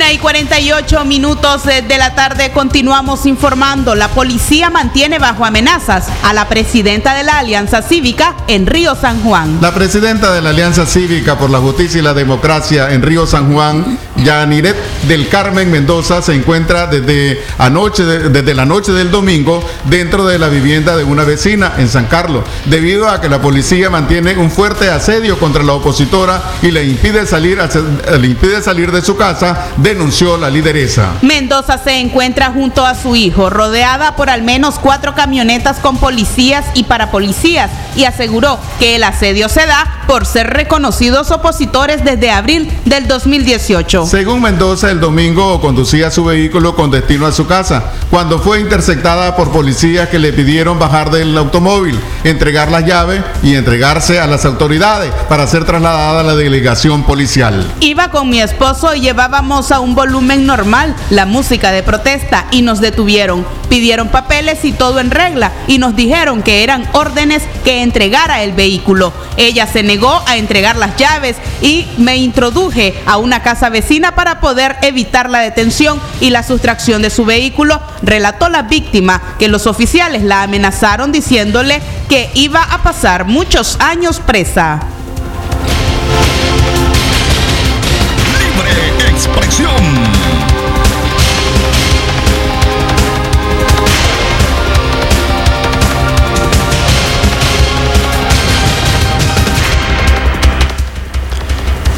Una 0.00 0.14
y 0.14 0.18
48 0.18 1.04
minutos 1.04 1.64
de 1.66 1.98
la 1.98 2.14
tarde 2.14 2.52
continuamos 2.52 3.26
informando. 3.26 3.94
La 3.94 4.08
policía 4.08 4.70
mantiene 4.70 5.18
bajo 5.18 5.44
amenazas 5.44 6.06
a 6.22 6.32
la 6.32 6.48
presidenta 6.48 7.14
de 7.14 7.22
la 7.22 7.36
Alianza 7.36 7.82
Cívica 7.82 8.34
en 8.48 8.66
Río 8.66 8.94
San 8.94 9.22
Juan. 9.22 9.58
La 9.60 9.74
presidenta 9.74 10.32
de 10.32 10.40
la 10.40 10.50
Alianza 10.50 10.86
Cívica 10.86 11.36
por 11.36 11.50
la 11.50 11.58
Justicia 11.58 11.98
y 11.98 12.02
la 12.02 12.14
Democracia 12.14 12.94
en 12.94 13.02
Río 13.02 13.26
San 13.26 13.52
Juan, 13.52 13.98
Yaniret 14.16 14.74
del 15.06 15.28
Carmen 15.28 15.70
Mendoza, 15.70 16.22
se 16.22 16.32
encuentra 16.32 16.86
desde, 16.86 17.44
anoche, 17.58 18.02
desde 18.04 18.54
la 18.54 18.64
noche 18.64 18.92
del 18.92 19.10
domingo 19.10 19.62
dentro 19.84 20.26
de 20.26 20.38
la 20.38 20.48
vivienda 20.48 20.96
de 20.96 21.04
una 21.04 21.24
vecina 21.24 21.74
en 21.76 21.90
San 21.90 22.06
Carlos, 22.06 22.44
debido 22.64 23.06
a 23.06 23.20
que 23.20 23.28
la 23.28 23.42
policía 23.42 23.90
mantiene 23.90 24.38
un 24.38 24.50
fuerte 24.50 24.88
asedio 24.88 25.38
contra 25.38 25.62
la 25.62 25.74
opositora 25.74 26.42
y 26.62 26.70
le 26.70 26.84
impide 26.84 27.26
salir, 27.26 27.58
le 28.18 28.26
impide 28.26 28.62
salir 28.62 28.92
de 28.92 29.02
su 29.02 29.18
casa, 29.18 29.68
denunció 29.94 30.36
la 30.36 30.50
lideresa. 30.50 31.14
Mendoza 31.22 31.78
se 31.78 31.98
encuentra 31.98 32.52
junto 32.52 32.86
a 32.86 32.94
su 32.94 33.16
hijo, 33.16 33.50
rodeada 33.50 34.16
por 34.16 34.30
al 34.30 34.42
menos 34.42 34.78
cuatro 34.78 35.14
camionetas 35.14 35.78
con 35.78 35.96
policías 35.96 36.64
y 36.74 36.84
parapolicías, 36.84 37.70
y 37.96 38.04
aseguró 38.04 38.58
que 38.78 38.96
el 38.96 39.04
asedio 39.04 39.48
se 39.48 39.66
da 39.66 40.04
por 40.06 40.26
ser 40.26 40.48
reconocidos 40.48 41.30
opositores 41.30 42.04
desde 42.04 42.30
abril 42.30 42.70
del 42.84 43.08
2018. 43.08 44.06
Según 44.06 44.42
Mendoza, 44.42 44.90
el 44.90 45.00
domingo 45.00 45.60
conducía 45.60 46.10
su 46.10 46.24
vehículo 46.24 46.74
con 46.74 46.90
destino 46.90 47.26
a 47.26 47.32
su 47.32 47.46
casa, 47.46 47.92
cuando 48.10 48.38
fue 48.38 48.60
interceptada 48.60 49.34
por 49.36 49.50
policías 49.50 50.08
que 50.08 50.18
le 50.18 50.32
pidieron 50.32 50.78
bajar 50.78 51.10
del 51.10 51.36
automóvil, 51.36 51.98
entregar 52.24 52.70
las 52.70 52.86
llaves 52.86 53.22
y 53.42 53.54
entregarse 53.54 54.20
a 54.20 54.26
las 54.26 54.44
autoridades 54.44 55.12
para 55.28 55.46
ser 55.46 55.64
trasladada 55.64 56.20
a 56.20 56.22
la 56.22 56.36
delegación 56.36 57.02
policial. 57.02 57.66
Iba 57.80 58.10
con 58.10 58.30
mi 58.30 58.40
esposo 58.40 58.94
y 58.94 59.00
llevábamos 59.00 59.72
a 59.72 59.79
un 59.80 59.94
volumen 59.94 60.46
normal 60.46 60.94
la 61.10 61.26
música 61.26 61.72
de 61.72 61.82
protesta 61.82 62.46
y 62.50 62.62
nos 62.62 62.80
detuvieron. 62.80 63.46
Pidieron 63.68 64.08
papeles 64.08 64.64
y 64.64 64.72
todo 64.72 65.00
en 65.00 65.10
regla 65.10 65.52
y 65.66 65.78
nos 65.78 65.96
dijeron 65.96 66.42
que 66.42 66.62
eran 66.62 66.88
órdenes 66.92 67.42
que 67.64 67.82
entregara 67.82 68.42
el 68.42 68.52
vehículo. 68.52 69.12
Ella 69.36 69.66
se 69.66 69.82
negó 69.82 70.22
a 70.26 70.36
entregar 70.36 70.76
las 70.76 70.96
llaves 70.96 71.36
y 71.62 71.86
me 71.98 72.16
introduje 72.16 72.94
a 73.06 73.16
una 73.16 73.42
casa 73.42 73.68
vecina 73.68 74.14
para 74.14 74.40
poder 74.40 74.76
evitar 74.82 75.30
la 75.30 75.40
detención 75.40 76.00
y 76.20 76.30
la 76.30 76.42
sustracción 76.42 77.02
de 77.02 77.10
su 77.10 77.24
vehículo. 77.24 77.80
Relató 78.02 78.48
la 78.48 78.62
víctima 78.62 79.20
que 79.38 79.48
los 79.48 79.66
oficiales 79.66 80.22
la 80.22 80.42
amenazaron 80.42 81.12
diciéndole 81.12 81.80
que 82.08 82.30
iba 82.34 82.62
a 82.62 82.82
pasar 82.82 83.24
muchos 83.24 83.78
años 83.80 84.20
presa. 84.20 84.80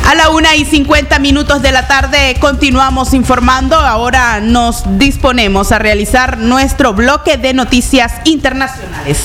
A 0.04 0.14
la 0.14 0.28
una 0.28 0.56
y 0.56 0.64
50 0.66 1.18
minutos 1.20 1.62
de 1.62 1.72
la 1.72 1.86
tarde 1.86 2.36
continuamos 2.38 3.14
informando. 3.14 3.76
Ahora 3.76 4.40
nos 4.40 4.98
disponemos 4.98 5.72
a 5.72 5.78
realizar 5.78 6.36
nuestro 6.36 6.92
bloque 6.92 7.38
de 7.38 7.54
noticias 7.54 8.12
internacionales. 8.24 9.24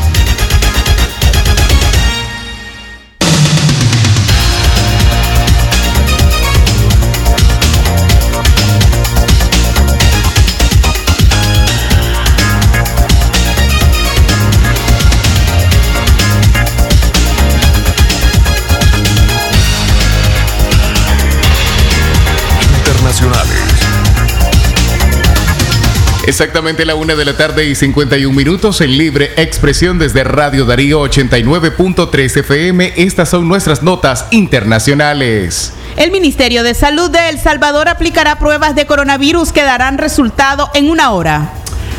Exactamente 26.27 26.85
la 26.85 26.93
una 26.93 27.15
de 27.15 27.25
la 27.25 27.35
tarde 27.35 27.65
y 27.65 27.73
51 27.73 28.35
minutos 28.35 28.79
en 28.81 28.95
libre 28.95 29.31
expresión 29.37 29.97
desde 29.97 30.23
Radio 30.23 30.65
Darío 30.65 31.01
89.3 31.01 32.37
FM. 32.37 32.93
Estas 32.95 33.29
son 33.29 33.47
nuestras 33.47 33.81
notas 33.81 34.27
internacionales. 34.29 35.73
El 35.97 36.11
Ministerio 36.11 36.61
de 36.61 36.75
Salud 36.75 37.09
de 37.09 37.29
El 37.29 37.39
Salvador 37.39 37.89
aplicará 37.89 38.37
pruebas 38.37 38.75
de 38.75 38.85
coronavirus 38.85 39.51
que 39.51 39.63
darán 39.63 39.97
resultado 39.97 40.69
en 40.75 40.91
una 40.91 41.11
hora. 41.11 41.53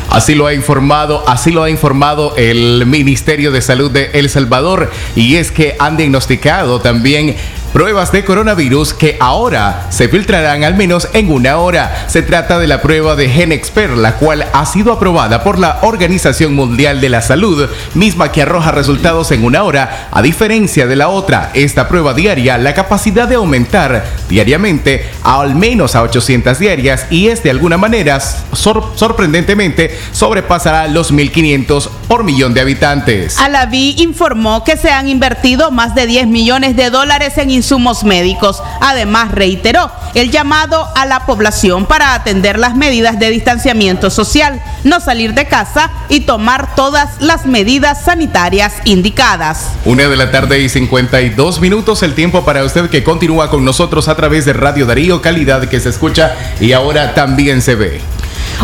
Así 0.09 0.35
lo 0.35 0.47
ha 0.47 0.53
informado, 0.53 1.27
así 1.27 1.51
lo 1.51 1.63
ha 1.63 1.69
informado 1.69 2.33
el 2.37 2.85
Ministerio 2.85 3.51
de 3.51 3.61
Salud 3.61 3.91
de 3.91 4.11
El 4.13 4.29
Salvador 4.29 4.89
y 5.17 5.35
es 5.35 5.51
que 5.51 5.75
han 5.79 5.97
diagnosticado 5.97 6.79
también 6.79 7.35
pruebas 7.73 8.11
de 8.11 8.23
coronavirus 8.23 8.93
que 8.93 9.17
ahora 9.19 9.87
se 9.89 10.07
filtrarán 10.07 10.63
al 10.63 10.75
menos 10.75 11.09
en 11.13 11.31
una 11.31 11.57
hora. 11.57 12.05
Se 12.07 12.21
trata 12.21 12.59
de 12.59 12.67
la 12.67 12.81
prueba 12.83 13.15
de 13.15 13.27
GenExpert, 13.29 13.97
la 13.97 14.13
cual 14.17 14.45
ha 14.53 14.65
sido 14.67 14.93
aprobada 14.93 15.43
por 15.43 15.57
la 15.57 15.79
Organización 15.81 16.53
Mundial 16.53 17.01
de 17.01 17.09
la 17.09 17.23
Salud, 17.23 17.67
misma 17.95 18.31
que 18.31 18.43
arroja 18.43 18.69
resultados 18.71 19.31
en 19.31 19.43
una 19.43 19.63
hora, 19.63 20.07
a 20.11 20.21
diferencia 20.21 20.85
de 20.85 20.95
la 20.95 21.07
otra. 21.09 21.49
Esta 21.55 21.87
prueba 21.89 22.13
diaria, 22.13 22.59
la 22.59 22.75
capacidad 22.75 23.27
de 23.27 23.35
aumentar 23.35 24.05
diariamente 24.29 25.09
a 25.23 25.41
al 25.41 25.55
menos 25.55 25.95
a 25.95 26.03
800 26.03 26.59
diarias 26.59 27.07
y 27.09 27.29
es 27.29 27.41
de 27.41 27.49
alguna 27.49 27.77
manera 27.77 28.19
sor- 28.19 28.91
sorprendentemente 28.95 29.97
sobrepasará 30.11 30.87
los 30.87 31.11
1500 31.11 31.89
por 32.07 32.23
millón 32.23 32.53
de 32.53 32.61
habitantes. 32.61 33.39
Alaví 33.39 33.95
informó 33.97 34.63
que 34.63 34.77
se 34.77 34.91
han 34.91 35.07
invertido 35.09 35.71
más 35.71 35.95
de 35.95 36.05
10 36.05 36.27
millones 36.27 36.75
de 36.75 36.91
dólares 36.91 37.37
en 37.39 37.49
insumos 37.63 38.03
médicos. 38.03 38.61
Además, 38.81 39.31
reiteró 39.31 39.89
el 40.15 40.31
llamado 40.31 40.89
a 40.95 41.05
la 41.05 41.25
población 41.25 41.85
para 41.85 42.13
atender 42.13 42.59
las 42.59 42.75
medidas 42.75 43.19
de 43.19 43.29
distanciamiento 43.29 44.09
social, 44.09 44.61
no 44.83 44.99
salir 44.99 45.33
de 45.33 45.45
casa 45.45 45.89
y 46.09 46.21
tomar 46.21 46.75
todas 46.75 47.21
las 47.21 47.45
medidas 47.45 48.03
sanitarias 48.03 48.73
indicadas. 48.83 49.69
Una 49.85 50.09
de 50.09 50.17
la 50.17 50.29
tarde 50.29 50.59
y 50.59 50.67
52 50.67 51.61
minutos, 51.61 52.03
el 52.03 52.15
tiempo 52.15 52.43
para 52.43 52.65
usted 52.65 52.89
que 52.89 53.03
continúa 53.03 53.49
con 53.49 53.63
nosotros 53.63 54.09
a 54.09 54.15
través 54.15 54.43
de 54.45 54.51
Radio 54.51 54.85
Darío, 54.85 55.21
calidad 55.21 55.69
que 55.69 55.79
se 55.79 55.89
escucha 55.89 56.35
y 56.59 56.73
ahora 56.73 57.13
también 57.13 57.61
se 57.61 57.75
ve. 57.75 58.12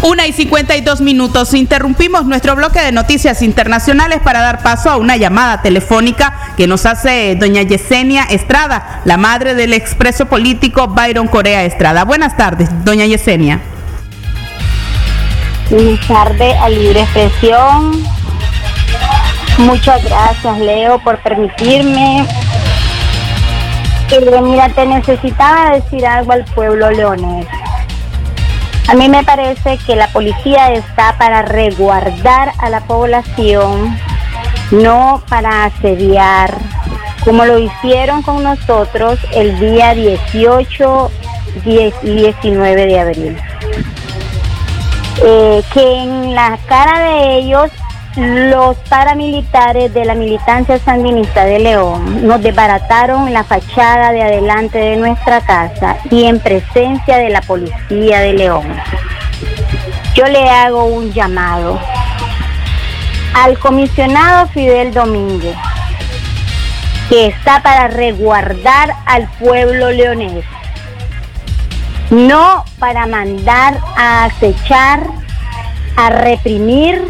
Una 0.02 0.28
y 0.28 0.34
52 0.34 1.02
minutos. 1.02 1.54
Interrumpimos 1.54 2.26
nuestro 2.26 2.56
bloque 2.56 2.80
de 2.80 2.92
noticias 2.92 3.42
internacionales 3.42 4.20
para 4.24 4.42
dar 4.42 4.64
paso 4.64 4.90
a 4.90 4.98
una 4.98 5.18
llamada 5.18 5.62
telefónica 5.62 6.54
que 6.56 6.68
nos 6.68 6.86
hace 6.86 7.36
doña 7.36 7.64
Yesenia 7.64 8.24
Estrada, 8.24 9.02
la 9.06 9.18
madre 9.18 9.56
del 9.56 9.74
expreso 9.74 10.28
político 10.28 10.88
Byron 10.88 11.28
Corea 11.28 11.64
Estrada. 11.66 12.06
Buenas 12.06 12.38
tardes, 12.38 12.70
doña 12.86 13.06
Yesenia. 13.06 13.60
Buenas 15.70 16.08
tardes 16.08 16.56
a 16.62 16.70
Libre 16.70 17.02
Expresión. 17.02 18.04
Muchas 19.60 20.04
gracias, 20.06 20.60
Leo, 20.60 21.00
por 21.00 21.18
permitirme. 21.22 22.26
Eh, 24.12 24.42
mira, 24.42 24.70
te 24.70 24.86
necesitaba 24.86 25.76
decir 25.76 26.06
algo 26.08 26.32
al 26.32 26.46
pueblo 26.46 26.90
leonés. 26.90 27.46
A 28.90 28.96
mí 28.96 29.08
me 29.08 29.24
parece 29.24 29.78
que 29.86 29.96
la 29.96 30.08
policía 30.08 30.74
está 30.74 31.16
para 31.20 31.44
resguardar 31.44 32.54
a 32.58 32.72
la 32.72 32.82
población, 32.82 33.96
no 34.72 35.22
para 35.30 35.66
asediar, 35.66 36.58
como 37.24 37.46
lo 37.46 37.60
hicieron 37.60 38.24
con 38.24 38.42
nosotros 38.42 39.20
el 39.32 39.60
día 39.60 39.94
18 39.94 41.12
y 41.66 41.92
19 42.02 42.86
de 42.88 43.00
abril. 43.00 43.38
Eh, 45.24 45.62
que 45.72 46.02
en 46.02 46.34
la 46.34 46.58
cara 46.68 47.12
de 47.12 47.38
ellos 47.38 47.70
los 48.20 48.76
paramilitares 48.90 49.94
de 49.94 50.04
la 50.04 50.14
militancia 50.14 50.78
sandinista 50.80 51.46
de 51.46 51.60
León 51.60 52.28
nos 52.28 52.42
desbarataron 52.42 53.32
la 53.32 53.46
fachada 53.46 54.12
de 54.12 54.22
adelante 54.22 54.78
de 54.78 54.98
nuestra 54.98 55.40
casa 55.40 55.96
y 56.12 56.26
en 56.26 56.40
presencia 56.42 57.18
de 57.18 57.30
la 57.30 57.42
policía 57.42 58.20
de 58.20 58.34
León. 58.34 58.76
Yo 60.16 60.26
le 60.26 60.50
hago 60.50 60.84
un 60.84 61.14
llamado 61.14 61.80
al 63.36 63.58
comisionado 63.58 64.48
Fidel 64.50 64.94
Domínguez, 64.94 65.56
que 67.08 67.28
está 67.28 67.64
para 67.64 67.88
resguardar 67.88 68.96
al 69.06 69.30
pueblo 69.40 69.92
leonés, 69.92 70.44
no 72.10 72.66
para 72.80 73.08
mandar 73.08 73.80
a 73.96 74.26
acechar, 74.26 75.08
a 75.96 76.10
reprimir 76.10 77.02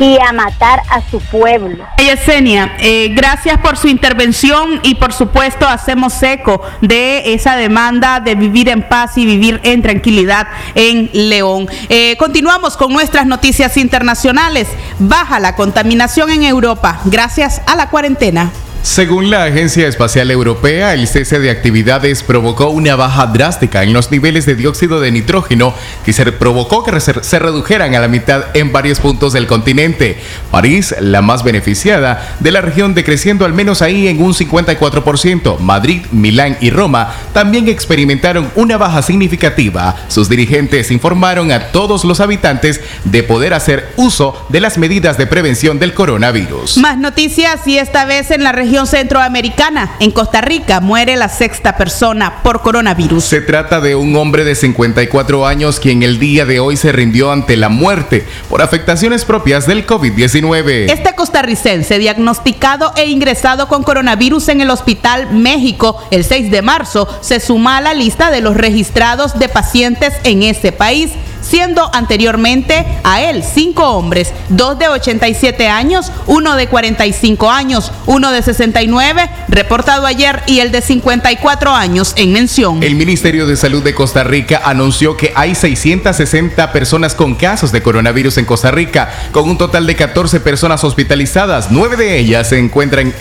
y 0.00 0.18
a 0.18 0.32
matar 0.32 0.82
a 0.88 1.02
su 1.08 1.20
pueblo. 1.20 1.84
Yesenia, 1.98 2.74
eh, 2.78 3.10
gracias 3.14 3.58
por 3.58 3.76
su 3.76 3.86
intervención 3.86 4.80
y 4.82 4.94
por 4.96 5.12
supuesto 5.12 5.68
hacemos 5.68 6.20
eco 6.22 6.62
de 6.80 7.34
esa 7.34 7.56
demanda 7.56 8.18
de 8.18 8.34
vivir 8.34 8.70
en 8.70 8.82
paz 8.88 9.18
y 9.18 9.26
vivir 9.26 9.60
en 9.62 9.82
tranquilidad 9.82 10.48
en 10.74 11.10
León. 11.12 11.68
Eh, 11.88 12.16
continuamos 12.18 12.76
con 12.76 12.92
nuestras 12.92 13.26
noticias 13.26 13.76
internacionales. 13.76 14.68
Baja 14.98 15.38
la 15.38 15.54
contaminación 15.54 16.30
en 16.30 16.44
Europa 16.44 17.00
gracias 17.04 17.60
a 17.66 17.76
la 17.76 17.90
cuarentena. 17.90 18.50
Según 18.82 19.28
la 19.28 19.44
Agencia 19.44 19.86
Espacial 19.86 20.30
Europea, 20.30 20.94
el 20.94 21.06
cese 21.06 21.38
de 21.38 21.50
actividades 21.50 22.22
provocó 22.22 22.70
una 22.70 22.96
baja 22.96 23.26
drástica 23.26 23.82
en 23.82 23.92
los 23.92 24.10
niveles 24.10 24.46
de 24.46 24.54
dióxido 24.54 25.00
de 25.00 25.12
nitrógeno 25.12 25.74
que 26.02 26.14
se 26.14 26.24
provocó 26.32 26.82
que 26.82 26.98
se 26.98 27.38
redujeran 27.38 27.94
a 27.94 28.00
la 28.00 28.08
mitad 28.08 28.44
en 28.54 28.72
varios 28.72 28.98
puntos 28.98 29.34
del 29.34 29.46
continente. 29.46 30.18
París, 30.50 30.94
la 30.98 31.20
más 31.20 31.44
beneficiada 31.44 32.36
de 32.40 32.52
la 32.52 32.62
región, 32.62 32.94
decreciendo 32.94 33.44
al 33.44 33.52
menos 33.52 33.82
ahí 33.82 34.08
en 34.08 34.22
un 34.22 34.32
54%. 34.32 35.58
Madrid, 35.58 36.00
Milán 36.10 36.56
y 36.62 36.70
Roma 36.70 37.12
también 37.34 37.68
experimentaron 37.68 38.50
una 38.54 38.78
baja 38.78 39.02
significativa. 39.02 39.94
Sus 40.08 40.30
dirigentes 40.30 40.90
informaron 40.90 41.52
a 41.52 41.66
todos 41.66 42.04
los 42.04 42.20
habitantes 42.20 42.80
de 43.04 43.22
poder 43.24 43.52
hacer 43.52 43.92
uso 43.96 44.46
de 44.48 44.60
las 44.60 44.78
medidas 44.78 45.18
de 45.18 45.26
prevención 45.26 45.78
del 45.78 45.92
coronavirus. 45.92 46.78
Más 46.78 46.96
noticias 46.96 47.66
y 47.66 47.76
esta 47.76 48.06
vez 48.06 48.30
en 48.30 48.42
la 48.42 48.52
región 48.52 48.69
centroamericana. 48.86 49.96
En 50.00 50.10
Costa 50.10 50.40
Rica 50.40 50.80
muere 50.80 51.16
la 51.16 51.28
sexta 51.28 51.76
persona 51.76 52.42
por 52.42 52.62
coronavirus. 52.62 53.24
Se 53.24 53.40
trata 53.40 53.80
de 53.80 53.94
un 53.94 54.16
hombre 54.16 54.44
de 54.44 54.54
54 54.54 55.46
años 55.46 55.80
quien 55.80 56.02
el 56.02 56.18
día 56.18 56.46
de 56.46 56.60
hoy 56.60 56.76
se 56.76 56.92
rindió 56.92 57.32
ante 57.32 57.56
la 57.56 57.68
muerte 57.68 58.26
por 58.48 58.62
afectaciones 58.62 59.24
propias 59.24 59.66
del 59.66 59.86
COVID-19. 59.86 60.90
Este 60.90 61.14
costarricense 61.14 61.98
diagnosticado 61.98 62.92
e 62.96 63.06
ingresado 63.06 63.68
con 63.68 63.82
coronavirus 63.82 64.48
en 64.48 64.60
el 64.60 64.70
Hospital 64.70 65.32
México 65.32 66.00
el 66.10 66.24
6 66.24 66.50
de 66.50 66.62
marzo 66.62 67.08
se 67.20 67.40
suma 67.40 67.78
a 67.78 67.80
la 67.80 67.94
lista 67.94 68.30
de 68.30 68.40
los 68.40 68.56
registrados 68.56 69.38
de 69.38 69.48
pacientes 69.48 70.14
en 70.24 70.42
ese 70.42 70.72
país 70.72 71.10
siendo 71.50 71.90
anteriormente 71.92 72.86
a 73.02 73.22
él 73.22 73.42
cinco 73.42 73.82
hombres, 73.90 74.32
dos 74.50 74.78
de 74.78 74.86
87 74.86 75.66
años, 75.66 76.12
uno 76.26 76.54
de 76.54 76.68
45 76.68 77.50
años, 77.50 77.90
uno 78.06 78.30
de 78.30 78.40
69, 78.40 79.28
reportado 79.48 80.06
ayer, 80.06 80.42
y 80.46 80.60
el 80.60 80.70
de 80.70 80.80
54 80.80 81.74
años 81.74 82.12
en 82.16 82.32
mención. 82.32 82.82
El 82.84 82.94
Ministerio 82.94 83.48
de 83.48 83.56
Salud 83.56 83.82
de 83.82 83.94
Costa 83.94 84.22
Rica 84.22 84.62
anunció 84.64 85.16
que 85.16 85.32
hay 85.34 85.56
660 85.56 86.72
personas 86.72 87.16
con 87.16 87.34
casos 87.34 87.72
de 87.72 87.82
coronavirus 87.82 88.38
en 88.38 88.44
Costa 88.44 88.70
Rica, 88.70 89.10
con 89.32 89.50
un 89.50 89.58
total 89.58 89.88
de 89.88 89.96
14 89.96 90.38
personas 90.38 90.84
hospitalizadas, 90.84 91.68
nueve 91.70 91.96
de 91.96 92.18
ellas 92.18 92.48
se 92.48 92.58
encuentran 92.58 93.12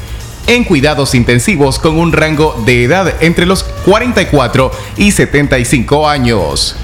en 0.45 0.63
cuidados 0.63 1.15
intensivos 1.15 1.80
con 1.80 1.97
un 1.97 2.11
rango 2.11 2.61
de 2.65 2.84
edad 2.84 3.15
entre 3.21 3.45
los 3.45 3.63
44 3.63 4.71
y 4.97 5.11
75 5.11 6.07
años. 6.07 6.75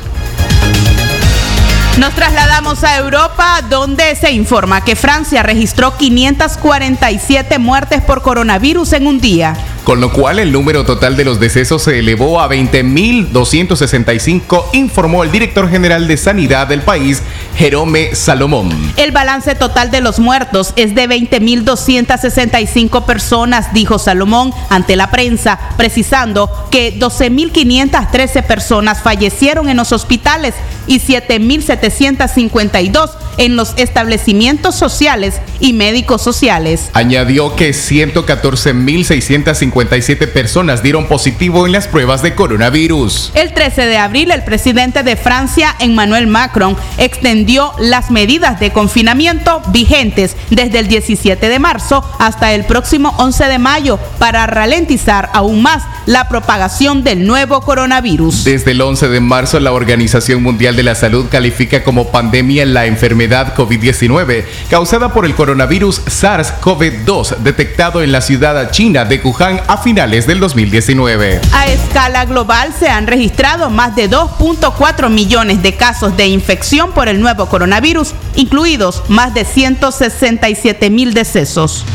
Nos 1.99 2.13
trasladamos 2.13 2.83
a 2.83 2.97
Europa, 2.97 3.61
donde 3.69 4.15
se 4.15 4.31
informa 4.31 4.83
que 4.83 4.97
Francia 4.97 5.43
registró 5.43 5.95
547 5.95 7.57
muertes 7.57 8.01
por 8.01 8.21
coronavirus 8.21 8.93
en 8.93 9.07
un 9.07 9.21
día 9.21 9.55
con 9.85 10.01
lo 10.01 10.11
cual 10.11 10.39
el 10.39 10.51
número 10.51 10.83
total 10.83 11.15
de 11.15 11.23
los 11.23 11.39
decesos 11.39 11.83
se 11.83 11.99
elevó 11.99 12.41
a 12.41 12.49
20.265, 12.49 14.65
informó 14.73 15.23
el 15.23 15.31
director 15.31 15.69
general 15.69 16.07
de 16.07 16.17
Sanidad 16.17 16.65
del 16.67 16.81
país, 16.81 17.21
Jerome 17.55 18.15
Salomón. 18.15 18.71
El 18.97 19.11
balance 19.11 19.53
total 19.55 19.91
de 19.91 20.01
los 20.01 20.19
muertos 20.19 20.73
es 20.75 20.95
de 20.95 21.07
20.265 21.07 23.05
personas, 23.05 23.71
dijo 23.73 23.99
Salomón 23.99 24.51
ante 24.69 24.95
la 24.95 25.11
prensa, 25.11 25.59
precisando 25.77 26.49
que 26.71 26.99
12.513 26.99 28.41
personas 28.43 29.03
fallecieron 29.03 29.69
en 29.69 29.77
los 29.77 29.91
hospitales 29.91 30.55
y 30.87 30.99
7.752 30.99 33.11
en 33.37 33.55
los 33.55 33.73
establecimientos 33.77 34.75
sociales 34.75 35.35
y 35.59 35.73
médicos 35.73 36.21
sociales. 36.21 36.89
Añadió 36.93 37.55
que 37.55 37.71
114.650 37.71 39.55
57 39.75 40.27
personas 40.27 40.81
dieron 40.81 41.05
positivo 41.05 41.65
en 41.65 41.73
las 41.73 41.89
pruebas 41.89 42.21
de 42.21 42.33
coronavirus. 42.33 43.33
El 43.35 43.53
13 43.53 43.87
de 43.87 43.97
abril, 43.97 44.31
el 44.31 44.41
presidente 44.45 45.03
de 45.03 45.17
Francia, 45.17 45.75
Emmanuel 45.79 46.27
Macron, 46.27 46.77
extendió 46.97 47.73
las 47.77 48.09
medidas 48.09 48.57
de 48.61 48.71
confinamiento 48.71 49.61
vigentes 49.73 50.37
desde 50.49 50.79
el 50.79 50.87
17 50.87 51.49
de 51.49 51.59
marzo 51.59 52.09
hasta 52.19 52.53
el 52.53 52.63
próximo 52.63 53.13
11 53.17 53.47
de 53.47 53.59
mayo 53.59 53.99
para 54.17 54.47
ralentizar 54.47 55.29
aún 55.33 55.61
más 55.61 55.83
la 56.05 56.29
propagación 56.29 57.03
del 57.03 57.27
nuevo 57.27 57.59
coronavirus. 57.59 58.45
Desde 58.45 58.71
el 58.71 58.81
11 58.81 59.09
de 59.09 59.19
marzo, 59.19 59.59
la 59.59 59.73
Organización 59.73 60.41
Mundial 60.41 60.77
de 60.77 60.83
la 60.83 60.95
Salud 60.95 61.25
califica 61.29 61.83
como 61.83 62.11
pandemia 62.11 62.65
la 62.65 62.85
enfermedad 62.85 63.53
COVID-19 63.55 64.45
causada 64.69 65.11
por 65.11 65.25
el 65.25 65.35
coronavirus 65.35 66.05
SARS-CoV-2 66.05 67.39
detectado 67.39 68.01
en 68.01 68.13
la 68.13 68.21
ciudad 68.21 68.71
china 68.71 69.03
de 69.03 69.19
Wuhan 69.19 69.64
a 69.67 69.77
finales 69.77 70.27
del 70.27 70.39
2019. 70.39 71.41
A 71.53 71.67
escala 71.67 72.25
global 72.25 72.73
se 72.77 72.87
han 72.89 73.07
registrado 73.07 73.69
más 73.69 73.95
de 73.95 74.09
2.4 74.09 75.09
millones 75.09 75.61
de 75.63 75.75
casos 75.75 76.15
de 76.17 76.27
infección 76.27 76.91
por 76.91 77.07
el 77.07 77.21
nuevo 77.21 77.47
coronavirus, 77.47 78.13
incluidos 78.35 79.03
más 79.07 79.33
de 79.33 79.45
167 79.45 80.89
mil 80.89 81.13
decesos. 81.13 81.85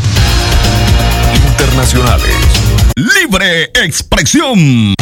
Internacionales. 1.52 2.34
Libre 2.96 3.64
expresión. 3.74 4.94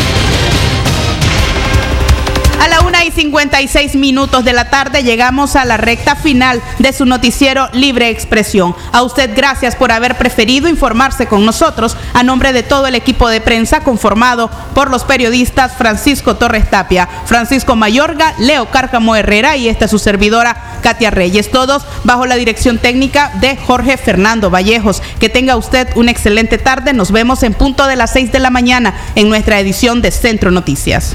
A 2.61 2.67
la 2.67 2.81
una 2.81 3.05
y 3.05 3.13
56 3.13 3.95
minutos 3.95 4.45
de 4.45 4.53
la 4.53 4.69
tarde 4.69 5.05
llegamos 5.05 5.55
a 5.55 5.65
la 5.65 5.77
recta 5.77 6.17
final 6.17 6.61
de 6.81 6.93
su 6.93 7.07
noticiero 7.07 7.69
Libre 7.73 8.11
Expresión. 8.11 8.75
A 8.93 9.03
usted 9.03 9.31
gracias 9.37 9.77
por 9.77 9.93
haber 9.93 10.17
preferido 10.17 10.69
informarse 10.69 11.27
con 11.27 11.47
nosotros 11.47 11.97
a 12.15 12.25
nombre 12.25 12.53
de 12.53 12.65
todo 12.65 12.89
el 12.89 12.97
equipo 12.97 13.29
de 13.29 13.41
prensa 13.41 13.81
conformado 13.81 14.51
por 14.75 14.91
los 14.91 15.05
periodistas 15.05 15.77
Francisco 15.77 16.35
Torres 16.35 16.69
Tapia, 16.69 17.09
Francisco 17.27 17.77
Mayorga, 17.77 18.35
Leo 18.39 18.67
Cárcamo 18.67 19.15
Herrera 19.15 19.57
y 19.57 19.69
esta 19.69 19.87
su 19.87 20.01
servidora 20.01 20.81
Katia 20.83 21.13
Reyes. 21.13 21.53
Todos 21.53 21.87
bajo 22.03 22.27
la 22.27 22.35
dirección 22.35 22.79
técnica 22.79 23.31
de 23.41 23.57
Jorge 23.57 23.97
Fernando 23.97 24.51
Vallejos. 24.51 25.01
Que 25.21 25.29
tenga 25.29 25.57
usted 25.57 25.89
una 25.95 26.11
excelente 26.11 26.59
tarde. 26.59 26.93
Nos 26.93 27.13
vemos 27.13 27.45
en 27.45 27.55
punto 27.55 27.87
de 27.87 27.95
las 27.95 28.13
6 28.13 28.33
de 28.33 28.41
la 28.41 28.51
mañana 28.51 28.95
en 29.15 29.29
nuestra 29.29 29.61
edición 29.61 30.03
de 30.03 30.11
Centro 30.11 30.51
Noticias 30.51 31.15